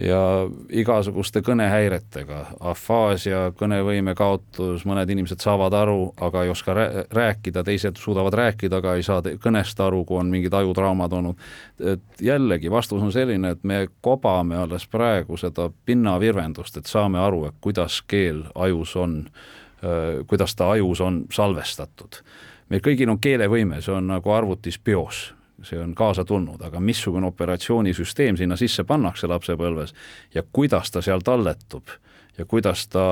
ja 0.00 0.48
igasuguste 0.72 1.42
kõnehäiretega, 1.44 2.40
afaasia, 2.72 3.50
kõnevõime 3.56 4.14
kaotus, 4.16 4.84
mõned 4.88 5.10
inimesed 5.12 5.42
saavad 5.44 5.74
aru, 5.76 6.10
aga 6.20 6.44
ei 6.44 6.52
oska 6.52 6.74
rääkida, 7.12 7.64
teised 7.66 8.00
suudavad 8.00 8.34
rääkida, 8.40 8.80
aga 8.80 8.94
ei 8.96 9.04
saa 9.06 9.22
kõnest 9.42 9.80
aru, 9.84 10.04
kui 10.08 10.20
on 10.20 10.30
mingid 10.32 10.54
ajutraumad 10.56 11.12
olnud. 11.12 11.36
et 11.80 12.20
jällegi, 12.20 12.70
vastus 12.70 13.02
on 13.02 13.12
selline, 13.12 13.50
et 13.50 13.64
me 13.64 13.88
kobame 14.00 14.56
alles 14.56 14.86
praegu 14.86 15.36
seda 15.36 15.70
pinnavirvendust, 15.84 16.76
et 16.76 16.86
saame 16.86 17.18
aru, 17.18 17.44
et 17.46 17.54
kuidas 17.60 18.02
keel 18.06 18.44
ajus 18.54 18.96
on, 18.96 19.24
kuidas 20.26 20.54
ta 20.54 20.70
ajus 20.70 21.00
on 21.00 21.24
salvestatud. 21.32 22.22
meil 22.68 22.80
kõigil 22.80 23.10
on 23.10 23.18
keelevõime, 23.18 23.82
see 23.82 23.92
on 23.94 24.06
nagu 24.06 24.30
arvutis 24.30 24.78
bios 24.78 25.34
see 25.62 25.80
on 25.80 25.94
kaasa 25.94 26.24
tulnud, 26.24 26.62
aga 26.64 26.80
missugune 26.80 27.26
operatsioonisüsteem 27.26 28.36
sinna 28.36 28.56
sisse 28.56 28.84
pannakse 28.84 29.28
lapsepõlves 29.30 29.94
ja 30.34 30.42
kuidas 30.52 30.90
ta 30.90 31.02
seal 31.04 31.20
talletub 31.24 31.92
ja 32.38 32.44
kuidas 32.44 32.88
ta, 32.88 33.04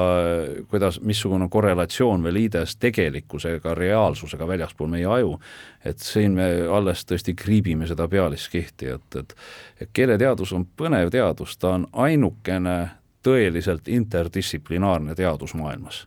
kuidas, 0.71 1.01
missugune 1.01 1.49
korrelatsioon 1.51 2.23
või 2.25 2.33
liides 2.33 2.77
tegelikkusega, 2.81 3.75
reaalsusega 3.75 4.47
väljaspool 4.49 4.89
meie 4.89 5.07
aju, 5.07 5.35
et 5.85 6.01
siin 6.01 6.39
me 6.39 6.47
alles 6.73 7.05
tõesti 7.05 7.35
kriibime 7.37 7.87
seda 7.87 8.09
pealiskihti, 8.09 8.95
et, 8.95 9.19
et 9.21 9.35
et 9.81 9.91
keeleteadus 9.93 10.53
on 10.57 10.65
põnev 10.77 11.11
teadus, 11.15 11.57
ta 11.59 11.77
on 11.77 11.87
ainukene 11.93 12.79
tõeliselt 13.23 13.89
interdistsiplinaarne 13.89 15.15
teadus 15.15 15.55
maailmas, 15.55 16.07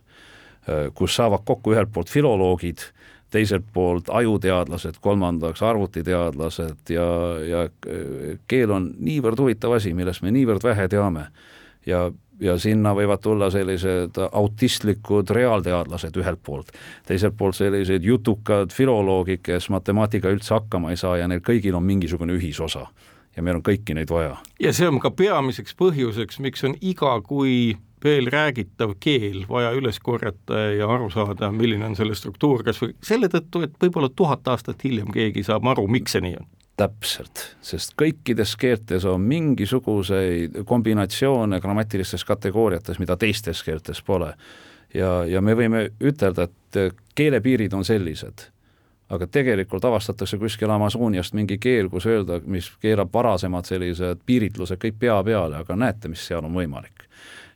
kus 0.94 1.14
saavad 1.16 1.46
kokku 1.46 1.72
ühelt 1.72 1.92
poolt 1.92 2.10
filoloogid, 2.10 2.84
teiselt 3.32 3.64
poolt 3.72 4.10
ajuteadlased, 4.12 5.00
kolmandaks 5.00 5.62
arvutiteadlased 5.64 6.92
ja, 6.92 7.06
ja 7.48 7.62
keel 8.48 8.74
on 8.74 8.90
niivõrd 9.00 9.40
huvitav 9.40 9.78
asi, 9.78 9.94
millest 9.96 10.22
me 10.22 10.32
niivõrd 10.34 10.64
vähe 10.64 10.88
teame. 10.92 11.26
ja, 11.86 12.10
ja 12.40 12.58
sinna 12.58 12.92
võivad 12.94 13.22
tulla 13.22 13.50
sellised 13.50 14.18
autistlikud 14.32 15.30
reaalteadlased 15.30 16.16
ühelt 16.16 16.42
poolt, 16.42 16.72
teiselt 17.06 17.36
poolt 17.38 17.56
sellised 17.56 18.04
jutukad 18.04 18.72
filoloogid, 18.72 19.42
kes 19.42 19.70
matemaatikaga 19.70 20.34
üldse 20.34 20.54
hakkama 20.54 20.92
ei 20.92 21.00
saa 21.00 21.16
ja 21.22 21.28
neil 21.28 21.42
kõigil 21.44 21.76
on 21.78 21.86
mingisugune 21.86 22.36
ühisosa 22.36 22.86
ja 23.36 23.42
meil 23.42 23.58
on 23.58 23.64
kõiki 23.64 23.96
neid 23.96 24.10
vaja. 24.12 24.36
ja 24.60 24.72
see 24.76 24.88
on 24.88 25.00
ka 25.00 25.10
peamiseks 25.10 25.76
põhjuseks, 25.78 26.40
miks 26.44 26.64
on 26.68 26.76
iga 26.80 27.14
kui 27.24 27.76
veel 28.04 28.30
räägitav 28.32 28.96
keel 29.00 29.44
vaja 29.48 29.72
üles 29.76 30.00
korjata 30.00 30.58
ja 30.76 30.88
aru 30.90 31.10
saada, 31.10 31.52
milline 31.54 31.86
on 31.86 31.96
selle 31.98 32.16
struktuur, 32.18 32.64
kas 32.66 32.80
või 32.82 32.96
selle 33.04 33.30
tõttu, 33.32 33.62
et 33.66 33.76
võib-olla 33.80 34.10
tuhat 34.16 34.48
aastat 34.48 34.82
hiljem 34.84 35.12
keegi 35.14 35.44
saab 35.46 35.66
aru, 35.74 35.86
miks 35.90 36.16
see 36.16 36.24
nii 36.24 36.36
on 36.40 36.50
täpselt, 36.80 37.42
sest 37.62 37.92
kõikides 38.00 38.54
keeltes 38.58 39.04
on 39.06 39.20
mingisuguseid 39.28 40.62
kombinatsioone 40.66 41.60
grammatilistes 41.60 42.24
kategooriates, 42.24 42.98
mida 42.98 43.16
teistes 43.20 43.62
keeltes 43.62 44.02
pole. 44.02 44.32
ja, 44.94 45.24
ja 45.28 45.40
me 45.40 45.54
võime 45.54 45.90
ütelda, 46.00 46.48
et 46.48 46.96
keelepiirid 47.14 47.76
on 47.76 47.84
sellised, 47.84 48.48
aga 49.12 49.28
tegelikult 49.28 49.84
avastatakse 49.84 50.38
kuskil 50.40 50.70
Amazoniast 50.70 51.36
mingi 51.36 51.58
keel, 51.58 51.90
kus 51.92 52.06
öelda, 52.08 52.40
mis 52.44 52.72
keerab 52.80 53.12
varasemad 53.12 53.68
sellised 53.68 54.24
piiritlused 54.26 54.80
kõik 54.80 54.98
pea 54.98 55.22
peale, 55.22 55.60
aga 55.60 55.76
näete, 55.76 56.08
mis 56.08 56.24
seal 56.26 56.44
on 56.44 56.56
võimalik 56.56 57.06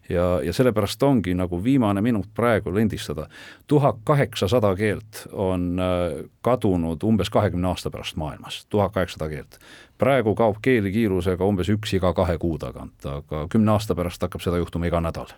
ja, 0.09 0.41
ja 0.43 0.53
sellepärast 0.53 1.03
ongi 1.03 1.35
nagu 1.35 1.59
viimane 1.65 2.01
minut 2.01 2.27
praegu 2.35 2.75
lindistada. 2.75 3.29
tuhat 3.67 3.97
kaheksasada 4.05 4.75
keelt 4.77 5.27
on 5.33 5.79
äh, 5.81 6.25
kadunud 6.41 7.03
umbes 7.03 7.31
kahekümne 7.31 7.69
aasta 7.69 7.91
pärast 7.91 8.17
maailmas, 8.17 8.67
tuhat 8.69 8.93
kaheksasada 8.93 9.29
keelt. 9.29 9.59
praegu 9.99 10.35
kaob 10.35 10.57
keeli 10.63 10.93
kiirusega 10.93 11.45
umbes 11.45 11.69
üks 11.69 11.97
iga 11.97 12.13
kahe 12.13 12.39
kuu 12.39 12.59
tagant, 12.59 13.07
aga 13.07 13.47
kümne 13.49 13.73
aasta 13.73 13.95
pärast 13.95 14.23
hakkab 14.23 14.41
seda 14.41 14.57
juhtuma 14.57 14.87
iga 14.87 15.01
nädal 15.01 15.33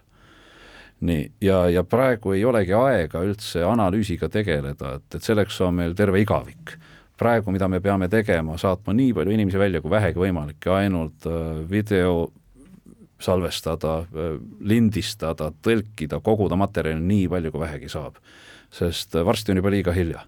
nii, 1.00 1.30
ja, 1.40 1.68
ja 1.70 1.84
praegu 1.84 2.32
ei 2.34 2.44
olegi 2.44 2.74
aega 2.74 3.22
üldse 3.22 3.62
analüüsiga 3.66 4.28
tegeleda, 4.28 4.96
et, 4.98 5.14
et 5.14 5.22
selleks 5.22 5.60
on 5.62 5.74
meil 5.74 5.94
terve 5.94 6.20
igavik. 6.20 6.76
praegu, 7.18 7.50
mida 7.50 7.66
me 7.68 7.80
peame 7.80 8.06
tegema, 8.08 8.54
saatma 8.58 8.92
nii 8.94 9.12
palju 9.14 9.32
inimesi 9.34 9.58
välja 9.58 9.80
kui 9.82 9.90
vähegi 9.90 10.20
võimalik 10.22 10.66
ja 10.66 10.76
ainult 10.78 11.26
äh, 11.26 11.70
video 11.70 12.28
salvestada, 13.18 14.04
lindistada, 14.60 15.50
tõlkida, 15.62 16.20
koguda 16.22 16.56
materjali 16.56 17.02
nii 17.02 17.28
palju, 17.28 17.52
kui 17.52 17.60
vähegi 17.60 17.88
saab. 17.88 18.16
sest 18.70 19.14
varsti 19.24 19.52
on 19.52 19.56
juba 19.56 19.70
liiga 19.70 19.92
hilja. 19.92 20.20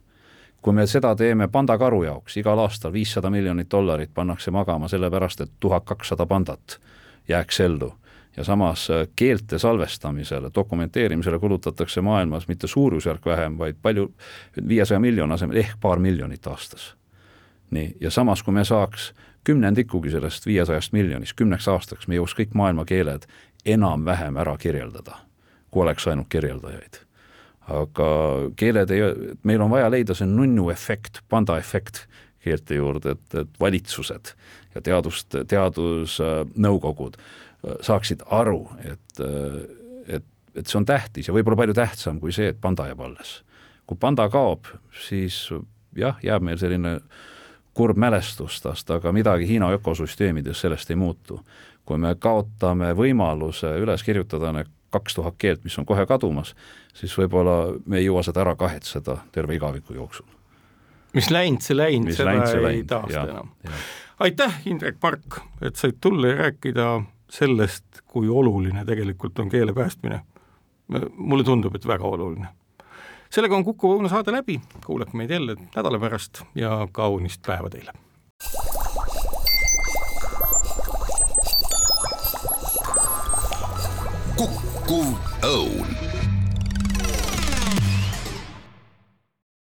kui 0.62 0.72
me 0.72 0.86
seda 0.86 1.14
teeme 1.16 1.48
pandakaru 1.48 2.02
jaoks, 2.04 2.36
igal 2.36 2.58
aastal 2.58 2.92
viissada 2.92 3.30
miljonit 3.30 3.70
dollarit 3.70 4.10
pannakse 4.14 4.50
magama 4.50 4.88
sellepärast, 4.88 5.40
et 5.40 5.50
tuhat 5.60 5.84
kakssada 5.84 6.26
pandat 6.26 6.80
jääks 7.28 7.60
ellu 7.60 7.94
ja 8.36 8.44
samas 8.44 8.88
keelte 9.16 9.58
salvestamisele, 9.58 10.50
dokumenteerimisele 10.54 11.38
kulutatakse 11.38 12.00
maailmas 12.00 12.48
mitte 12.48 12.66
suurusjärk 12.66 13.26
vähem, 13.26 13.58
vaid 13.58 13.76
palju, 13.82 14.12
viiesaja 14.68 15.00
miljoni 15.00 15.34
asemel 15.34 15.56
ehk 15.56 15.76
paar 15.80 15.98
miljonit 15.98 16.46
aastas. 16.46 16.94
nii, 17.70 17.96
ja 18.00 18.10
samas, 18.10 18.42
kui 18.42 18.54
me 18.54 18.64
saaks 18.64 19.12
kümnendikugi 19.44 20.10
sellest 20.10 20.46
viiesajast 20.46 20.92
miljonist, 20.92 21.36
kümneks 21.38 21.68
aastaks 21.68 22.08
me 22.08 22.18
jõuaks 22.18 22.36
kõik 22.38 22.56
maailma 22.58 22.84
keeled 22.88 23.26
enam-vähem 23.68 24.38
ära 24.40 24.56
kirjeldada, 24.60 25.16
kui 25.70 25.84
oleks 25.84 26.08
ainult 26.08 26.28
kirjeldajaid. 26.32 27.04
aga 27.70 28.06
keeled 28.58 28.90
ei, 28.90 29.02
meil 29.46 29.62
on 29.62 29.70
vaja 29.70 29.90
leida 29.92 30.14
see 30.18 30.26
nunnu 30.26 30.70
efekt, 30.72 31.20
panda 31.28 31.58
efekt 31.58 32.06
keelte 32.42 32.74
juurde, 32.74 33.14
et, 33.14 33.34
et 33.34 33.60
valitsused 33.60 34.32
ja 34.74 34.80
teadust, 34.82 35.36
teadusnõukogud 35.48 37.18
äh, 37.20 37.76
saaksid 37.86 38.24
aru, 38.26 38.64
et, 38.82 39.22
äh, 39.22 39.60
et, 40.16 40.26
et 40.54 40.66
see 40.66 40.80
on 40.80 40.88
tähtis 40.88 41.28
ja 41.28 41.36
võib-olla 41.36 41.62
palju 41.62 41.76
tähtsam 41.78 42.18
kui 42.20 42.34
see, 42.34 42.50
et 42.50 42.60
panda 42.60 42.88
jääb 42.90 43.04
alles. 43.06 43.40
kui 43.86 43.98
panda 44.00 44.28
kaob, 44.30 44.66
siis 45.06 45.48
jah, 45.96 46.18
jääb 46.22 46.42
meil 46.46 46.58
selline 46.58 46.96
äh, 46.96 47.30
kurb 47.80 47.96
mälestus 47.96 48.60
tast, 48.60 48.90
aga 48.92 49.12
midagi 49.12 49.46
Hiina 49.48 49.70
ökosüsteemides 49.72 50.60
sellest 50.60 50.90
ei 50.90 50.96
muutu. 50.96 51.40
kui 51.88 51.98
me 51.98 52.12
kaotame 52.14 52.92
võimaluse 52.94 53.70
üles 53.82 54.02
kirjutada 54.06 54.52
need 54.52 54.68
kaks 54.94 55.16
tuhat 55.16 55.34
keelt, 55.38 55.64
mis 55.64 55.78
on 55.80 55.86
kohe 55.88 56.04
kadumas, 56.06 56.52
siis 56.94 57.16
võib-olla 57.18 57.54
me 57.86 57.98
ei 57.98 58.04
jõua 58.04 58.22
seda 58.22 58.44
ära 58.44 58.52
kahetseda 58.56 59.16
terve 59.32 59.56
igaviku 59.56 59.96
jooksul. 59.96 60.26
mis 61.14 61.30
läinud, 61.30 61.64
see 61.64 61.76
läinud, 61.76 62.12
seda 62.12 62.28
läinud, 62.28 62.52
ei 62.52 62.62
läinud, 62.66 62.86
taasta 62.92 63.24
enam. 63.24 63.50
aitäh, 64.28 64.60
Indrek 64.66 65.00
Mark, 65.02 65.40
et 65.62 65.80
said 65.80 65.96
tulla 66.00 66.34
ja 66.34 66.38
rääkida 66.44 66.92
sellest, 67.32 68.04
kui 68.06 68.28
oluline 68.28 68.84
tegelikult 68.84 69.38
on 69.38 69.48
keele 69.48 69.72
päästmine. 69.72 70.20
mulle 71.16 71.44
tundub, 71.44 71.74
et 71.74 71.86
väga 71.86 72.04
oluline 72.04 72.52
sellega 73.30 73.56
on 73.56 73.64
Kuku 73.64 73.94
Õuna 73.94 74.10
saade 74.10 74.32
läbi, 74.34 74.60
kuulake 74.86 75.16
meid 75.16 75.30
jälle 75.30 75.56
nädala 75.74 75.98
pärast 76.02 76.42
ja 76.54 76.86
kaunist 76.92 77.42
päeva 77.46 77.70
teile! 77.70 77.92
kukkuv 84.40 85.10
õun 85.46 86.09